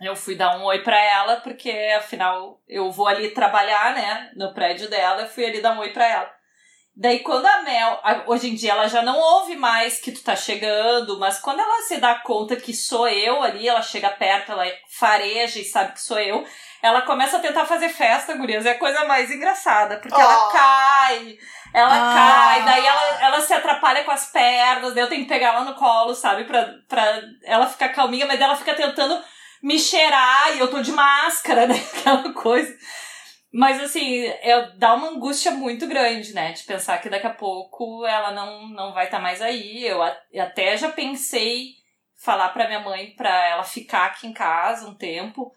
Eu 0.00 0.14
fui 0.14 0.36
dar 0.36 0.58
um 0.58 0.64
oi 0.64 0.82
pra 0.82 1.00
ela, 1.00 1.36
porque 1.36 1.70
afinal 1.96 2.60
eu 2.68 2.90
vou 2.90 3.06
ali 3.06 3.30
trabalhar, 3.30 3.94
né, 3.94 4.30
no 4.36 4.52
prédio 4.54 4.88
dela, 4.88 5.22
eu 5.22 5.28
fui 5.28 5.44
ali 5.44 5.60
dar 5.60 5.76
um 5.76 5.80
oi 5.80 5.92
pra 5.92 6.06
ela. 6.06 6.30
Daí 6.96 7.20
quando 7.20 7.46
a 7.46 7.62
Mel, 7.62 8.00
hoje 8.28 8.48
em 8.48 8.54
dia 8.54 8.70
ela 8.70 8.86
já 8.86 9.02
não 9.02 9.18
ouve 9.18 9.56
mais 9.56 9.98
que 9.98 10.12
tu 10.12 10.22
tá 10.22 10.36
chegando, 10.36 11.18
mas 11.18 11.40
quando 11.40 11.58
ela 11.58 11.82
se 11.82 11.96
dá 11.96 12.14
conta 12.20 12.54
que 12.54 12.72
sou 12.72 13.08
eu 13.08 13.42
ali, 13.42 13.66
ela 13.66 13.82
chega 13.82 14.10
perto, 14.10 14.52
ela 14.52 14.64
fareja 14.88 15.58
e 15.58 15.64
sabe 15.64 15.92
que 15.92 16.00
sou 16.00 16.20
eu, 16.20 16.46
ela 16.84 17.00
começa 17.00 17.38
a 17.38 17.40
tentar 17.40 17.64
fazer 17.64 17.88
festa, 17.88 18.34
gurias, 18.34 18.66
é 18.66 18.72
a 18.72 18.78
coisa 18.78 19.06
mais 19.06 19.30
engraçada, 19.30 19.96
porque 19.96 20.14
oh. 20.14 20.20
ela 20.20 20.52
cai, 20.52 21.38
ela 21.72 21.94
ah. 21.94 22.14
cai, 22.14 22.62
daí 22.62 22.86
ela, 22.86 23.22
ela 23.22 23.40
se 23.40 23.54
atrapalha 23.54 24.04
com 24.04 24.10
as 24.10 24.30
pernas, 24.30 24.92
daí 24.92 25.02
eu 25.02 25.08
tenho 25.08 25.22
que 25.22 25.28
pegar 25.28 25.54
ela 25.54 25.64
no 25.64 25.74
colo, 25.76 26.14
sabe? 26.14 26.44
Pra, 26.44 26.74
pra 26.86 27.22
ela 27.42 27.66
ficar 27.66 27.88
calminha, 27.88 28.26
mas 28.26 28.38
ela 28.38 28.54
fica 28.54 28.74
tentando 28.74 29.18
me 29.62 29.78
cheirar 29.78 30.54
e 30.54 30.58
eu 30.58 30.70
tô 30.70 30.82
de 30.82 30.92
máscara, 30.92 31.64
né? 31.66 31.74
Aquela 31.74 32.34
coisa. 32.34 32.76
Mas 33.50 33.82
assim, 33.82 34.26
é, 34.26 34.72
dá 34.76 34.92
uma 34.92 35.08
angústia 35.08 35.52
muito 35.52 35.86
grande, 35.86 36.34
né? 36.34 36.52
De 36.52 36.64
pensar 36.64 36.98
que 36.98 37.08
daqui 37.08 37.26
a 37.26 37.32
pouco 37.32 38.04
ela 38.04 38.30
não, 38.32 38.68
não 38.68 38.92
vai 38.92 39.06
estar 39.06 39.16
tá 39.16 39.22
mais 39.22 39.40
aí. 39.40 39.86
Eu 39.86 40.02
até 40.02 40.76
já 40.76 40.90
pensei 40.90 41.68
falar 42.22 42.50
pra 42.50 42.66
minha 42.66 42.80
mãe 42.80 43.14
pra 43.16 43.48
ela 43.48 43.62
ficar 43.62 44.06
aqui 44.06 44.26
em 44.26 44.34
casa 44.34 44.86
um 44.86 44.94
tempo. 44.94 45.50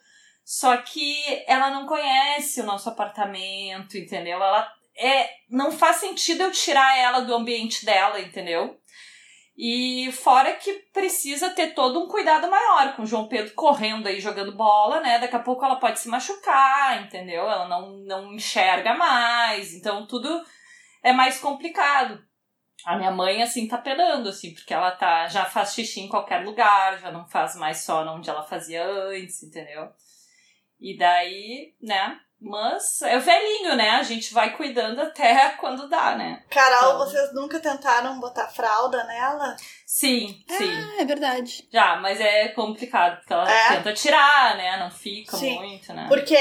Só 0.47 0.77
que 0.77 1.43
ela 1.45 1.69
não 1.69 1.85
conhece 1.85 2.61
o 2.61 2.65
nosso 2.65 2.87
apartamento, 2.87 3.97
entendeu? 3.97 4.41
Ela 4.41 4.73
é, 4.97 5.29
não 5.49 5.73
faz 5.73 5.97
sentido 5.97 6.41
eu 6.41 6.53
tirar 6.53 6.97
ela 6.97 7.19
do 7.19 7.35
ambiente 7.35 7.85
dela, 7.85 8.17
entendeu? 8.21 8.79
E 9.57 10.09
fora 10.13 10.53
que 10.53 10.71
precisa 10.93 11.49
ter 11.49 11.73
todo 11.73 12.01
um 12.01 12.07
cuidado 12.07 12.49
maior, 12.49 12.95
com 12.95 13.01
o 13.01 13.05
João 13.05 13.27
Pedro 13.27 13.53
correndo 13.55 14.07
aí 14.07 14.21
jogando 14.21 14.55
bola, 14.55 15.01
né? 15.01 15.19
Daqui 15.19 15.35
a 15.35 15.39
pouco 15.39 15.65
ela 15.65 15.75
pode 15.75 15.99
se 15.99 16.07
machucar, 16.07 17.03
entendeu? 17.03 17.41
Ela 17.41 17.67
não, 17.67 17.97
não 17.97 18.33
enxerga 18.33 18.93
mais, 18.93 19.73
então 19.73 20.07
tudo 20.07 20.41
é 21.03 21.11
mais 21.11 21.41
complicado. 21.41 22.25
A 22.85 22.95
minha 22.95 23.11
mãe, 23.11 23.43
assim, 23.43 23.67
tá 23.67 23.77
penando, 23.77 24.29
assim, 24.29 24.53
porque 24.53 24.73
ela 24.73 24.91
tá, 24.91 25.27
já 25.27 25.43
faz 25.43 25.73
xixi 25.73 25.99
em 25.99 26.07
qualquer 26.07 26.45
lugar, 26.45 26.99
já 26.99 27.11
não 27.11 27.27
faz 27.27 27.53
mais 27.57 27.79
só 27.79 28.01
onde 28.15 28.29
ela 28.29 28.43
fazia 28.43 28.85
antes, 28.85 29.43
entendeu? 29.43 29.91
E 30.79 30.97
daí, 30.97 31.73
né, 31.81 32.19
mas 32.39 33.01
é 33.01 33.17
velhinho, 33.17 33.75
né? 33.75 33.91
A 33.91 34.03
gente 34.03 34.31
vai 34.31 34.55
cuidando 34.55 35.01
até 35.01 35.49
quando 35.59 35.89
dá, 35.89 36.15
né? 36.15 36.43
Carol, 36.49 36.93
então... 36.93 36.97
vocês 36.99 37.33
nunca 37.33 37.59
tentaram 37.59 38.19
botar 38.19 38.47
fralda 38.47 39.03
nela? 39.05 39.55
Sim, 39.85 40.43
sim. 40.47 40.71
Ah, 40.71 41.01
é 41.01 41.05
verdade. 41.05 41.67
Já, 41.73 41.95
mas 41.95 42.21
é 42.21 42.49
complicado, 42.49 43.17
porque 43.17 43.33
ela 43.33 43.49
é? 43.49 43.77
tenta 43.77 43.93
tirar, 43.93 44.55
né? 44.55 44.77
Não 44.77 44.91
fica 44.91 45.35
sim. 45.35 45.55
muito, 45.55 45.91
né? 45.93 46.05
Porque 46.07 46.37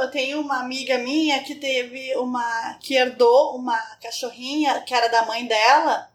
eu 0.00 0.10
tenho 0.10 0.40
uma 0.40 0.60
amiga 0.60 0.98
minha 0.98 1.42
que 1.42 1.56
teve 1.56 2.16
uma. 2.16 2.78
que 2.80 2.94
herdou 2.94 3.56
uma 3.56 3.78
cachorrinha 4.00 4.80
que 4.82 4.94
era 4.94 5.08
da 5.08 5.26
mãe 5.26 5.46
dela, 5.46 6.08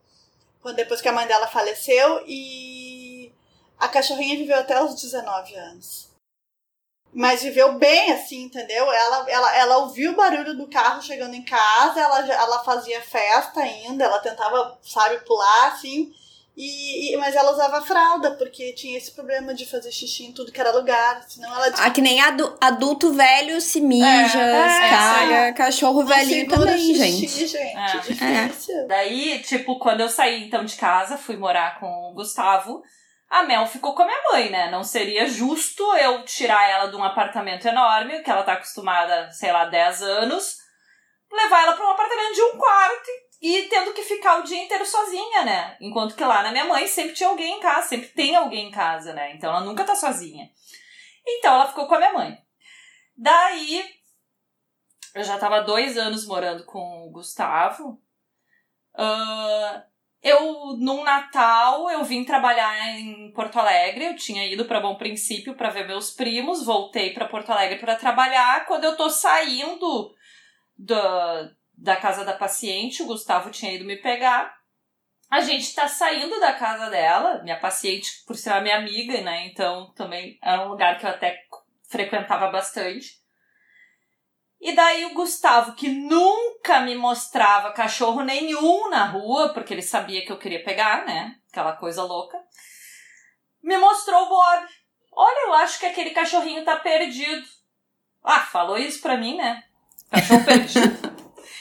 depois 0.75 1.01
que 1.01 1.09
a 1.09 1.13
mãe 1.13 1.27
dela 1.27 1.47
faleceu, 1.47 2.23
e 2.25 3.33
a 3.77 3.89
cachorrinha 3.89 4.37
viveu 4.37 4.57
até 4.57 4.81
os 4.81 4.95
19 5.01 5.55
anos 5.55 6.14
mas 7.15 7.41
viveu 7.41 7.79
bem, 7.79 8.11
assim, 8.11 8.43
entendeu? 8.43 8.91
Ela, 8.91 9.25
ela, 9.29 9.57
ela 9.57 9.77
ouviu 9.77 10.11
o 10.11 10.15
barulho 10.17 10.53
do 10.57 10.67
carro 10.67 11.01
chegando 11.01 11.33
em 11.33 11.43
casa, 11.43 12.01
ela, 12.01 12.19
ela 12.27 12.63
fazia 12.63 13.01
festa 13.01 13.61
ainda, 13.61 14.03
ela 14.03 14.19
tentava, 14.19 14.77
sabe, 14.83 15.19
pular, 15.19 15.67
assim, 15.69 16.11
e, 16.57 17.13
e, 17.13 17.17
mas 17.17 17.33
ela 17.33 17.53
usava 17.53 17.81
fralda, 17.81 18.31
porque 18.31 18.73
tinha 18.73 18.97
esse 18.97 19.11
problema 19.11 19.53
de 19.53 19.65
fazer 19.65 19.93
xixi 19.93 20.25
em 20.25 20.33
tudo 20.33 20.51
que 20.51 20.59
era 20.59 20.71
lugar, 20.71 21.23
senão 21.25 21.53
ela... 21.55 21.73
Ah, 21.77 21.89
que 21.89 22.01
nem 22.01 22.19
adu 22.19 22.53
adulto 22.59 23.13
velho 23.13 23.61
se 23.61 23.79
mija, 23.79 24.41
é, 24.41 24.89
caga, 24.89 25.35
é, 25.35 25.53
cachorro 25.53 26.01
Não 26.01 26.07
velhinho 26.07 26.49
também, 26.49 26.77
xixi, 26.77 27.47
gente. 27.47 27.47
gente. 27.47 27.57
É. 27.57 28.47
Difícil. 28.47 28.77
É. 28.77 28.87
Daí, 28.87 29.39
tipo, 29.39 29.79
quando 29.79 30.01
eu 30.01 30.09
saí, 30.09 30.43
então, 30.43 30.65
de 30.65 30.75
casa, 30.75 31.17
fui 31.17 31.37
morar 31.37 31.79
com 31.79 31.87
o 31.87 32.13
Gustavo, 32.13 32.83
a 33.29 33.43
Mel 33.43 33.65
ficou 33.65 33.95
com 33.95 34.03
a 34.03 34.05
minha 34.05 34.23
mãe, 34.31 34.49
né? 34.49 34.69
Não 34.69 34.83
seria 34.83 35.27
justo 35.27 35.83
eu 35.97 36.23
tirar 36.23 36.69
ela 36.69 36.87
de 36.87 36.95
um 36.95 37.03
apartamento 37.03 37.67
enorme, 37.67 38.21
que 38.21 38.29
ela 38.29 38.43
tá 38.43 38.53
acostumada, 38.53 39.31
sei 39.31 39.51
lá, 39.51 39.65
10 39.65 40.01
anos, 40.03 40.57
levar 41.31 41.63
ela 41.63 41.73
para 41.73 41.85
um 41.85 41.91
apartamento 41.91 42.33
de 42.33 42.41
um 42.41 42.57
quarto 42.57 43.09
e 43.41 43.63
tendo 43.63 43.93
que 43.93 44.03
ficar 44.03 44.39
o 44.39 44.43
dia 44.43 44.63
inteiro 44.63 44.85
sozinha, 44.85 45.43
né? 45.43 45.77
Enquanto 45.81 46.15
que 46.15 46.23
lá 46.23 46.43
na 46.43 46.51
minha 46.51 46.65
mãe 46.65 46.87
sempre 46.87 47.13
tinha 47.13 47.29
alguém 47.29 47.57
em 47.57 47.59
casa, 47.59 47.87
sempre 47.87 48.09
tem 48.09 48.35
alguém 48.35 48.67
em 48.67 48.71
casa, 48.71 49.13
né? 49.13 49.33
Então 49.33 49.49
ela 49.49 49.61
nunca 49.61 49.83
tá 49.83 49.95
sozinha. 49.95 50.49
Então 51.27 51.55
ela 51.55 51.67
ficou 51.67 51.87
com 51.87 51.95
a 51.95 51.99
minha 51.99 52.13
mãe. 52.13 52.37
Daí, 53.17 53.83
eu 55.13 55.23
já 55.23 55.37
tava 55.37 55.61
dois 55.61 55.97
anos 55.97 56.25
morando 56.27 56.65
com 56.65 57.07
o 57.07 57.11
Gustavo. 57.11 58.01
Uh, 58.93 59.83
eu, 60.25 60.75
num 60.79 61.03
Natal, 61.03 61.87
eu 61.91 62.03
vim 62.03 62.25
trabalhar 62.25 62.97
em 62.97 63.31
Porto 63.31 63.59
Alegre. 63.59 64.05
Eu 64.05 64.15
tinha 64.15 64.43
ido 64.51 64.65
para 64.65 64.79
Bom 64.79 64.95
Princípio 64.95 65.53
para 65.53 65.69
ver 65.69 65.85
meus 65.85 66.09
primos, 66.09 66.65
voltei 66.65 67.13
para 67.13 67.27
Porto 67.27 67.51
Alegre 67.51 67.77
para 67.77 67.95
trabalhar. 67.95 68.65
Quando 68.65 68.85
eu 68.85 68.97
tô 68.97 69.07
saindo 69.07 70.15
da, 70.75 71.51
da 71.77 71.95
casa 71.95 72.25
da 72.25 72.33
paciente, 72.33 73.03
o 73.03 73.05
Gustavo 73.05 73.51
tinha 73.51 73.71
ido 73.71 73.85
me 73.85 73.97
pegar. 73.97 74.51
A 75.29 75.41
gente 75.41 75.75
tá 75.75 75.87
saindo 75.87 76.39
da 76.39 76.53
casa 76.53 76.89
dela, 76.89 77.43
minha 77.43 77.59
paciente, 77.59 78.23
por 78.25 78.35
ser 78.35 78.49
a 78.49 78.61
minha 78.61 78.77
amiga, 78.77 79.21
né? 79.21 79.45
Então 79.45 79.93
também 79.93 80.39
era 80.41 80.65
um 80.65 80.69
lugar 80.69 80.97
que 80.97 81.05
eu 81.05 81.09
até 81.11 81.37
frequentava 81.87 82.47
bastante. 82.47 83.23
E 84.65 84.71
daí 84.71 85.05
o 85.05 85.13
Gustavo, 85.13 85.73
que 85.73 85.87
nunca 85.87 86.79
me 86.79 86.95
mostrava 86.95 87.71
cachorro 87.71 88.23
nenhum 88.23 88.89
na 88.89 89.05
rua, 89.05 89.49
porque 89.49 89.71
ele 89.71 89.83
sabia 89.83 90.25
que 90.25 90.31
eu 90.31 90.39
queria 90.39 90.63
pegar, 90.63 91.05
né? 91.05 91.35
Aquela 91.51 91.73
coisa 91.73 92.01
louca. 92.01 92.35
Me 93.61 93.77
mostrou 93.77 94.23
o 94.23 94.27
Bob. 94.27 94.65
Olha, 95.11 95.45
eu 95.45 95.53
acho 95.53 95.79
que 95.79 95.85
aquele 95.85 96.09
cachorrinho 96.09 96.65
tá 96.65 96.77
perdido. 96.77 97.45
Ah, 98.23 98.39
falou 98.39 98.75
isso 98.75 99.03
pra 99.03 99.17
mim, 99.17 99.37
né? 99.37 99.63
Cachorro 100.09 100.41
perdido. 100.43 101.15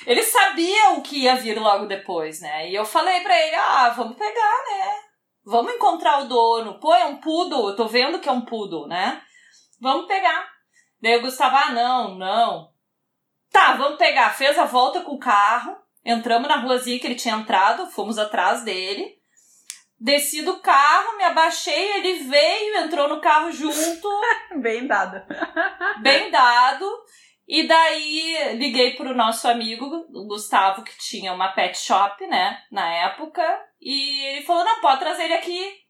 ele 0.06 0.22
sabia 0.22 0.92
o 0.92 1.02
que 1.02 1.24
ia 1.24 1.36
vir 1.36 1.60
logo 1.60 1.84
depois, 1.84 2.40
né? 2.40 2.70
E 2.70 2.74
eu 2.74 2.86
falei 2.86 3.20
pra 3.20 3.38
ele: 3.38 3.54
ah, 3.54 3.90
vamos 3.90 4.16
pegar, 4.16 4.32
né? 4.32 4.96
Vamos 5.44 5.74
encontrar 5.74 6.22
o 6.22 6.28
dono. 6.28 6.80
Pô, 6.80 6.94
é 6.94 7.04
um 7.04 7.18
poodle. 7.18 7.68
Eu 7.68 7.76
tô 7.76 7.86
vendo 7.86 8.18
que 8.18 8.30
é 8.30 8.32
um 8.32 8.46
poodle, 8.46 8.88
né? 8.88 9.20
Vamos 9.78 10.06
pegar. 10.06 10.48
Daí 11.02 11.18
o 11.18 11.20
Gustavo, 11.20 11.54
ah, 11.54 11.70
não, 11.70 12.14
não. 12.14 12.73
Tá, 13.54 13.74
vamos 13.74 13.98
pegar. 13.98 14.30
Fez 14.30 14.58
a 14.58 14.64
volta 14.64 15.02
com 15.02 15.12
o 15.12 15.18
carro. 15.18 15.76
Entramos 16.04 16.48
na 16.48 16.56
ruazinha 16.56 16.98
que 16.98 17.06
ele 17.06 17.14
tinha 17.14 17.36
entrado, 17.36 17.86
fomos 17.86 18.18
atrás 18.18 18.64
dele. 18.64 19.14
Desci 19.96 20.42
do 20.42 20.58
carro, 20.58 21.16
me 21.16 21.22
abaixei, 21.22 21.92
ele 21.98 22.24
veio, 22.24 22.78
entrou 22.78 23.08
no 23.08 23.20
carro 23.20 23.52
junto. 23.52 24.08
Bem 24.60 24.88
dado. 24.88 25.22
Bem 26.02 26.32
dado. 26.32 26.84
E 27.46 27.68
daí 27.68 28.56
liguei 28.56 28.96
pro 28.96 29.14
nosso 29.14 29.46
amigo, 29.46 29.86
o 30.12 30.26
Gustavo, 30.26 30.82
que 30.82 30.98
tinha 30.98 31.32
uma 31.32 31.52
pet 31.52 31.78
shop, 31.78 32.26
né, 32.26 32.58
na 32.72 32.92
época. 32.92 33.40
E 33.80 34.26
ele 34.30 34.42
falou: 34.42 34.64
não, 34.64 34.80
pode 34.80 34.98
trazer 34.98 35.26
ele 35.26 35.34
aqui 35.34 35.83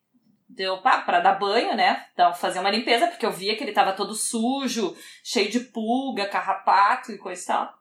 deu 0.54 0.78
para 0.78 1.20
dar 1.20 1.38
banho, 1.38 1.74
né? 1.74 2.06
Então, 2.12 2.32
fazer 2.34 2.60
uma 2.60 2.70
limpeza, 2.70 3.06
porque 3.08 3.26
eu 3.26 3.32
via 3.32 3.56
que 3.56 3.64
ele 3.64 3.72
tava 3.72 3.92
todo 3.92 4.14
sujo, 4.14 4.96
cheio 5.22 5.50
de 5.50 5.60
pulga, 5.60 6.28
carrapato 6.28 7.12
e 7.12 7.18
coisa 7.18 7.42
e 7.42 7.46
tal. 7.46 7.78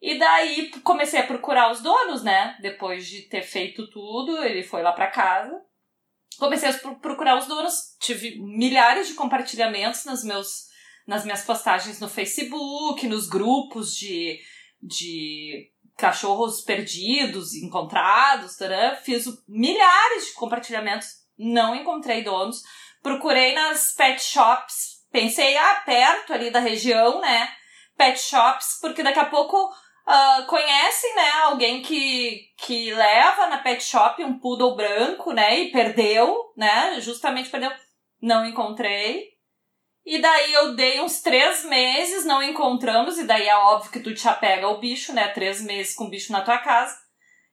E 0.00 0.18
daí 0.18 0.70
comecei 0.82 1.20
a 1.20 1.26
procurar 1.26 1.70
os 1.70 1.80
donos, 1.80 2.24
né? 2.24 2.56
Depois 2.60 3.06
de 3.06 3.22
ter 3.22 3.42
feito 3.42 3.88
tudo, 3.88 4.42
ele 4.42 4.64
foi 4.64 4.82
lá 4.82 4.92
para 4.92 5.10
casa. 5.10 5.62
Comecei 6.38 6.70
a 6.70 6.94
procurar 6.94 7.38
os 7.38 7.46
donos, 7.46 7.96
tive 8.00 8.40
milhares 8.40 9.06
de 9.06 9.14
compartilhamentos 9.14 10.04
nos 10.04 10.24
meus, 10.24 10.66
nas 11.06 11.24
minhas 11.24 11.44
postagens 11.44 12.00
no 12.00 12.08
Facebook, 12.08 13.06
nos 13.06 13.28
grupos 13.28 13.94
de, 13.94 14.40
de 14.82 15.70
cachorros 15.96 16.62
perdidos, 16.62 17.54
encontrados, 17.54 18.56
tarã. 18.56 18.96
fiz 18.96 19.24
milhares 19.46 20.26
de 20.26 20.32
compartilhamentos 20.32 21.21
não 21.42 21.74
encontrei 21.74 22.22
donos. 22.22 22.62
Procurei 23.02 23.54
nas 23.54 23.92
pet 23.92 24.22
shops, 24.22 25.04
pensei, 25.10 25.56
ah, 25.56 25.82
perto 25.84 26.32
ali 26.32 26.50
da 26.50 26.60
região, 26.60 27.20
né? 27.20 27.48
Pet 27.96 28.18
shops, 28.18 28.78
porque 28.80 29.02
daqui 29.02 29.18
a 29.18 29.26
pouco 29.26 29.56
uh, 30.06 30.46
conhecem, 30.46 31.14
né, 31.14 31.30
alguém 31.44 31.82
que, 31.82 32.40
que 32.58 32.92
leva 32.92 33.46
na 33.46 33.58
pet 33.58 33.82
shop 33.82 34.22
um 34.22 34.38
poodle 34.38 34.76
branco, 34.76 35.32
né, 35.32 35.60
e 35.60 35.72
perdeu, 35.72 36.52
né, 36.56 37.00
justamente 37.00 37.50
perdeu. 37.50 37.72
Não 38.20 38.46
encontrei. 38.46 39.32
E 40.04 40.20
daí 40.20 40.52
eu 40.52 40.74
dei 40.74 41.00
uns 41.00 41.20
três 41.20 41.64
meses, 41.64 42.24
não 42.24 42.42
encontramos, 42.42 43.18
e 43.18 43.24
daí 43.24 43.48
é 43.48 43.56
óbvio 43.56 43.92
que 43.92 44.00
tu 44.00 44.14
te 44.14 44.28
apega 44.28 44.66
ao 44.66 44.80
bicho, 44.80 45.12
né, 45.12 45.28
três 45.28 45.60
meses 45.60 45.94
com 45.94 46.04
o 46.04 46.10
bicho 46.10 46.32
na 46.32 46.42
tua 46.42 46.58
casa. 46.58 46.96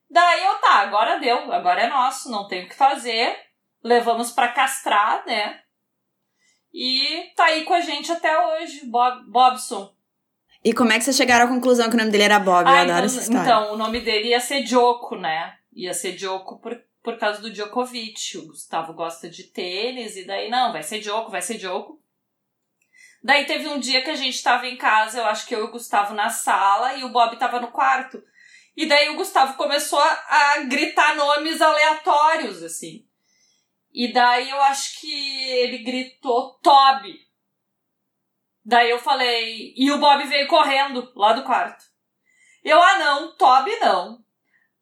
Daí 0.10 0.44
eu, 0.44 0.56
tá, 0.56 0.80
agora 0.80 1.20
deu, 1.20 1.52
agora 1.52 1.82
é 1.82 1.88
nosso, 1.88 2.32
não 2.32 2.48
tem 2.48 2.66
o 2.66 2.70
que 2.70 2.76
fazer. 2.76 3.38
Levamos 3.84 4.32
para 4.32 4.50
castrar, 4.50 5.26
né, 5.26 5.62
e 6.74 7.32
tá 7.36 7.46
aí 7.46 7.64
com 7.64 7.74
a 7.74 7.82
gente 7.82 8.12
até 8.12 8.38
hoje, 8.48 8.86
Bob, 8.86 9.30
Bobson. 9.32 9.94
E 10.64 10.74
como 10.74 10.92
é 10.92 10.98
que 10.98 11.04
vocês 11.06 11.16
chegaram 11.16 11.46
à 11.46 11.48
conclusão 11.48 11.90
que 11.90 11.96
o 11.96 11.98
nome 11.98 12.12
dele 12.12 12.26
era 12.26 12.40
Bob? 12.40 12.68
Eu 12.68 12.76
Ah, 12.76 12.82
adoro 12.82 12.92
então, 12.92 13.06
essa 13.06 13.20
história. 13.22 13.42
então, 13.42 13.74
o 13.74 13.78
nome 13.78 14.02
dele 14.02 14.30
ia 14.30 14.40
ser 14.40 14.66
Joko, 14.66 15.16
né? 15.16 15.56
Ia 15.74 15.94
ser 15.94 16.18
Joko 16.18 16.60
por, 16.60 16.78
por 17.02 17.18
causa 17.18 17.42
do 17.42 17.50
Djokovic. 17.50 18.38
O 18.38 18.48
Gustavo 18.48 18.94
gosta 18.94 19.30
de 19.30 19.46
tênis, 19.46 20.18
e 20.18 20.26
daí, 20.28 20.50
não, 20.50 20.72
vai 20.74 20.84
ser 20.84 21.02
Joko, 21.02 21.32
vai 21.32 21.42
ser 21.42 21.58
Joko. 21.58 22.00
Daí 23.24 23.46
teve 23.46 23.68
um 23.68 23.80
dia 23.80 24.04
que 24.04 24.10
a 24.10 24.16
gente 24.16 24.42
tava 24.44 24.68
em 24.68 24.78
casa, 24.78 25.20
eu 25.20 25.26
acho 25.26 25.46
que 25.48 25.56
eu 25.56 25.62
e 25.62 25.64
o 25.64 25.72
Gustavo 25.72 26.14
na 26.14 26.30
sala, 26.30 26.94
e 26.96 27.04
o 27.04 27.10
Bob 27.10 27.38
tava 27.38 27.60
no 27.60 27.72
quarto. 27.72 28.22
E 28.76 28.86
daí 28.86 29.10
o 29.10 29.16
Gustavo 29.16 29.56
começou 29.56 30.00
a, 30.00 30.24
a 30.30 30.58
gritar 30.66 31.16
nomes 31.16 31.62
aleatórios, 31.62 32.62
assim. 32.64 33.06
E 33.94 34.14
daí 34.14 34.50
eu 34.50 34.62
acho 34.64 35.00
que 35.00 35.50
ele 35.52 35.80
gritou 35.80 36.60
Toby. 36.62 37.18
Daí 38.64 38.90
eu 38.90 39.00
falei. 39.00 39.74
E 39.76 39.92
o 39.92 39.98
Bob 39.98 40.24
veio 40.26 40.48
correndo 40.48 41.12
lá 41.16 41.34
do 41.34 41.44
quarto. 41.44 41.84
Eu, 42.64 42.82
ah 42.82 42.98
não, 42.98 43.36
Toby 43.36 43.76
não. 43.80 44.20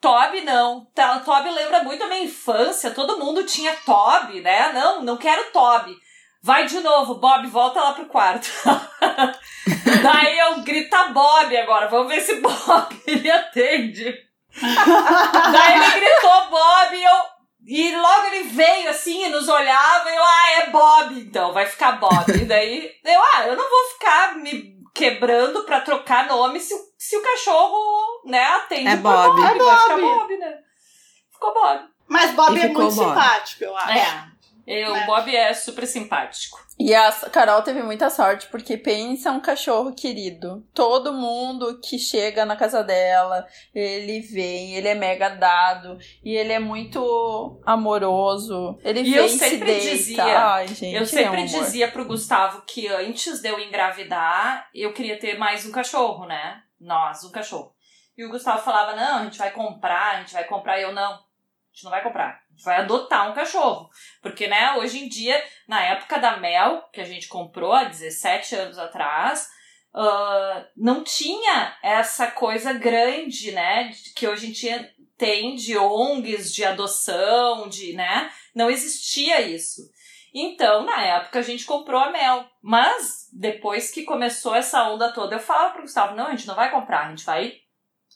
Toby 0.01 0.41
não. 0.41 0.85
Tá, 0.93 1.19
Toby 1.19 1.49
lembra 1.49 1.83
muito 1.83 2.03
a 2.03 2.07
minha 2.07 2.23
infância. 2.23 2.91
Todo 2.91 3.19
mundo 3.19 3.45
tinha 3.45 3.75
Toby, 3.85 4.41
né? 4.41 4.71
Não, 4.73 5.03
não 5.03 5.17
quero 5.17 5.51
Toby. 5.51 5.95
Vai 6.41 6.65
de 6.65 6.79
novo, 6.79 7.15
Bob, 7.15 7.47
volta 7.47 7.81
lá 7.81 7.93
pro 7.93 8.05
quarto. 8.05 8.47
Daí 10.03 10.37
eu 10.37 10.61
grita 10.61 11.09
Bob 11.09 11.57
agora. 11.57 11.87
Vamos 11.87 12.07
ver 12.07 12.21
se 12.21 12.39
Bob 12.39 13.01
ele 13.07 13.29
atende. 13.29 14.15
Daí 14.61 15.73
ele 15.73 15.91
gritou 15.99 16.49
Bob 16.49 16.95
e 16.95 17.03
eu. 17.03 17.36
E 17.67 17.95
logo 17.95 18.27
ele 18.27 18.43
veio 18.43 18.89
assim 18.89 19.25
e 19.25 19.29
nos 19.29 19.49
olhava 19.49 20.09
e 20.09 20.15
eu, 20.15 20.23
ah, 20.23 20.51
é 20.61 20.69
Bob, 20.69 21.19
então, 21.19 21.51
vai 21.51 21.65
ficar 21.65 21.93
Bob. 21.99 22.31
E 22.31 22.45
daí 22.45 22.89
eu, 23.03 23.21
ah, 23.21 23.47
eu 23.47 23.57
não 23.57 23.69
vou 23.69 23.89
ficar 23.89 24.35
me 24.37 24.77
quebrando 24.95 25.63
pra 25.65 25.81
trocar 25.81 26.27
nome 26.27 26.59
se, 26.61 26.73
o- 26.73 26.79
se 26.97 27.17
o 27.17 27.21
cachorro, 27.21 28.21
né, 28.25 28.41
atende 28.43 28.87
É 28.87 28.95
Bob. 28.95 29.39
Vai 29.41 29.49
É 29.51 29.53
ficar 29.59 29.87
Bob. 29.89 30.01
Bob, 30.01 30.37
né? 30.37 30.57
Ficou 31.33 31.53
Bob. 31.53 31.81
Mas 32.07 32.31
Bob 32.31 32.57
E 32.57 32.61
é 32.61 32.67
muito 32.69 32.95
Bob. 32.95 33.09
simpático, 33.09 33.63
eu 33.65 33.75
acho. 33.75 33.91
É. 33.91 34.27
Eu, 34.69 34.93
É. 34.93 35.03
O 35.03 35.05
Bob 35.05 35.33
é 35.33 35.53
super 35.53 35.87
simpático. 35.87 36.59
E 36.77 36.93
a 36.93 37.09
Carol 37.31 37.61
teve 37.61 37.81
muita 37.81 38.09
sorte, 38.09 38.47
porque 38.47 38.75
pensa 38.77 39.31
um 39.31 39.39
cachorro 39.39 39.95
querido. 39.95 40.67
Todo 40.73 41.13
mundo 41.13 41.79
que 41.79 41.97
chega 41.97 42.45
na 42.45 42.57
casa 42.57 42.83
dela, 42.83 43.47
ele 43.73 44.19
vem, 44.19 44.75
ele 44.75 44.89
é 44.89 44.93
mega 44.93 45.29
dado, 45.29 45.97
e 46.21 46.35
ele 46.35 46.51
é 46.51 46.59
muito 46.59 47.61
amoroso. 47.65 48.77
Ele 48.83 48.99
E 48.99 49.03
vem 49.03 49.13
eu 49.15 49.25
e 49.25 49.29
se 49.29 49.39
sempre 49.39 49.65
deita. 49.65 49.89
dizia- 49.95 50.23
Ai, 50.53 50.67
gente, 50.67 50.93
Eu 50.93 50.99
é 50.99 51.03
um 51.03 51.05
sempre 51.05 51.37
amor. 51.41 51.45
dizia 51.47 51.87
pro 51.89 52.05
Gustavo 52.05 52.61
que 52.67 52.87
antes 52.89 53.39
de 53.41 53.47
eu 53.49 53.59
engravidar, 53.59 54.67
eu 54.75 54.93
queria 54.93 55.17
ter 55.17 55.37
mais 55.37 55.65
um 55.65 55.71
cachorro, 55.71 56.25
né? 56.25 56.61
Nós, 56.79 57.23
um 57.23 57.31
cachorro. 57.31 57.73
E 58.17 58.25
o 58.25 58.29
Gustavo 58.29 58.61
falava: 58.61 58.95
não, 58.95 59.19
a 59.19 59.23
gente 59.23 59.37
vai 59.37 59.51
comprar, 59.51 60.15
a 60.15 60.19
gente 60.19 60.33
vai 60.33 60.43
comprar. 60.43 60.77
E 60.77 60.83
eu, 60.83 60.91
não, 60.93 61.13
a 61.13 61.19
gente 61.73 61.83
não 61.85 61.91
vai 61.91 62.03
comprar. 62.03 62.39
Vai 62.63 62.77
adotar 62.77 63.29
um 63.29 63.33
cachorro. 63.33 63.89
Porque, 64.21 64.47
né, 64.47 64.75
hoje 64.77 64.99
em 64.99 65.07
dia, 65.07 65.43
na 65.67 65.81
época 65.81 66.17
da 66.17 66.37
Mel, 66.37 66.89
que 66.91 67.01
a 67.01 67.05
gente 67.05 67.27
comprou 67.27 67.73
há 67.73 67.85
17 67.85 68.55
anos 68.55 68.77
atrás, 68.77 69.49
ah, 69.93 70.65
não 70.75 71.03
tinha 71.03 71.75
essa 71.81 72.27
coisa 72.31 72.73
grande, 72.73 73.51
né? 73.51 73.91
Que 74.15 74.27
hoje 74.27 74.47
em 74.47 74.51
dia 74.51 74.93
tem 75.17 75.55
de 75.55 75.75
ONGs, 75.75 76.53
de 76.53 76.63
adoção, 76.63 77.67
de, 77.67 77.93
né? 77.93 78.31
Não 78.53 78.69
existia 78.69 79.41
isso. 79.41 79.89
Então, 80.33 80.85
na 80.85 81.01
época, 81.03 81.39
a 81.39 81.41
gente 81.41 81.65
comprou 81.65 81.99
a 81.99 82.11
Mel. 82.11 82.45
Mas, 82.61 83.27
depois 83.33 83.89
que 83.89 84.03
começou 84.03 84.53
essa 84.53 84.87
onda 84.87 85.11
toda, 85.11 85.35
eu 85.35 85.39
falava 85.39 85.73
pro 85.73 85.81
Gustavo, 85.81 86.15
não, 86.15 86.27
a 86.27 86.31
gente 86.31 86.45
não 86.45 86.55
vai 86.55 86.69
comprar, 86.69 87.07
a 87.07 87.09
gente 87.09 87.25
vai. 87.25 87.55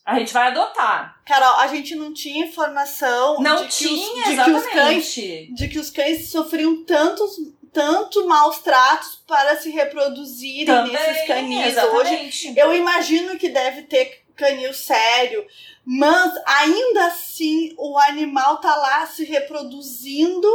A 0.06 0.18
gente 0.18 0.34
vai 0.34 0.48
adotar. 0.48 1.22
Carol, 1.26 1.60
a 1.60 1.68
gente 1.68 1.96
não 1.96 2.14
tinha 2.14 2.46
informação 2.46 3.40
Não 3.40 3.58
de, 3.58 3.70
que 3.70 3.88
tinha, 3.88 4.24
os, 4.24 4.30
de, 4.30 4.44
que 4.44 4.52
os 4.52 4.66
cães, 4.68 5.16
de 5.16 5.68
que 5.68 5.80
os 5.80 5.90
cães 5.92 6.30
sofriam 6.30 6.84
tantos, 6.84 7.38
tanto 7.72 8.28
maus 8.28 8.60
tratos 8.60 9.22
para 9.28 9.56
se 9.58 9.70
reproduzirem 9.70 10.66
Também, 10.66 10.94
nesses 10.94 11.28
canis. 11.28 11.78
Hoje, 11.78 12.54
eu 12.58 12.74
imagino 12.74 13.38
que 13.38 13.50
deve 13.50 13.84
ter 13.84 14.24
canil 14.36 14.74
sério, 14.74 15.46
mas 15.86 16.34
ainda 16.46 17.06
assim 17.06 17.74
o 17.78 17.98
animal 17.98 18.58
tá 18.58 18.76
lá 18.76 19.06
se 19.06 19.24
reproduzindo 19.24 20.48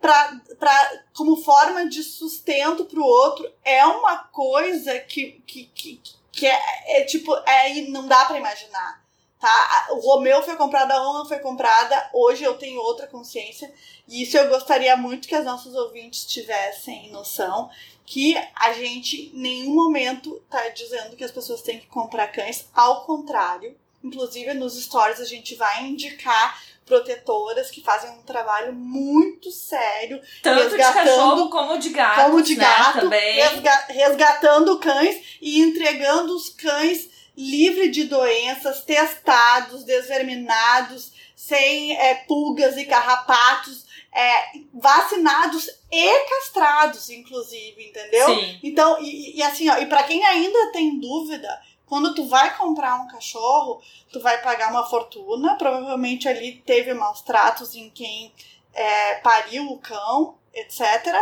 pra, 0.00 0.40
pra, 0.58 1.02
como 1.14 1.36
forma 1.36 1.86
de 1.86 2.02
sustento 2.02 2.84
pro 2.84 3.02
outro. 3.02 3.50
É 3.64 3.86
uma 3.86 4.18
coisa 4.18 4.98
que, 4.98 5.42
que, 5.46 5.64
que, 5.74 6.00
que 6.32 6.46
é, 6.46 6.60
é 6.86 7.04
tipo, 7.04 7.34
é, 7.46 7.80
não 7.82 8.08
dá 8.08 8.24
pra 8.24 8.38
imaginar. 8.38 9.02
Tá? 9.38 9.88
O 9.90 9.96
Romeu 9.96 10.40
foi 10.42 10.56
comprado, 10.56 10.92
a 10.92 10.98
Roma 10.98 11.26
foi 11.26 11.40
comprada, 11.40 12.10
hoje 12.12 12.44
eu 12.44 12.56
tenho 12.56 12.80
outra 12.80 13.08
consciência, 13.08 13.72
e 14.06 14.22
isso 14.22 14.38
eu 14.38 14.48
gostaria 14.48 14.96
muito 14.96 15.26
que 15.26 15.34
as 15.34 15.44
nossas 15.44 15.74
ouvintes 15.74 16.24
tivessem 16.24 17.10
noção, 17.10 17.68
que 18.06 18.36
a 18.54 18.72
gente 18.72 19.32
em 19.34 19.40
nenhum 19.40 19.74
momento 19.74 20.40
tá 20.48 20.68
dizendo 20.68 21.16
que 21.16 21.24
as 21.24 21.30
pessoas 21.32 21.60
têm 21.60 21.80
que 21.80 21.86
comprar 21.86 22.28
cães, 22.28 22.68
ao 22.72 23.04
contrário. 23.04 23.76
Inclusive 24.02 24.54
nos 24.54 24.80
stories 24.80 25.20
a 25.20 25.24
gente 25.24 25.54
vai 25.54 25.86
indicar 25.86 26.60
protetoras 26.84 27.70
que 27.70 27.80
fazem 27.82 28.10
um 28.10 28.22
trabalho 28.22 28.72
muito 28.72 29.50
sério, 29.50 30.20
Tanto 30.42 30.70
de 30.70 30.76
resgatando- 30.76 30.94
cachorro 31.04 31.50
como 31.50 31.78
de 31.78 31.88
gato. 31.90 32.22
como 32.24 32.42
de 32.42 32.56
né, 32.56 32.64
gato, 32.64 33.00
também. 33.00 33.34
resga- 33.40 33.86
resgatando 33.88 34.78
cães 34.78 35.38
e 35.40 35.60
entregando 35.60 36.34
os 36.34 36.48
cães 36.50 37.08
livres 37.36 37.92
de 37.92 38.04
doenças, 38.04 38.82
testados, 38.82 39.84
desverminados, 39.84 41.12
sem 41.34 41.96
é, 41.96 42.14
pulgas 42.26 42.76
e 42.76 42.84
carrapatos, 42.84 43.86
é, 44.14 44.58
vacinados 44.74 45.68
e 45.90 46.18
castrados, 46.28 47.08
inclusive, 47.10 47.86
entendeu? 47.88 48.26
Sim. 48.26 48.58
Então, 48.62 48.98
e, 49.00 49.38
e 49.38 49.42
assim, 49.42 49.68
ó, 49.70 49.78
e 49.78 49.86
para 49.86 50.02
quem 50.02 50.22
ainda 50.24 50.70
tem 50.72 50.98
dúvida, 51.00 51.48
quando 51.92 52.14
tu 52.14 52.24
vai 52.24 52.56
comprar 52.56 53.02
um 53.02 53.06
cachorro, 53.06 53.82
tu 54.10 54.18
vai 54.18 54.40
pagar 54.40 54.70
uma 54.70 54.86
fortuna, 54.86 55.56
provavelmente 55.56 56.26
ali 56.26 56.52
teve 56.64 56.94
maus 56.94 57.20
tratos 57.20 57.74
em 57.74 57.90
quem 57.90 58.32
é, 58.72 59.16
pariu 59.16 59.70
o 59.70 59.76
cão, 59.76 60.38
etc. 60.54 61.14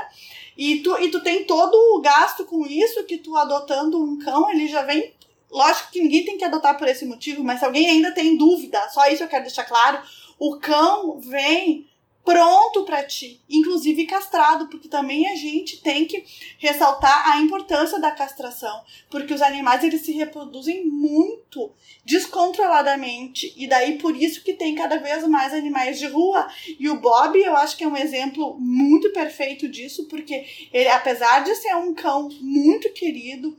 E 0.57 0.79
tu, 0.79 0.97
e 1.01 1.11
tu 1.11 1.25
tem 1.25 1.43
todo 1.43 1.75
o 1.75 2.01
gasto 2.01 2.45
com 2.45 2.65
isso, 2.65 3.03
que 3.03 3.19
tu 3.19 3.37
adotando 3.37 4.01
um 4.01 4.17
cão, 4.21 4.49
ele 4.49 4.69
já 4.69 4.83
vem. 4.83 5.13
Lógico 5.51 5.91
que 5.91 6.01
ninguém 6.01 6.25
tem 6.25 6.39
que 6.39 6.45
adotar 6.45 6.79
por 6.79 6.87
esse 6.87 7.05
motivo, 7.05 7.43
mas 7.43 7.59
se 7.59 7.65
alguém 7.65 7.91
ainda 7.91 8.15
tem 8.15 8.37
dúvida, 8.37 8.89
só 8.91 9.09
isso 9.09 9.25
eu 9.25 9.29
quero 9.29 9.43
deixar 9.43 9.65
claro, 9.65 10.01
o 10.39 10.57
cão 10.61 11.19
vem 11.19 11.90
pronto 12.25 12.85
para 12.85 13.03
ti, 13.05 13.41
inclusive 13.49 14.07
castrado, 14.07 14.69
porque 14.69 14.89
também 14.89 15.27
a 15.29 15.37
gente 15.37 15.81
tem 15.81 16.07
que 16.07 16.25
ressaltar 16.59 17.31
a 17.31 17.41
importância 17.41 17.99
da 17.99 18.11
castração, 18.11 18.83
porque 19.11 19.35
os 19.35 19.43
animais 19.43 19.83
eles 19.83 20.03
se 20.03 20.13
reproduzem 20.13 20.87
muito 20.87 21.73
descontroladamente 22.05 23.53
e 23.57 23.67
daí 23.67 23.99
por 23.99 24.17
isso 24.17 24.43
que 24.43 24.53
tem 24.53 24.75
cada 24.75 24.99
vez 24.99 25.27
mais 25.27 25.55
animais 25.55 25.99
de 25.99 26.07
rua. 26.07 26.47
E 26.79 26.89
o 26.89 27.01
Bob, 27.01 27.39
eu 27.39 27.57
acho 27.57 27.77
que 27.77 27.85
é 27.85 27.89
um 27.89 27.97
exemplo 27.97 28.57
muito 28.59 29.13
perfeito 29.13 29.69
disso, 29.69 30.07
porque 30.09 30.47
ele 30.73 30.89
apesar 30.89 31.41
de 31.41 31.55
ser 31.55 31.75
um 31.77 31.95
cão 31.95 32.29
muito 32.41 32.93
querido, 32.93 33.57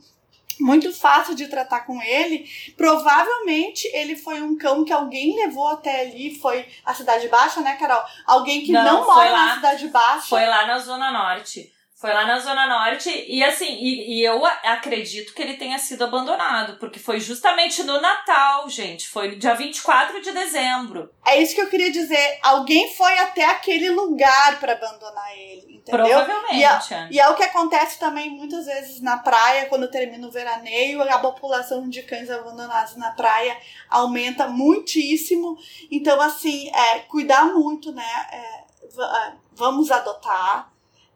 muito 0.60 0.92
fácil 0.92 1.34
de 1.34 1.46
tratar 1.48 1.80
com 1.80 2.00
ele, 2.02 2.48
provavelmente 2.76 3.88
ele 3.94 4.16
foi 4.16 4.42
um 4.42 4.56
cão 4.56 4.84
que 4.84 4.92
alguém 4.92 5.36
levou 5.36 5.68
até 5.68 6.02
ali, 6.02 6.34
foi 6.34 6.66
a 6.84 6.94
Cidade 6.94 7.28
Baixa, 7.28 7.60
né, 7.60 7.76
Carol? 7.76 8.02
Alguém 8.26 8.62
que 8.62 8.72
Não, 8.72 8.84
não, 8.84 9.06
mora 9.06 9.30
lá. 9.30 9.46
na 9.46 9.54
Cidade 9.54 9.88
Baixa. 9.88 10.28
Foi 10.28 10.46
lá 10.46 10.66
na 10.66 10.78
Zona 10.78 11.10
Norte. 11.10 11.71
Foi 12.02 12.12
lá 12.12 12.26
na 12.26 12.40
Zona 12.40 12.66
Norte 12.66 13.08
e 13.28 13.44
assim, 13.44 13.76
e, 13.76 14.18
e, 14.18 14.24
eu 14.24 14.44
acredito 14.44 15.32
que 15.32 15.40
ele 15.40 15.56
tenha 15.56 15.78
sido 15.78 16.02
abandonado, 16.02 16.76
porque 16.80 16.98
foi 16.98 17.20
justamente 17.20 17.84
no 17.84 18.00
Natal, 18.00 18.68
gente. 18.68 19.06
Foi 19.06 19.36
dia 19.36 19.54
24 19.54 20.20
de 20.20 20.32
dezembro. 20.32 21.14
É 21.24 21.40
isso 21.40 21.54
que 21.54 21.60
eu 21.60 21.70
queria 21.70 21.92
dizer. 21.92 22.40
Alguém 22.42 22.92
foi 22.96 23.16
até 23.18 23.44
aquele 23.44 23.88
lugar 23.90 24.58
para 24.58 24.72
abandonar 24.72 25.38
ele, 25.38 25.76
entendeu? 25.76 26.08
Provavelmente. 26.08 26.56
E 26.56 26.64
é, 26.64 27.08
e 27.12 27.20
é, 27.20 27.28
o 27.28 27.36
que 27.36 27.44
acontece 27.44 28.00
também 28.00 28.30
muitas 28.30 28.66
vezes 28.66 29.00
na 29.00 29.18
praia, 29.18 29.66
quando 29.66 29.88
termina 29.88 30.26
o 30.26 30.32
veraneio, 30.32 31.00
a 31.04 31.20
população 31.20 31.88
de 31.88 32.02
cães 32.02 32.28
abandonados 32.28 32.96
na 32.96 33.12
praia 33.12 33.56
aumenta 33.88 34.48
muitíssimo. 34.48 35.56
Então, 35.88 36.20
assim, 36.20 36.68
é, 36.74 36.98
cuidar 36.98 37.44
muito, 37.44 37.92
né? 37.92 38.26
É, 38.32 38.36
é 38.36 39.32
vamos 39.54 39.92
adotar 39.92 40.71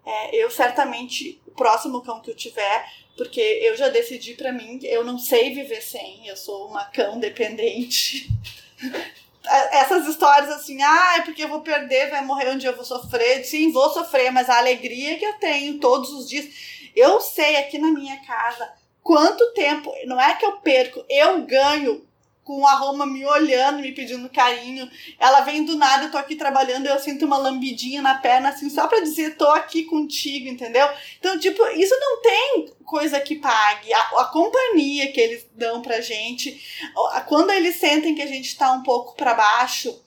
é, 0.07 0.37
eu 0.37 0.49
certamente, 0.51 1.41
o 1.45 1.51
próximo 1.51 2.01
cão 2.01 2.21
que 2.21 2.31
eu 2.31 2.37
tiver, 2.37 2.89
porque 3.17 3.41
eu 3.41 3.77
já 3.77 3.89
decidi 3.89 4.35
para 4.35 4.53
mim, 4.53 4.79
eu 4.85 5.03
não 5.03 5.19
sei 5.19 5.53
viver 5.53 5.83
sem, 5.83 6.27
eu 6.29 6.37
sou 6.37 6.69
uma 6.69 6.85
cão 6.85 7.19
dependente. 7.19 8.29
Essas 9.73 10.07
histórias 10.07 10.51
assim, 10.51 10.81
ah, 10.83 11.17
é 11.19 11.23
porque 11.23 11.43
eu 11.43 11.49
vou 11.49 11.61
perder, 11.61 12.11
vai 12.11 12.25
morrer 12.25 12.51
um 12.51 12.59
dia 12.59 12.71
eu 12.71 12.77
vou 12.77 12.85
sofrer. 12.85 13.45
Sim, 13.45 13.73
vou 13.73 13.91
sofrer, 13.91 14.31
mas 14.33 14.49
a 14.49 14.59
alegria 14.59 15.19
que 15.19 15.25
eu 15.25 15.35
tenho 15.35 15.79
todos 15.79 16.11
os 16.11 16.29
dias. 16.29 16.47
Eu 16.95 17.21
sei 17.21 17.57
aqui 17.57 17.79
na 17.79 17.93
minha 17.93 18.17
casa 18.25 18.73
quanto 19.03 19.53
tempo, 19.53 19.95
não 20.05 20.21
é 20.21 20.35
que 20.35 20.45
eu 20.45 20.57
perco, 20.59 21.05
eu 21.09 21.43
ganho 21.43 22.05
com 22.47 22.65
a 22.65 22.75
Roma 22.75 23.05
me 23.05 23.27
olhando, 23.27 23.81
me 23.81 23.91
pedindo 23.91 24.31
carinho. 24.31 24.89
Ela 25.19 25.41
vem 25.41 25.65
do 25.65 25.77
nada, 25.77 26.05
eu 26.05 26.13
tô 26.13 26.17
aqui 26.17 26.37
trabalhando, 26.37 26.87
eu 26.87 26.99
sinto 27.01 27.27
uma 27.27 27.37
lambidinha 27.37 28.01
na 28.01 28.15
perna, 28.15 28.51
assim, 28.51 28.71
só 28.71 28.87
pra 28.87 29.01
dizer, 29.01 29.37
tô 29.37 29.49
aqui 29.49 29.83
contigo, 29.83 30.49
entendeu? 30.49 30.89
Então, 31.19 31.37
tipo, 31.41 31.67
isso 31.71 31.95
não 31.99 32.23
tem 32.23 32.73
coisa 32.85 33.19
que 33.19 33.35
pague. 33.35 33.93
A, 33.93 34.01
a 34.21 34.25
companhia 34.27 35.11
que 35.11 35.21
eles 35.21 35.45
dão 35.57 35.83
pra 35.83 36.01
gente, 36.01 36.65
quando 37.27 37.51
eles 37.51 37.81
sentem 37.81 38.15
que 38.15 38.23
a 38.23 38.29
gente 38.29 38.57
tá 38.57 38.71
um 38.71 38.85
pouco 38.85 39.17
para 39.17 39.35
baixo, 39.35 40.01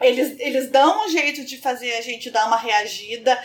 eles, 0.00 0.40
eles 0.40 0.70
dão 0.70 1.04
um 1.04 1.10
jeito 1.10 1.44
de 1.44 1.58
fazer 1.58 1.92
a 1.92 2.00
gente 2.00 2.30
dar 2.30 2.46
uma 2.46 2.56
reagida. 2.56 3.38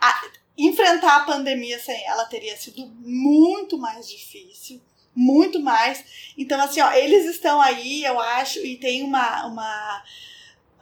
A, 0.00 0.28
enfrentar 0.58 1.18
a 1.18 1.24
pandemia 1.24 1.78
sem 1.78 2.04
ela 2.04 2.24
teria 2.24 2.56
sido 2.56 2.84
muito 2.98 3.78
mais 3.78 4.10
difícil 4.10 4.82
muito 5.14 5.60
mais. 5.60 6.32
Então, 6.36 6.60
assim, 6.60 6.80
ó, 6.80 6.92
eles 6.92 7.26
estão 7.26 7.60
aí, 7.60 8.04
eu 8.04 8.18
acho, 8.18 8.58
e 8.64 8.76
tem 8.76 9.02
uma, 9.02 9.46
uma, 9.46 10.04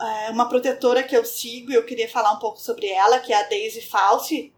é, 0.00 0.30
uma 0.30 0.48
protetora 0.48 1.02
que 1.02 1.16
eu 1.16 1.24
sigo 1.24 1.70
e 1.70 1.74
eu 1.74 1.84
queria 1.84 2.08
falar 2.08 2.32
um 2.32 2.38
pouco 2.38 2.58
sobre 2.58 2.86
ela, 2.86 3.18
que 3.18 3.32
é 3.32 3.36
a 3.36 3.48
Daisy 3.48 3.82
Fauci. 3.82 4.52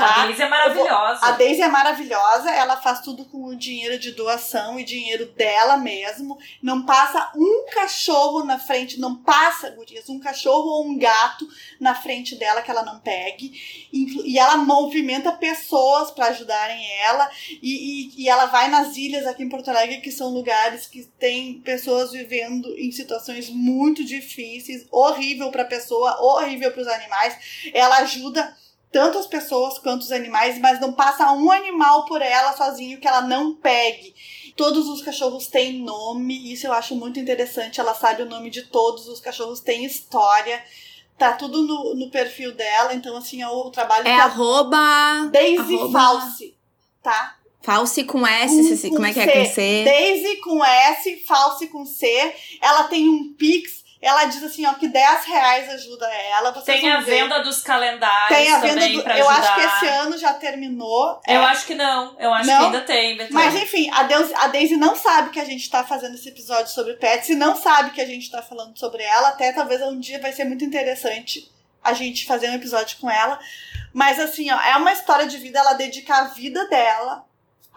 Tá? 0.00 0.22
A 0.22 0.26
Daisy 0.26 0.42
é 0.42 0.48
maravilhosa. 0.48 1.26
a 1.26 1.30
Daisy 1.32 1.62
é 1.62 1.68
maravilhosa, 1.68 2.50
ela 2.50 2.76
faz 2.78 3.00
tudo 3.00 3.26
com 3.26 3.44
o 3.44 3.56
dinheiro 3.56 3.98
de 3.98 4.12
doação 4.12 4.80
e 4.80 4.84
dinheiro 4.84 5.26
dela 5.26 5.76
mesmo. 5.76 6.38
Não 6.62 6.86
passa 6.86 7.30
um 7.36 7.66
cachorro 7.70 8.42
na 8.42 8.58
frente, 8.58 8.98
não 8.98 9.16
passa, 9.16 9.68
gurias, 9.70 10.08
um 10.08 10.18
cachorro 10.18 10.68
ou 10.70 10.86
um 10.86 10.98
gato 10.98 11.46
na 11.78 11.94
frente 11.94 12.34
dela 12.36 12.62
que 12.62 12.70
ela 12.70 12.82
não 12.82 12.98
pegue. 12.98 13.52
E, 13.92 14.38
ela 14.38 14.56
movimenta 14.56 15.32
pessoas 15.32 16.10
para 16.10 16.28
ajudarem 16.28 16.82
ela. 17.02 17.30
E, 17.60 18.14
e, 18.16 18.22
e 18.22 18.28
ela 18.28 18.46
vai 18.46 18.68
nas 18.68 18.96
ilhas 18.96 19.26
aqui 19.26 19.42
em 19.42 19.50
Porto 19.50 19.68
Alegre, 19.68 20.00
que 20.00 20.10
são 20.10 20.30
lugares 20.30 20.86
que 20.86 21.04
tem 21.18 21.60
pessoas 21.60 22.12
vivendo 22.12 22.74
em 22.78 22.90
situações 22.90 23.50
muito 23.50 24.02
difíceis, 24.02 24.86
horrível 24.90 25.50
para 25.50 25.62
a 25.62 25.66
pessoa, 25.66 26.18
horrível 26.22 26.72
para 26.72 26.80
os 26.80 26.88
animais. 26.88 27.36
Ela 27.74 27.98
ajuda 27.98 28.56
tanto 28.92 29.18
as 29.18 29.26
pessoas 29.26 29.78
quanto 29.78 30.02
os 30.02 30.12
animais, 30.12 30.58
mas 30.58 30.80
não 30.80 30.92
passa 30.92 31.32
um 31.32 31.50
animal 31.50 32.04
por 32.06 32.20
ela 32.20 32.56
sozinho 32.56 32.98
que 32.98 33.06
ela 33.06 33.22
não 33.22 33.54
pegue. 33.54 34.14
Todos 34.56 34.88
os 34.88 35.02
cachorros 35.02 35.46
têm 35.46 35.80
nome, 35.82 36.52
isso 36.52 36.66
eu 36.66 36.72
acho 36.72 36.94
muito 36.96 37.20
interessante. 37.20 37.80
Ela 37.80 37.94
sabe 37.94 38.22
o 38.22 38.28
nome 38.28 38.50
de 38.50 38.62
todos, 38.62 39.06
os 39.08 39.20
cachorros 39.20 39.60
têm 39.60 39.84
história. 39.84 40.62
Tá 41.16 41.32
tudo 41.32 41.62
no, 41.62 41.94
no 41.94 42.10
perfil 42.10 42.52
dela, 42.54 42.94
então 42.94 43.16
assim, 43.16 43.42
é 43.42 43.48
o 43.48 43.70
trabalho 43.70 44.08
É 44.08 44.14
arroba. 44.14 45.28
Daisy 45.30 45.74
arroba... 45.76 46.00
False, 46.00 46.56
tá? 47.02 47.36
False 47.62 48.04
com 48.04 48.26
S, 48.26 48.88
com 48.88 48.96
como 48.96 49.06
é 49.06 49.12
que 49.12 49.20
é 49.20 49.26
com 49.26 49.54
C? 49.54 49.84
Daisy 49.84 50.36
com 50.36 50.64
S, 50.64 51.16
False 51.26 51.66
com 51.68 51.84
C. 51.84 52.34
Ela 52.60 52.84
tem 52.84 53.06
um 53.08 53.34
Pix 53.34 53.79
ela 54.02 54.24
diz 54.24 54.42
assim, 54.42 54.64
ó, 54.64 54.72
que 54.72 54.88
10 54.88 55.24
reais 55.26 55.68
ajuda 55.68 56.06
ela. 56.08 56.52
Vocês 56.52 56.80
Tem 56.80 56.90
a 56.90 57.00
ver. 57.00 57.22
venda 57.22 57.40
dos 57.40 57.62
calendários 57.62 58.28
Tem 58.38 58.50
a 58.50 58.58
venda 58.58 58.88
do, 58.88 59.00
Eu 59.10 59.28
ajudar. 59.28 59.32
acho 59.32 59.54
que 59.54 59.60
esse 59.60 59.94
ano 59.94 60.16
já 60.16 60.32
terminou. 60.32 61.20
Eu 61.26 61.42
é. 61.42 61.44
acho 61.44 61.66
que 61.66 61.74
não. 61.74 62.16
Eu 62.18 62.32
acho 62.32 62.48
Não? 62.48 62.58
que 62.58 62.64
ainda 62.64 62.80
tem. 62.80 63.16
Beto. 63.18 63.34
Mas 63.34 63.54
enfim, 63.54 63.90
a, 63.92 64.04
Deus, 64.04 64.32
a 64.34 64.46
Daisy 64.48 64.76
não 64.76 64.96
sabe 64.96 65.28
que 65.30 65.38
a 65.38 65.44
gente 65.44 65.68
tá 65.68 65.84
fazendo 65.84 66.14
esse 66.14 66.30
episódio 66.30 66.72
sobre 66.72 66.94
pets 66.94 67.28
e 67.28 67.34
não 67.34 67.54
sabe 67.54 67.90
que 67.90 68.00
a 68.00 68.06
gente 68.06 68.30
tá 68.30 68.40
falando 68.40 68.78
sobre 68.78 69.02
ela. 69.02 69.28
Até 69.28 69.52
talvez 69.52 69.82
um 69.82 69.98
dia 70.00 70.18
vai 70.18 70.32
ser 70.32 70.44
muito 70.44 70.64
interessante 70.64 71.50
a 71.84 71.92
gente 71.92 72.24
fazer 72.24 72.48
um 72.48 72.54
episódio 72.54 72.96
com 73.00 73.10
ela. 73.10 73.38
Mas 73.92 74.18
assim, 74.18 74.50
ó, 74.50 74.58
é 74.60 74.76
uma 74.76 74.92
história 74.92 75.26
de 75.26 75.36
vida, 75.36 75.58
ela 75.58 75.74
dedica 75.74 76.14
a 76.16 76.24
vida 76.24 76.66
dela 76.68 77.24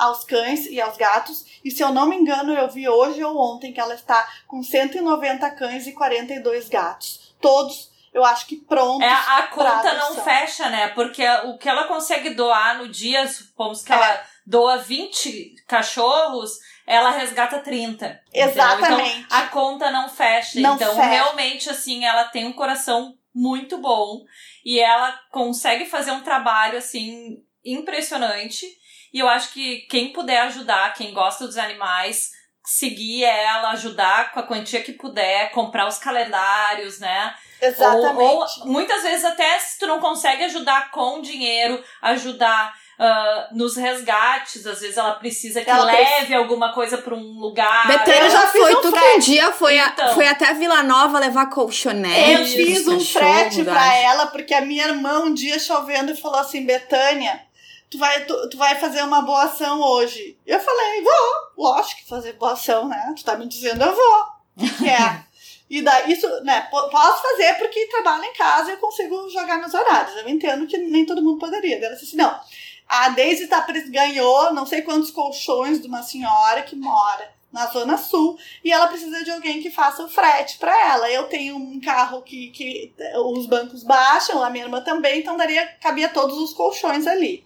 aos 0.04 0.24
cães 0.24 0.66
e 0.66 0.80
aos 0.82 0.98
gatos. 0.98 1.46
E 1.64 1.72
se 1.72 1.82
eu 1.84 1.92
não 1.92 2.06
me 2.06 2.16
engano, 2.16 2.54
eu 2.54 2.70
vi 2.70 2.88
hoje 2.88 3.24
ou 3.24 3.38
ontem 3.38 3.72
que 3.74 3.80
ela 3.80 3.94
está 3.96 4.28
com 4.48 4.62
190 4.62 5.50
cães 5.52 5.88
e 5.88 5.94
42 5.94 6.70
gatos. 6.70 7.34
Todos, 7.42 7.90
eu 8.14 8.24
acho 8.24 8.46
que 8.46 8.58
prontos. 8.58 9.08
É, 9.08 9.12
a 9.12 9.48
conta 9.48 9.94
não 9.94 10.16
fecha, 10.24 10.70
né? 10.70 10.90
Porque 10.90 11.28
o 11.46 11.58
que 11.58 11.68
ela 11.70 11.86
consegue 11.86 12.32
doar 12.32 12.78
no 12.78 12.88
dia, 12.90 13.28
supomos 13.28 13.84
que 13.84 13.92
É. 13.92 13.96
ela 13.96 14.24
doa 14.46 14.78
20 14.78 15.56
cachorros, 15.68 16.52
ela 16.86 17.12
resgata 17.12 17.60
30. 17.60 18.22
entendeu? 18.28 18.50
Exatamente. 18.50 19.20
Então, 19.22 19.38
a 19.40 19.48
conta 19.48 19.90
não 19.90 20.10
fecha. 20.10 20.60
Não 20.60 20.76
então, 20.76 20.96
fecha. 20.96 21.08
realmente, 21.08 21.70
assim, 21.70 22.04
ela 22.06 22.26
tem 22.26 22.46
um 22.46 22.54
coração 22.54 23.18
muito 23.34 23.78
bom 23.78 24.22
e 24.66 24.80
ela 24.80 25.18
consegue 25.32 25.86
fazer 25.86 26.12
um 26.12 26.22
trabalho, 26.22 26.78
assim, 26.78 27.42
impressionante. 27.66 28.66
E 29.14 29.20
eu 29.20 29.30
acho 29.30 29.54
que 29.54 29.82
quem 29.90 30.12
puder 30.12 30.42
ajudar, 30.44 30.94
quem 30.94 31.14
gosta 31.14 31.46
dos 31.46 31.58
animais, 31.58 32.32
seguir 32.66 33.24
ela, 33.24 33.72
ajudar 33.72 34.32
com 34.32 34.40
a 34.40 34.44
quantia 34.44 34.82
que 34.82 34.94
puder, 34.94 35.52
comprar 35.52 35.88
os 35.88 35.98
calendários, 35.98 37.00
né? 37.00 37.34
Exatamente. 37.62 38.22
Ou, 38.24 38.40
ou 38.40 38.68
muitas 38.68 39.04
vezes 39.04 39.24
até 39.24 39.60
se 39.60 39.78
tu 39.80 39.86
não 39.88 40.00
consegue 40.00 40.44
ajudar 40.46 40.90
com 40.92 41.22
dinheiro, 41.22 41.82
ajudar 42.02 42.74
ah, 43.00 43.50
nos 43.52 43.76
resgates, 43.76 44.66
às 44.66 44.82
vezes 44.82 44.98
ela 44.98 45.14
precisa 45.14 45.62
que 45.62 45.70
Ela 45.70 45.86
leve 45.86 46.34
alguma 46.34 46.74
coisa 46.74 46.98
pra 46.98 47.14
um 47.14 47.40
lugar. 47.40 47.88
Betânia, 47.88 48.30
já 48.30 48.48
foi 48.48 48.76
um 48.76 48.82
tu 48.82 48.92
que 48.92 49.00
um 49.00 49.20
dia 49.20 49.52
foi, 49.52 49.80
a- 49.80 49.88
Então. 49.88 50.14
foi 50.16 50.28
até 50.28 50.54
Vila 50.54 50.84
Nova 50.84 51.20
levar 51.20 51.48
colchonete. 51.50 52.32
Eu 52.42 52.46
fiz 52.46 52.88
um 52.88 53.00
frete 53.00 53.64
pra 53.64 53.96
ela, 53.96 54.28
porque 54.28 54.54
a 54.54 54.62
minha 54.62 54.88
irmã 54.88 55.20
um 55.20 55.34
dia 55.34 55.60
chovendo 55.60 56.12
e 56.12 56.16
falou 56.16 56.40
assim, 56.40 56.66
Betânia, 56.66 57.42
tu 57.94 57.98
vai, 58.00 58.26
tu, 58.26 58.50
tu 58.50 58.58
vai 58.58 58.76
fazer 58.76 59.04
uma 59.04 59.22
boa 59.22 59.44
ação 59.44 59.80
hoje. 59.82 60.38
Eu 60.46 60.60
falei, 60.60 61.02
vou, 61.04 61.14
lógico 61.66 62.02
que 62.02 62.10
fazer 62.10 62.34
boa 62.34 62.54
ação, 62.54 62.88
né? 62.88 63.14
Tu 63.16 63.24
tá 63.24 63.36
me 63.38 63.48
dizendo, 63.48 63.84
eu 63.84 63.96
vou. 63.96 64.28
É? 64.88 65.24
E 65.70 65.82
daí, 65.82 66.12
isso, 66.12 66.28
né, 66.44 66.68
po- 66.70 66.88
posso 66.90 67.22
fazer 67.24 67.56
porque 67.56 67.88
trabalho 67.88 68.24
em 68.26 68.34
casa 68.34 68.70
e 68.70 68.74
eu 68.74 68.78
consigo 68.78 69.28
jogar 69.30 69.58
meus 69.58 69.74
horários. 69.74 70.16
Eu 70.18 70.30
entendo 70.30 70.68
que 70.68 70.78
nem 70.78 71.04
todo 71.04 71.24
mundo 71.24 71.40
poderia. 71.40 71.78
Ela 71.84 71.96
disse 71.96 72.06
assim, 72.06 72.18
não, 72.18 72.40
a 72.88 73.10
Daisy 73.10 73.48
tá, 73.48 73.60
pres- 73.62 73.90
ganhou 73.90 74.54
não 74.54 74.68
sei 74.68 74.84
quantos 74.84 75.10
colchões 75.10 75.82
de 75.82 75.88
uma 75.88 76.04
senhora 76.04 76.62
que 76.62 76.76
mora 76.76 77.34
na 77.52 77.66
Zona 77.68 77.98
Sul 77.98 78.38
e 78.64 78.72
ela 78.72 78.86
precisa 78.88 79.24
de 79.24 79.32
alguém 79.32 79.64
que 79.64 79.72
faça 79.72 80.04
o 80.04 80.10
frete 80.10 80.60
para 80.60 80.80
ela. 80.92 81.10
Eu 81.10 81.24
tenho 81.28 81.56
um 81.56 81.80
carro 81.82 82.22
que, 82.22 82.50
que 82.52 82.94
os 83.26 83.48
bancos 83.48 83.84
baixam, 83.84 84.44
a 84.44 84.52
minha 84.52 84.66
irmã 84.66 84.80
também, 84.84 85.22
então 85.22 85.38
daria, 85.38 85.66
cabia 85.82 86.10
todos 86.10 86.38
os 86.38 86.54
colchões 86.54 87.08
ali. 87.08 87.44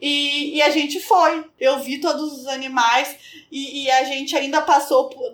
E, 0.00 0.56
e 0.56 0.62
a 0.62 0.70
gente 0.70 0.98
foi. 1.00 1.44
Eu 1.58 1.80
vi 1.80 1.98
todos 2.00 2.32
os 2.32 2.46
animais 2.46 3.16
e, 3.50 3.84
e 3.84 3.90
a 3.90 4.04
gente 4.04 4.34
ainda 4.36 4.62
passou 4.62 5.08
por, 5.08 5.32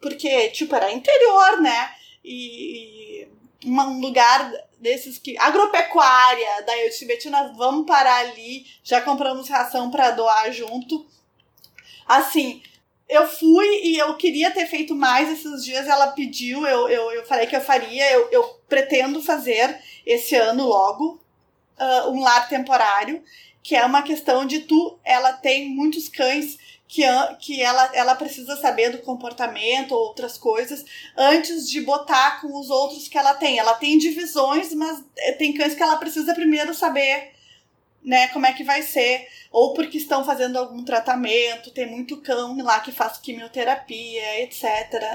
porque, 0.00 0.50
tipo, 0.50 0.74
era 0.74 0.92
interior, 0.92 1.60
né? 1.60 1.94
E, 2.24 3.26
e 3.64 3.70
um 3.70 4.00
lugar 4.00 4.52
desses 4.78 5.18
que. 5.18 5.38
agropecuária. 5.38 6.62
Daí 6.66 6.82
eu 6.82 6.90
disse, 6.90 7.06
Betina, 7.06 7.52
vamos 7.56 7.86
parar 7.86 8.18
ali. 8.18 8.66
Já 8.82 9.00
compramos 9.00 9.48
ração 9.48 9.90
para 9.90 10.10
doar 10.10 10.52
junto. 10.52 11.06
Assim, 12.06 12.62
eu 13.08 13.26
fui 13.26 13.80
e 13.84 13.96
eu 13.96 14.14
queria 14.16 14.50
ter 14.50 14.66
feito 14.66 14.94
mais 14.94 15.30
esses 15.30 15.64
dias. 15.64 15.88
Ela 15.88 16.08
pediu, 16.08 16.66
eu, 16.66 16.88
eu, 16.88 17.12
eu 17.12 17.24
falei 17.24 17.46
que 17.46 17.56
eu 17.56 17.60
faria. 17.60 18.10
Eu, 18.12 18.28
eu 18.30 18.44
pretendo 18.68 19.22
fazer 19.22 19.80
esse 20.04 20.34
ano 20.34 20.66
logo 20.66 21.22
ah, 21.82 22.08
um 22.08 22.20
lar 22.20 22.48
temporário, 22.48 23.22
que 23.62 23.76
é 23.76 23.84
uma 23.84 24.02
questão 24.02 24.44
de 24.44 24.60
tu. 24.60 24.98
Ela 25.04 25.32
tem 25.34 25.68
muitos 25.70 26.08
cães 26.08 26.58
que, 26.88 27.02
que 27.40 27.62
ela, 27.62 27.90
ela 27.94 28.14
precisa 28.14 28.56
saber 28.56 28.90
do 28.90 28.98
comportamento 28.98 29.92
ou 29.92 30.08
outras 30.08 30.36
coisas 30.36 30.84
antes 31.16 31.70
de 31.70 31.80
botar 31.80 32.40
com 32.40 32.58
os 32.58 32.68
outros 32.68 33.08
que 33.08 33.16
ela 33.16 33.34
tem. 33.34 33.58
Ela 33.58 33.74
tem 33.74 33.96
divisões, 33.96 34.74
mas 34.74 35.02
eh, 35.16 35.32
tem 35.32 35.54
cães 35.54 35.74
que 35.74 35.82
ela 35.82 35.96
precisa 35.96 36.34
primeiro 36.34 36.74
saber 36.74 37.32
né, 38.04 38.28
como 38.28 38.44
é 38.46 38.52
que 38.52 38.64
vai 38.64 38.82
ser, 38.82 39.28
ou 39.50 39.74
porque 39.74 39.96
estão 39.96 40.24
fazendo 40.24 40.58
algum 40.58 40.84
tratamento, 40.84 41.70
tem 41.70 41.86
muito 41.86 42.20
cão 42.20 42.60
lá 42.62 42.80
que 42.80 42.90
faz 42.90 43.18
quimioterapia, 43.18 44.42
etc. 44.42 44.64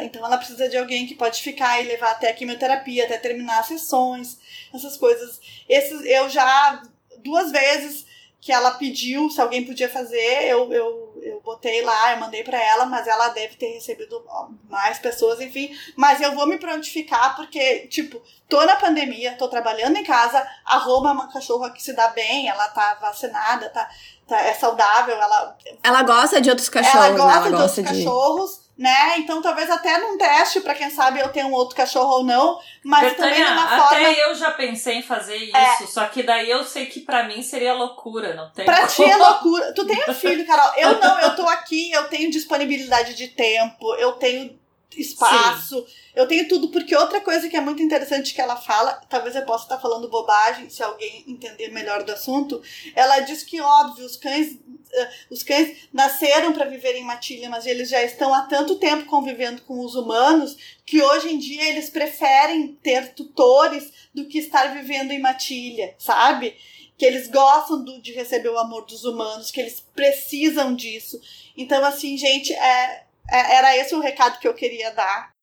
Então 0.03 0.25
ela 0.25 0.37
precisa 0.37 0.69
de 0.69 0.77
alguém 0.77 1.05
que 1.05 1.15
pode 1.15 1.41
ficar 1.41 1.81
e 1.81 1.87
levar 1.87 2.11
até 2.11 2.29
a 2.29 2.33
quimioterapia, 2.33 3.05
até 3.05 3.17
terminar 3.17 3.59
as 3.59 3.67
sessões, 3.67 4.37
essas 4.73 4.95
coisas. 4.95 5.39
Esses 5.67 6.01
eu 6.05 6.29
já 6.29 6.81
duas 7.19 7.51
vezes 7.51 8.06
que 8.39 8.51
ela 8.51 8.71
pediu 8.71 9.29
se 9.29 9.41
alguém 9.41 9.65
podia 9.65 9.89
fazer, 9.89 10.47
eu, 10.47 10.71
eu, 10.71 11.19
eu 11.21 11.41
botei 11.41 11.81
lá, 11.81 12.13
eu 12.13 12.19
mandei 12.19 12.43
para 12.43 12.61
ela, 12.61 12.85
mas 12.85 13.07
ela 13.07 13.29
deve 13.29 13.55
ter 13.55 13.73
recebido 13.73 14.23
mais 14.69 14.99
pessoas, 14.99 15.41
enfim. 15.41 15.75
Mas 15.95 16.21
eu 16.21 16.33
vou 16.33 16.47
me 16.47 16.57
prontificar 16.57 17.35
porque, 17.35 17.87
tipo, 17.87 18.21
tô 18.47 18.63
na 18.65 18.75
pandemia, 18.75 19.35
tô 19.37 19.47
trabalhando 19.47 19.97
em 19.97 20.03
casa, 20.03 20.47
a 20.65 20.77
Roma 20.77 21.09
é 21.09 21.13
uma 21.13 21.31
cachorra 21.31 21.71
que 21.71 21.81
se 21.81 21.93
dá 21.93 22.09
bem, 22.09 22.47
ela 22.47 22.67
tá 22.69 22.97
vacinada, 23.01 23.69
tá, 23.69 23.89
tá 24.27 24.39
é 24.41 24.53
saudável, 24.53 25.15
ela... 25.15 25.57
Ela 25.83 26.03
gosta 26.03 26.39
de 26.39 26.49
outros 26.49 26.69
cachorros, 26.69 27.05
Ela 27.05 27.17
gosta, 27.17 27.27
né? 27.27 27.33
ela 27.33 27.43
de 27.43 27.51
gosta 27.51 27.81
outros 27.81 27.97
de... 27.97 28.03
cachorros 28.05 28.66
né? 28.77 29.17
Então 29.17 29.41
talvez 29.41 29.69
até 29.69 29.97
num 29.97 30.17
teste, 30.17 30.61
para 30.61 30.75
quem 30.75 30.89
sabe 30.89 31.19
eu 31.19 31.29
tenho 31.29 31.47
um 31.47 31.53
outro 31.53 31.75
cachorro 31.75 32.17
ou 32.17 32.23
não, 32.23 32.59
mas 32.83 33.09
Betânia, 33.11 33.33
também 33.35 33.49
numa 33.55 33.63
até 33.65 33.77
forma. 34.03 34.11
eu 34.19 34.35
já 34.35 34.51
pensei 34.51 34.95
em 34.97 35.01
fazer 35.01 35.35
isso, 35.37 35.55
É. 35.57 35.87
só 35.87 36.05
que 36.05 36.21
daí 36.23 36.49
eu 36.49 36.63
sei 36.63 36.85
que 36.85 36.99
pra 36.99 37.23
mim 37.23 37.41
seria 37.41 37.73
loucura, 37.73 38.33
não 38.35 38.49
tem 38.51 38.65
Pra 38.65 38.85
ti 38.85 39.03
é 39.03 39.15
loucura. 39.17 39.73
Tu 39.73 39.85
tem 39.85 40.03
um 40.07 40.13
filho, 40.13 40.45
Carol. 40.45 40.71
Eu 40.77 40.99
não, 40.99 41.19
eu 41.19 41.35
tô 41.35 41.43
aqui, 41.47 41.91
eu 41.91 42.07
tenho 42.07 42.29
disponibilidade 42.29 43.13
de 43.15 43.27
tempo, 43.29 43.93
eu 43.95 44.13
tenho 44.13 44.57
espaço, 45.01 45.85
eu 46.15 46.27
tenho 46.27 46.47
tudo, 46.47 46.69
porque 46.69 46.95
outra 46.95 47.21
coisa 47.21 47.47
que 47.47 47.55
é 47.55 47.61
muito 47.61 47.81
interessante 47.81 48.33
que 48.33 48.41
ela 48.41 48.55
fala, 48.55 48.93
talvez 49.09 49.35
eu 49.35 49.43
possa 49.43 49.65
estar 49.65 49.79
falando 49.79 50.09
bobagem, 50.09 50.69
se 50.69 50.81
alguém 50.81 51.23
entender 51.27 51.69
melhor 51.69 52.03
do 52.03 52.11
assunto, 52.11 52.61
ela 52.95 53.19
diz 53.19 53.43
que, 53.43 53.61
óbvio, 53.61 54.05
os 54.05 54.17
cães, 54.17 54.57
eh, 54.91 55.09
os 55.29 55.43
cães 55.43 55.87
nasceram 55.93 56.53
para 56.53 56.65
viver 56.65 56.95
em 56.95 57.03
matilha, 57.03 57.49
mas 57.49 57.65
eles 57.65 57.89
já 57.89 58.01
estão 58.03 58.33
há 58.33 58.41
tanto 58.43 58.75
tempo 58.75 59.05
convivendo 59.05 59.61
com 59.61 59.79
os 59.85 59.95
humanos 59.95 60.57
que 60.85 61.01
hoje 61.01 61.29
em 61.29 61.37
dia 61.37 61.69
eles 61.69 61.89
preferem 61.89 62.73
ter 62.81 63.13
tutores 63.13 63.91
do 64.13 64.25
que 64.25 64.39
estar 64.39 64.73
vivendo 64.73 65.11
em 65.11 65.19
matilha, 65.19 65.93
sabe? 65.99 66.55
Que 66.97 67.05
eles 67.05 67.27
gostam 67.27 67.83
do, 67.83 68.01
de 68.01 68.11
receber 68.13 68.49
o 68.49 68.57
amor 68.57 68.85
dos 68.85 69.05
humanos, 69.05 69.51
que 69.51 69.59
eles 69.59 69.85
precisam 69.95 70.75
disso. 70.75 71.19
Então, 71.55 71.83
assim, 71.85 72.17
gente, 72.17 72.51
é- 72.53 73.06
era 73.31 73.75
esse 73.77 73.93
o 73.95 73.99
recado 73.99 74.39
que 74.39 74.47
eu 74.47 74.53
queria 74.53 74.91
dar. 74.91 75.35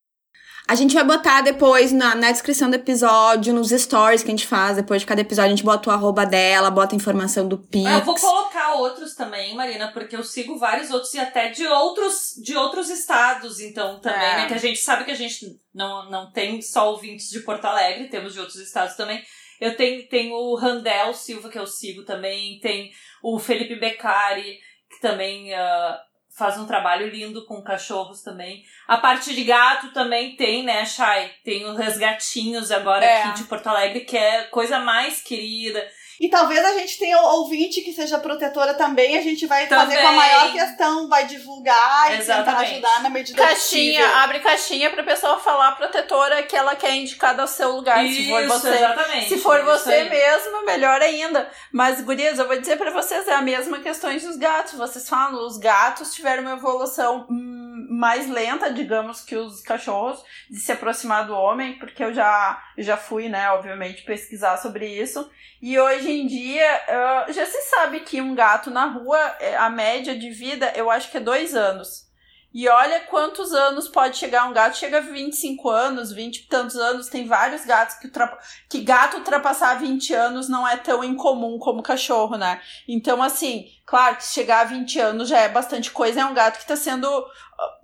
A 0.66 0.74
gente 0.74 0.94
vai 0.94 1.04
botar 1.04 1.42
depois 1.42 1.92
na, 1.92 2.14
na 2.14 2.32
descrição 2.32 2.70
do 2.70 2.76
episódio, 2.76 3.52
nos 3.52 3.68
stories 3.68 4.22
que 4.22 4.28
a 4.28 4.30
gente 4.30 4.46
faz 4.46 4.76
depois 4.76 5.02
de 5.02 5.06
cada 5.06 5.20
episódio, 5.20 5.52
a 5.52 5.56
gente 5.56 5.64
bota 5.64 5.90
o 5.90 5.92
arroba 5.92 6.24
dela, 6.24 6.70
bota 6.70 6.94
a 6.94 6.96
informação 6.96 7.46
do 7.46 7.58
Pix. 7.58 7.84
Eu 7.84 8.00
vou 8.00 8.14
colocar 8.14 8.72
outros 8.76 9.14
também, 9.14 9.54
Marina, 9.54 9.92
porque 9.92 10.16
eu 10.16 10.24
sigo 10.24 10.56
vários 10.58 10.90
outros 10.90 11.12
e 11.12 11.18
até 11.18 11.50
de 11.50 11.66
outros 11.66 12.32
de 12.42 12.56
outros 12.56 12.88
estados, 12.88 13.60
então 13.60 14.00
também, 14.00 14.18
É. 14.26 14.36
né? 14.36 14.46
Que 14.48 14.54
a 14.54 14.58
gente 14.58 14.78
sabe 14.78 15.04
que 15.04 15.10
a 15.10 15.14
gente 15.14 15.44
não, 15.74 16.08
não 16.10 16.32
tem 16.32 16.62
só 16.62 16.90
ouvintes 16.92 17.28
de 17.28 17.40
Porto 17.40 17.66
Alegre, 17.66 18.08
temos 18.08 18.32
de 18.32 18.40
outros 18.40 18.56
estados 18.56 18.96
também. 18.96 19.22
Eu 19.60 19.76
tenho, 19.76 20.08
tenho 20.08 20.34
o 20.34 20.56
Randel 20.56 21.12
Silva, 21.12 21.50
que 21.50 21.58
eu 21.58 21.66
sigo 21.66 22.04
também, 22.06 22.58
tem 22.60 22.90
o 23.22 23.38
Felipe 23.38 23.76
Beccari, 23.78 24.58
que 24.90 24.98
também 25.02 25.52
ah, 25.54 25.98
faz 26.36 26.58
um 26.58 26.66
trabalho 26.66 27.08
lindo 27.08 27.46
com 27.46 27.62
cachorros 27.62 28.22
também. 28.22 28.64
A 28.88 28.96
parte 28.96 29.34
de 29.34 29.44
gato 29.44 29.92
também 29.92 30.34
tem, 30.36 30.64
né, 30.64 30.84
Chay? 30.84 31.30
Tem 31.44 31.64
os 31.64 31.76
resgatinhos 31.78 32.72
agora 32.72 33.04
É. 33.04 33.22
aqui 33.22 33.38
de 33.42 33.44
Porto 33.44 33.68
Alegre, 33.68 34.00
que 34.00 34.16
é 34.16 34.42
coisa 34.44 34.80
mais 34.80 35.22
querida. 35.22 35.86
E 36.20 36.28
talvez 36.28 36.64
a 36.64 36.72
gente 36.78 36.98
tenha 36.98 37.18
ouvinte 37.20 37.80
que 37.80 37.92
seja 37.92 38.18
protetora 38.18 38.74
também, 38.74 39.18
a 39.18 39.22
gente 39.22 39.46
vai 39.46 39.66
fazer 39.66 39.94
com 39.94 40.00
a 40.00 40.02
Também. 40.04 40.16
maior 40.16 40.52
questão, 40.52 41.08
vai 41.08 41.26
divulgar 41.26 42.06
e 42.06 42.18
tentar 42.18 42.22
Exatamente. 42.22 42.72
ajudar 42.72 43.02
na 43.02 43.10
medida 43.10 43.36
do 43.42 43.46
Caixinha, 43.46 44.00
possível. 44.00 44.18
abre 44.22 44.40
caixinha 44.40 44.90
pra 44.90 45.02
pessoa 45.02 45.38
falar 45.40 45.72
protetora 45.72 46.42
que 46.42 46.56
ela 46.56 46.76
quer 46.76 46.94
indicar 46.94 47.38
ao 47.38 47.46
seu 47.48 47.72
lugar. 47.72 48.06
se 48.06 48.28
for 48.28 48.42
Isso, 48.42 48.48
você. 48.52 48.68
exatamente. 48.74 49.28
Se 49.28 49.38
for 49.38 49.56
Isso 49.56 49.66
você 49.66 50.04
mesmo, 50.04 50.64
melhor 50.64 51.00
ainda. 51.02 51.50
Mas, 51.72 52.00
gurias, 52.00 52.38
eu 52.38 52.46
vou 52.46 52.58
dizer 52.60 52.76
pra 52.76 52.90
vocês, 52.90 53.26
é 53.28 53.34
a 53.34 53.42
mesma 53.42 53.80
questão 53.80 54.14
dos 54.16 54.36
gatos. 54.36 54.74
Vocês 54.74 55.08
falam, 55.08 55.44
os 55.46 55.56
gatos 55.58 56.14
tiveram 56.14 56.42
uma 56.42 56.52
evolução 56.52 57.26
hum, 57.30 57.86
mais 57.90 58.28
lenta, 58.28 58.72
digamos, 58.72 59.20
que 59.20 59.36
os 59.36 59.60
cachorros, 59.60 60.22
de 60.50 60.58
se 60.60 60.72
aproximar 60.72 61.26
do 61.26 61.34
homem, 61.34 61.78
porque 61.78 62.02
eu 62.04 62.12
já, 62.14 62.62
já 62.78 62.96
fui, 62.96 63.28
né, 63.28 63.50
obviamente, 63.50 64.02
pesquisar 64.02 64.56
sobre 64.56 64.86
isso. 64.86 65.28
E 65.62 65.78
hoje 65.78 66.10
em 66.10 66.26
dia, 66.26 66.82
ah, 66.88 67.26
já 67.30 67.46
se 67.46 67.60
sabe 67.70 68.00
que 68.00 68.20
um 68.20 68.34
gato 68.34 68.70
na 68.70 68.86
rua, 68.86 69.18
eh, 69.40 69.56
a 69.56 69.70
média 69.70 70.18
de 70.18 70.30
vida, 70.30 70.72
eu 70.76 70.90
acho 70.90 71.10
que 71.10 71.16
é 71.16 71.20
dois 71.20 71.54
anos. 71.54 72.04
E 72.52 72.68
olha 72.68 73.00
quantos 73.00 73.52
anos 73.52 73.88
pode 73.88 74.16
chegar 74.16 74.48
um 74.48 74.52
gato. 74.52 74.76
Chega 74.76 74.98
a 74.98 75.00
25 75.00 75.68
anos, 75.68 76.12
20 76.12 76.36
e 76.36 76.46
tantos 76.46 76.76
anos. 76.76 77.08
Tem 77.08 77.26
vários 77.26 77.64
gatos 77.64 77.96
que, 77.96 78.06
ultrapa- 78.06 78.38
que 78.70 78.80
gato 78.82 79.16
ultrapassar 79.16 79.74
20 79.80 80.14
anos 80.14 80.48
não 80.48 80.66
é 80.68 80.76
tão 80.76 81.02
incomum 81.02 81.58
como 81.58 81.82
cachorro, 81.82 82.36
né? 82.36 82.60
Então, 82.86 83.20
assim, 83.20 83.66
claro 83.84 84.14
que 84.18 84.24
chegar 84.24 84.60
a 84.60 84.64
20 84.66 85.00
anos 85.00 85.28
já 85.28 85.40
é 85.40 85.48
bastante 85.48 85.90
coisa. 85.90 86.20
É 86.20 86.24
um 86.24 86.32
gato 86.34 86.60
que 86.60 86.66
tá 86.66 86.76
sendo. 86.76 87.08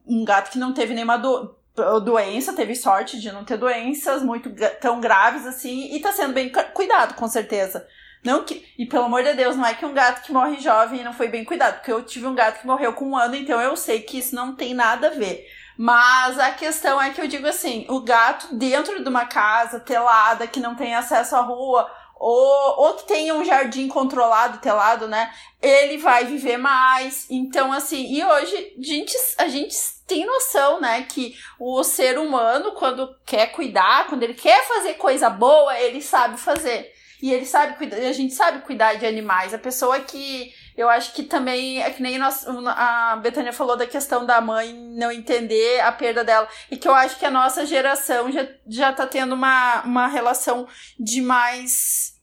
Um 0.07 0.24
gato 0.24 0.53
que 0.53 0.59
não 0.59 0.72
teve 0.72 0.95
nenhuma 0.95 1.18
do- 1.18 1.59
doença, 2.04 2.52
teve 2.52 2.74
sorte 2.74 3.20
de 3.20 3.32
não 3.32 3.44
ter 3.44 3.56
doenças 3.56 4.22
muito 4.22 4.50
tão 4.80 5.00
graves 5.00 5.46
assim. 5.46 5.94
E 5.94 6.00
tá 6.00 6.12
sendo 6.12 6.34
bem 6.34 6.50
cu- 6.50 6.72
cuidado, 6.74 7.14
com 7.14 7.28
certeza. 7.28 7.86
Não 8.22 8.44
que, 8.44 8.66
e 8.78 8.84
pelo 8.84 9.04
amor 9.04 9.22
de 9.22 9.32
Deus, 9.32 9.56
não 9.56 9.64
é 9.64 9.74
que 9.74 9.86
um 9.86 9.94
gato 9.94 10.22
que 10.22 10.32
morre 10.32 10.60
jovem 10.60 11.02
não 11.02 11.12
foi 11.12 11.28
bem 11.28 11.44
cuidado, 11.44 11.76
porque 11.76 11.92
eu 11.92 12.02
tive 12.04 12.26
um 12.26 12.34
gato 12.34 12.60
que 12.60 12.66
morreu 12.66 12.92
com 12.92 13.06
um 13.06 13.16
ano, 13.16 13.34
então 13.34 13.58
eu 13.60 13.74
sei 13.76 14.02
que 14.02 14.18
isso 14.18 14.34
não 14.34 14.54
tem 14.54 14.74
nada 14.74 15.06
a 15.06 15.10
ver. 15.10 15.46
Mas 15.78 16.38
a 16.38 16.50
questão 16.50 17.00
é 17.00 17.08
que 17.10 17.20
eu 17.22 17.26
digo 17.26 17.46
assim, 17.46 17.86
o 17.88 18.00
gato 18.00 18.54
dentro 18.54 19.02
de 19.02 19.08
uma 19.08 19.24
casa 19.24 19.80
telada, 19.80 20.46
que 20.46 20.60
não 20.60 20.74
tem 20.74 20.94
acesso 20.94 21.34
à 21.34 21.40
rua, 21.40 21.90
ou, 22.20 22.74
ou 22.76 22.94
que 22.94 23.06
tenha 23.06 23.34
um 23.34 23.42
jardim 23.42 23.88
controlado, 23.88 24.58
telado, 24.58 25.08
né? 25.08 25.32
Ele 25.60 25.96
vai 25.96 26.26
viver 26.26 26.58
mais. 26.58 27.26
Então, 27.30 27.72
assim, 27.72 28.12
e 28.12 28.22
hoje 28.22 28.74
a 28.78 28.82
gente, 28.82 29.16
a 29.38 29.48
gente 29.48 29.74
tem 30.06 30.26
noção, 30.26 30.80
né, 30.80 31.06
que 31.08 31.34
o 31.58 31.82
ser 31.82 32.18
humano, 32.18 32.72
quando 32.72 33.08
quer 33.24 33.46
cuidar, 33.52 34.06
quando 34.08 34.22
ele 34.22 34.34
quer 34.34 34.66
fazer 34.68 34.94
coisa 34.94 35.30
boa, 35.30 35.78
ele 35.80 36.02
sabe 36.02 36.36
fazer. 36.36 36.92
E 37.22 37.32
ele 37.32 37.46
sabe 37.46 37.76
cuidar, 37.76 37.96
a 37.96 38.12
gente 38.12 38.34
sabe 38.34 38.66
cuidar 38.66 38.94
de 38.94 39.06
animais. 39.06 39.54
A 39.54 39.58
pessoa 39.58 40.00
que 40.00 40.52
eu 40.80 40.88
acho 40.88 41.12
que 41.12 41.22
também 41.22 41.82
é 41.82 41.90
que 41.90 42.02
nem 42.02 42.16
nós, 42.16 42.46
a 42.48 43.16
Betânia 43.16 43.52
falou 43.52 43.76
da 43.76 43.86
questão 43.86 44.24
da 44.24 44.40
mãe 44.40 44.72
não 44.72 45.12
entender 45.12 45.78
a 45.80 45.92
perda 45.92 46.24
dela. 46.24 46.48
E 46.70 46.76
que 46.76 46.88
eu 46.88 46.94
acho 46.94 47.18
que 47.18 47.26
a 47.26 47.30
nossa 47.30 47.66
geração 47.66 48.32
já, 48.32 48.48
já 48.66 48.90
tá 48.90 49.06
tendo 49.06 49.34
uma, 49.34 49.82
uma 49.82 50.06
relação 50.06 50.66
de 50.98 51.20
mais. 51.20 52.14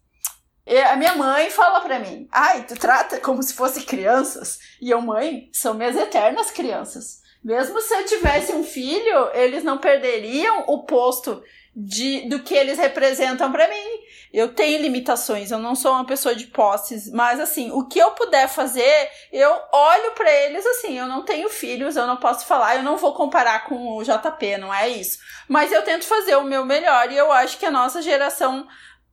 É, 0.66 0.86
A 0.86 0.96
minha 0.96 1.16
mãe 1.16 1.52
fala 1.52 1.82
pra 1.82 2.00
mim: 2.00 2.28
ai, 2.32 2.66
tu 2.66 2.76
trata 2.76 3.20
como 3.20 3.44
se 3.44 3.54
fosse 3.54 3.84
crianças. 3.86 4.58
E 4.82 4.90
eu, 4.90 5.02
mãe, 5.02 5.52
são 5.54 5.76
minhas 5.76 5.96
eternas 5.96 6.50
crianças. 6.50 7.22
Mesmo 7.44 7.80
se 7.80 7.94
eu 7.94 8.06
tivesse 8.06 8.54
um 8.54 8.64
filho, 8.64 9.30
eles 9.36 9.64
não 9.64 9.78
perderiam 9.78 10.64
o 10.68 10.84
posto 10.84 11.44
de, 11.80 12.28
do 12.28 12.40
que 12.40 12.56
eles 12.56 12.80
representam 12.80 13.52
pra 13.52 13.68
mim. 13.68 14.08
Eu 14.34 14.54
tenho 14.54 14.82
limitações, 14.82 15.52
eu 15.52 15.60
não 15.60 15.76
sou 15.76 15.92
uma 15.92 16.06
pessoa 16.06 16.34
de 16.34 16.48
posses, 16.48 17.10
mas 17.12 17.40
assim, 17.40 17.72
o 17.72 17.88
que 17.88 18.00
eu 18.00 18.12
puder 18.12 18.50
fazer, 18.50 19.10
eu 19.32 19.50
olho 19.72 20.12
pra 20.12 20.30
eles 20.30 20.66
assim, 20.66 20.98
eu 20.98 21.06
não 21.06 21.24
tenho 21.24 21.48
filhos, 21.50 21.96
eu 21.96 22.08
não 22.08 22.18
posso 22.18 22.48
falar, 22.48 22.78
eu 22.78 22.84
não 22.84 22.98
vou 22.98 23.14
comparar 23.14 23.66
com 23.66 23.96
o 23.96 24.04
JP, 24.04 24.58
não 24.58 24.74
é 24.74 24.90
isso. 24.90 25.20
Mas 25.48 25.72
eu 25.72 25.84
tento 25.84 26.06
fazer 26.06 26.36
o 26.36 26.44
meu 26.44 26.66
melhor 26.66 27.12
e 27.12 27.18
eu 27.18 27.32
acho 27.32 27.60
que 27.60 27.66
a 27.66 27.72
nossa 27.72 28.02
geração 28.02 28.68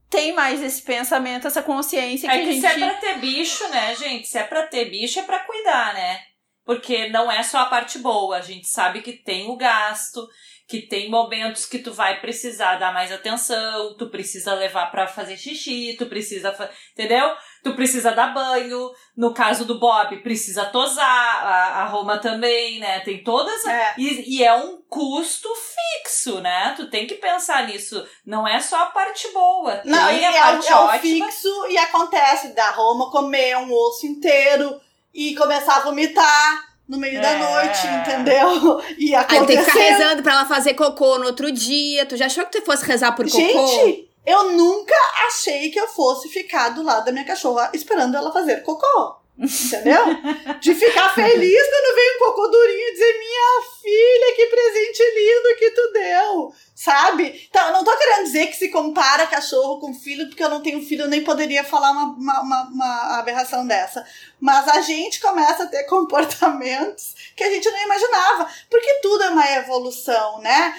tem 0.09 0.33
mais 0.33 0.63
esse 0.63 0.83
pensamento, 0.83 1.47
essa 1.47 1.63
consciência 1.63 2.29
que, 2.29 2.35
É 2.35 2.43
que 2.43 2.49
a 2.49 2.53
gente 2.53 2.61
se 2.61 2.67
é 2.67 2.79
pra 2.79 2.95
ter 2.95 3.19
bicho, 3.19 3.69
né, 3.69 3.95
gente? 3.95 4.27
Se 4.27 4.39
é 4.39 4.43
pra 4.43 4.67
ter 4.67 4.87
bicho, 4.87 5.21
é 5.21 5.23
pra 5.23 5.41
cuidar, 5.41 5.93
né? 5.93 6.21
Porque 6.65 7.09
não 7.09 7.31
é 7.31 7.43
só 7.43 7.59
a 7.59 7.67
parte 7.67 7.99
boa. 7.99 8.39
A 8.39 8.41
gente 8.41 8.67
sabe 8.67 9.03
que 9.03 9.13
tem 9.13 9.51
o 9.51 9.57
gasto, 9.57 10.27
que 10.67 10.81
tem 10.81 11.11
momentos 11.11 11.67
que 11.67 11.79
tu 11.79 11.93
vai 11.93 12.21
precisar 12.21 12.77
dar 12.77 12.93
mais 12.93 13.13
atenção, 13.13 13.95
tu 13.99 14.09
precisa 14.09 14.55
levar 14.55 14.91
pra 14.91 15.07
fazer 15.07 15.37
xixi, 15.37 15.95
tu 15.99 16.07
precisa, 16.07 16.53
fa- 16.53 16.71
entendeu? 16.93 17.35
Tu 17.63 17.75
precisa 17.75 18.13
dar 18.13 18.33
banho. 18.33 18.91
No 19.15 19.35
caso 19.35 19.67
do 19.67 19.79
Bob, 19.79 20.23
precisa 20.23 20.65
tosar, 20.67 21.07
a, 21.07 21.83
a 21.83 21.85
Roma 21.87 22.19
também, 22.19 22.79
né? 22.81 23.01
Tem 23.01 23.23
todas. 23.23 23.65
É. 23.67 23.95
E, 23.99 24.39
e 24.39 24.45
é 24.45 24.55
um 24.55 24.81
custo 24.89 25.49
fixo, 25.55 26.41
né? 26.41 26.73
Tu 26.77 26.89
tem 26.89 27.07
que 27.07 27.17
pensar 27.17 27.67
nisso. 27.67 28.03
Não 28.25 28.49
é 28.49 28.59
só 28.59 28.85
a 28.85 28.87
parte 28.87 29.31
boa. 29.33 29.83
Não, 29.85 30.09
tem 30.09 30.21
e 30.21 30.25
a 30.25 30.33
é, 30.35 30.41
parte 30.41 30.73
é 30.73 30.77
o 30.77 30.93
fixo 30.99 31.67
e 31.69 31.77
acontece 31.77 32.55
da 32.55 32.71
Roma 32.71 33.11
comer 33.11 33.57
um 33.59 33.71
osso 33.71 34.07
inteiro 34.07 34.81
e 35.13 35.35
começar 35.37 35.77
a 35.77 35.81
vomitar 35.81 36.74
no 36.89 36.99
meio 36.99 37.21
da 37.21 37.31
É. 37.31 37.39
noite, 37.39 37.87
entendeu? 37.87 38.81
E 38.99 39.15
Aí 39.15 39.47
tem 39.47 39.57
que 39.57 39.65
ficar 39.65 39.79
rezando 39.79 40.23
pra 40.23 40.33
ela 40.33 40.47
fazer 40.47 40.75
cocô 40.75 41.19
no 41.19 41.27
outro 41.27 41.51
dia. 41.51 42.07
Tu 42.07 42.17
já 42.17 42.27
achou 42.27 42.45
que 42.47 42.59
tu 42.61 42.65
fosse 42.65 42.85
rezar 42.85 43.13
por 43.13 43.25
cocô? 43.25 43.39
Gente, 43.39 44.09
eu 44.27 44.53
nunca 44.53 44.95
achei 45.27 45.71
que 45.71 45.79
eu 45.81 45.89
fosse 45.89 46.29
ficar 46.29 46.71
do 46.71 46.83
lado 46.83 47.05
da 47.05 47.13
minha 47.13 47.25
cachorra 47.25 47.71
esperando 47.75 48.17
ela 48.17 48.33
fazer 48.33 48.63
cocô. 48.63 49.17
Entendeu? 49.37 50.05
De 50.61 50.75
ficar 50.77 51.13
feliz 51.13 51.63
quando 51.69 51.95
vem 51.97 52.17
um 52.17 52.19
cocô 52.21 52.47
durinho 52.47 52.89
e 52.89 52.93
dizer: 52.93 53.19
Minha 53.19 53.63
filha, 53.83 54.37
que 54.37 54.47
presente 54.47 55.03
lindo 55.03 55.59
que 55.59 55.71
tu 55.73 55.93
deu. 55.93 56.53
Sabe? 56.73 57.49
Então, 57.51 57.67
eu 57.67 57.73
não 57.73 57.85
tô 57.85 57.97
querendo 57.97 58.25
dizer 58.25 58.47
que 58.47 58.57
se 58.57 58.69
compara 58.69 59.27
cachorro 59.27 59.81
com 59.81 59.93
filho, 59.93 60.29
porque 60.29 60.43
eu 60.43 60.49
não 60.49 60.63
tenho 60.63 60.81
filho, 60.87 61.03
eu 61.03 61.09
nem 61.09 61.25
poderia 61.25 61.65
falar 61.65 61.91
uma, 61.91 62.05
uma, 62.17 62.41
uma, 62.43 62.63
uma 62.69 63.19
aberração 63.19 63.67
dessa. 63.67 64.07
Mas 64.41 64.69
a 64.69 64.81
gente 64.81 65.21
começa 65.21 65.65
a 65.65 65.67
ter 65.67 65.85
comportamentos 65.85 67.15
que 67.37 67.43
a 67.43 67.51
gente 67.51 67.71
não 67.71 67.83
imaginava. 67.83 68.49
Porque 68.71 69.01
tudo 69.03 69.25
é 69.25 69.31
uma 69.31 69.51
evolução, 69.53 70.41
né? 70.41 70.75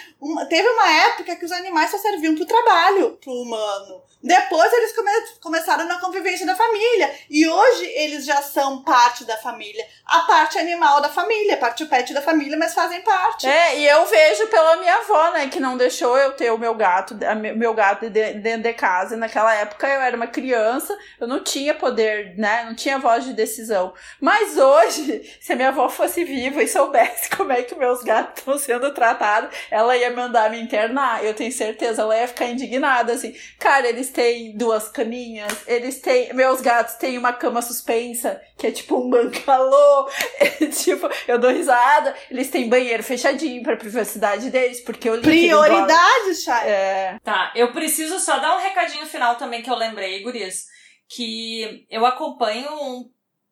Teve 0.50 0.68
uma 0.70 0.92
época 0.92 1.36
que 1.36 1.46
os 1.46 1.52
animais 1.52 1.92
só 1.92 1.98
serviam 1.98 2.36
pro 2.36 2.46
trabalho, 2.46 3.18
pro 3.22 3.34
humano. 3.34 4.02
Depois 4.26 4.74
eles 4.74 4.96
come 4.96 5.12
começaram 5.40 5.86
na 5.86 6.00
convivência 6.00 6.48
da 6.48 6.56
família. 6.56 7.14
E 7.30 7.48
hoje 7.48 7.86
eles 7.94 8.26
já 8.26 8.42
são 8.42 8.82
parte 8.82 9.24
da 9.24 9.38
família. 9.38 9.86
A 10.04 10.22
parte 10.22 10.58
animal 10.58 11.00
da 11.00 11.10
família, 11.10 11.54
a 11.54 11.58
parte 11.58 11.86
pet 11.86 12.12
da 12.12 12.24
família, 12.24 12.58
mas 12.58 12.74
fazem 12.74 13.02
parte. 13.02 13.46
É, 13.46 13.78
e 13.78 13.88
eu 13.88 14.04
vejo 14.08 14.48
pela 14.48 14.78
minha 14.78 14.96
avó, 14.96 15.30
né, 15.30 15.48
que 15.48 15.60
não 15.60 15.78
deixou 15.78 16.18
eu 16.18 16.32
ter 16.32 16.52
o 16.52 16.58
meu 16.58 16.74
gato, 16.74 17.16
meu 17.56 17.76
gato 17.76 18.10
dentro 18.10 18.64
de 18.64 18.74
casa. 18.74 19.14
E 19.14 19.18
naquela 19.18 19.54
época 19.54 19.88
eu 19.88 20.02
era 20.02 20.18
uma 20.18 20.28
criança, 20.28 20.98
eu 21.20 21.28
não 21.28 21.44
tinha 21.44 21.76
poder, 21.76 22.36
né, 22.36 22.64
não 22.66 22.74
tinha 22.74 22.98
voz 22.98 23.26
de 23.26 23.34
decisão. 23.46 23.94
Mas 24.20 24.58
hoje, 24.58 25.24
se 25.40 25.54
a 25.54 25.56
minha 25.56 25.70
avó 25.70 25.88
fosse 25.88 26.24
viva 26.24 26.62
e 26.62 26.68
soubesse 26.68 27.30
como 27.36 27.52
é 27.52 27.64
que 27.64 27.76
meus 27.76 28.04
gatos 28.04 28.40
estão 28.40 28.58
sendo 28.58 28.94
tratados, 28.94 29.56
ela 29.72 29.96
ia 29.96 30.12
mandar 30.12 30.50
me 30.50 30.60
internar. 30.60 31.24
Eu 31.24 31.34
tenho 31.34 31.52
certeza, 31.52 32.02
ela 32.02 32.18
ia 32.18 32.28
ficar 32.28 32.48
indignada, 32.48 33.14
assim. 33.14 33.34
Cara, 33.60 33.88
eles 33.88 34.10
têm 34.10 34.58
duas 34.58 34.90
caminhas, 34.90 35.54
eles 35.68 36.00
têm. 36.00 36.34
Meus 36.34 36.62
gatos 36.62 36.96
têm 36.96 37.18
uma 37.18 37.34
cama 37.34 37.62
suspensa, 37.62 38.42
que 38.58 38.68
é 38.68 38.72
tipo 38.72 38.98
um 38.98 39.10
bangalô. 39.10 40.10
É, 40.38 40.66
tipo, 40.68 41.10
eu 41.28 41.40
dou 41.40 41.52
risada. 41.52 42.14
Eles 42.30 42.50
têm 42.50 42.68
banheiro 42.68 43.02
fechadinho 43.04 43.64
pra 43.64 43.78
privacidade 43.78 44.50
deles, 44.50 44.82
porque 44.82 45.08
eu 45.08 45.16
li 45.16 45.22
Prioridade, 45.22 46.36
Chay. 46.36 46.68
É. 46.68 47.20
Tá, 47.24 47.52
eu 47.56 47.72
preciso 47.72 48.20
só 48.20 48.38
dar 48.40 48.56
um 48.58 48.62
recadinho 48.62 49.06
final 49.06 49.36
também 49.36 49.62
que 49.62 49.70
eu 49.70 49.76
lembrei, 49.76 50.22
Gurias. 50.22 50.66
Que 51.08 51.86
eu 51.90 52.06
acompanho 52.06 52.70
um, 52.74 53.10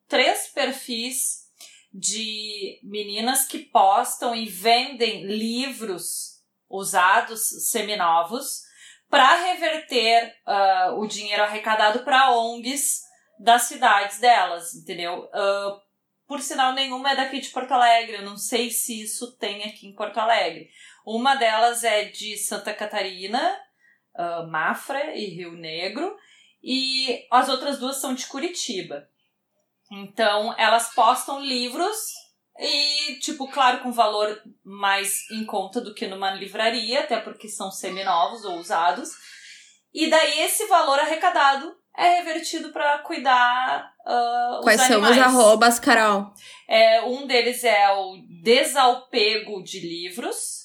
três 0.08 0.48
perfis 0.48 1.44
de 1.92 2.80
meninas 2.82 3.46
que 3.46 3.58
postam 3.58 4.34
e 4.34 4.46
vendem 4.46 5.24
livros 5.26 6.42
usados, 6.68 7.70
seminovos, 7.70 8.62
para 9.08 9.52
reverter 9.52 10.34
uh, 10.44 10.98
o 10.98 11.06
dinheiro 11.06 11.42
arrecadado 11.42 12.00
para 12.00 12.32
ONGs 12.32 13.02
das 13.38 13.62
cidades 13.62 14.18
delas, 14.18 14.74
entendeu? 14.74 15.24
Uh, 15.26 15.80
por 16.26 16.40
sinal, 16.40 16.72
nenhuma 16.72 17.12
é 17.12 17.16
daqui 17.16 17.38
de 17.38 17.50
Porto 17.50 17.72
Alegre. 17.72 18.16
Eu 18.16 18.22
não 18.22 18.36
sei 18.36 18.70
se 18.70 19.02
isso 19.02 19.36
tem 19.36 19.62
aqui 19.62 19.86
em 19.86 19.94
Porto 19.94 20.18
Alegre. 20.18 20.68
Uma 21.06 21.36
delas 21.36 21.84
é 21.84 22.06
de 22.06 22.36
Santa 22.36 22.72
Catarina, 22.72 23.56
uh, 24.16 24.50
Mafra 24.50 25.14
e 25.14 25.26
Rio 25.26 25.52
Negro, 25.52 26.16
e 26.62 27.24
as 27.30 27.48
outras 27.48 27.78
duas 27.78 27.98
são 27.98 28.14
de 28.14 28.26
Curitiba. 28.26 29.08
Então, 29.90 30.54
elas 30.58 30.92
postam 30.94 31.40
livros 31.40 31.96
e, 32.58 33.18
tipo, 33.20 33.48
claro, 33.48 33.82
com 33.82 33.92
valor 33.92 34.40
mais 34.62 35.28
em 35.30 35.44
conta 35.44 35.80
do 35.80 35.94
que 35.94 36.06
numa 36.06 36.32
livraria, 36.32 37.00
até 37.00 37.20
porque 37.20 37.48
são 37.48 37.70
seminovos 37.70 38.44
ou 38.44 38.58
usados. 38.58 39.10
E 39.92 40.08
daí 40.08 40.40
esse 40.40 40.66
valor 40.66 40.98
arrecadado 40.98 41.76
é 41.96 42.16
revertido 42.16 42.72
para 42.72 42.98
cuidar 42.98 43.92
uh, 44.00 44.60
Quais 44.62 44.80
os 44.80 44.90
animais. 44.90 45.16
são 45.16 45.26
os 45.26 45.34
arrobas, 45.34 45.78
Carol? 45.78 46.32
É, 46.68 47.02
um 47.02 47.26
deles 47.26 47.62
é 47.62 47.92
o 47.92 48.16
desalpego 48.42 49.62
de 49.62 49.80
livros. 49.80 50.64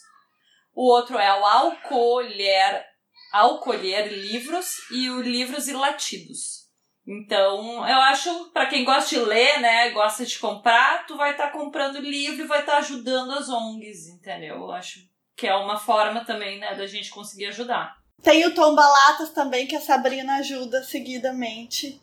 O 0.74 0.88
outro 0.92 1.18
é 1.20 1.40
o 1.40 1.46
alcolher, 1.46 2.84
alcolher 3.32 4.12
livros 4.12 4.78
e 4.92 5.10
o 5.10 5.22
livros 5.22 5.68
e 5.68 5.74
latidos. 5.74 6.69
Então, 7.12 7.88
eu 7.90 7.98
acho, 8.02 8.52
para 8.54 8.68
quem 8.68 8.86
gosta 8.86 9.10
de 9.10 9.20
ler, 9.20 9.60
né, 9.60 9.90
gosta 9.90 10.24
de 10.24 10.38
comprar, 10.38 11.08
tu 11.08 11.18
vai 11.18 11.32
estar 11.32 11.48
tá 11.48 11.52
comprando 11.52 12.00
livro 12.00 12.44
e 12.44 12.48
vai 12.48 12.60
estar 12.60 12.74
tá 12.74 12.78
ajudando 12.78 13.32
as 13.32 13.50
ONGs, 13.50 14.10
entendeu? 14.10 14.58
Eu 14.58 14.72
acho 14.72 15.00
que 15.36 15.48
é 15.48 15.56
uma 15.56 15.80
forma 15.80 16.24
também, 16.24 16.60
né, 16.60 16.76
da 16.76 16.86
gente 16.86 17.10
conseguir 17.10 17.48
ajudar. 17.48 17.96
Tem 18.22 18.46
o 18.46 18.54
Tomba 18.54 18.86
Latas 18.86 19.32
também, 19.32 19.66
que 19.66 19.76
a 19.76 19.82
Sabrina 19.82 20.36
ajuda 20.36 20.84
seguidamente. 20.84 22.00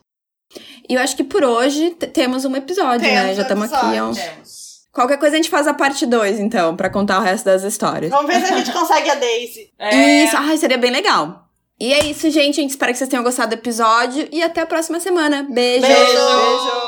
E 0.89 0.95
eu 0.95 1.01
acho 1.01 1.15
que 1.15 1.23
por 1.23 1.45
hoje 1.45 1.91
temos 2.13 2.45
um 2.45 2.57
episódio, 2.57 3.07
né? 3.07 3.15
temos 3.15 3.27
né? 3.27 3.35
Já 3.35 3.43
estamos 3.43 3.73
aqui. 3.73 4.01
Ó. 4.01 4.13
Temos. 4.13 4.87
Qualquer 4.91 5.19
coisa 5.19 5.37
a 5.37 5.37
gente 5.37 5.51
faz 5.51 5.69
a 5.69 5.75
parte 5.75 6.05
2, 6.05 6.41
então, 6.41 6.75
para 6.75 6.91
contar 6.91 7.21
o 7.21 7.23
resto 7.23 7.45
das 7.45 7.63
histórias. 7.63 8.11
Vamos 8.11 8.27
ver 8.27 8.45
se 8.45 8.53
a 8.53 8.57
gente 8.57 8.73
consegue 8.73 9.11
a 9.11 9.15
Daisy. 9.15 9.73
É. 9.79 10.25
Isso, 10.25 10.37
ai, 10.37 10.57
seria 10.57 10.79
bem 10.79 10.91
legal. 10.91 11.46
E 11.79 11.93
é 11.93 12.07
isso, 12.07 12.31
gente. 12.31 12.59
A 12.59 12.63
gente 12.63 12.71
espera 12.71 12.93
que 12.93 12.99
vocês 12.99 13.11
tenham 13.11 13.23
gostado 13.23 13.51
do 13.51 13.59
episódio 13.59 14.29
e 14.33 14.43
até 14.43 14.63
a 14.63 14.67
próxima 14.67 14.99
semana. 14.99 15.47
Beijo! 15.49 15.87
Beijo! 15.87 15.97
Beijo. 15.97 16.86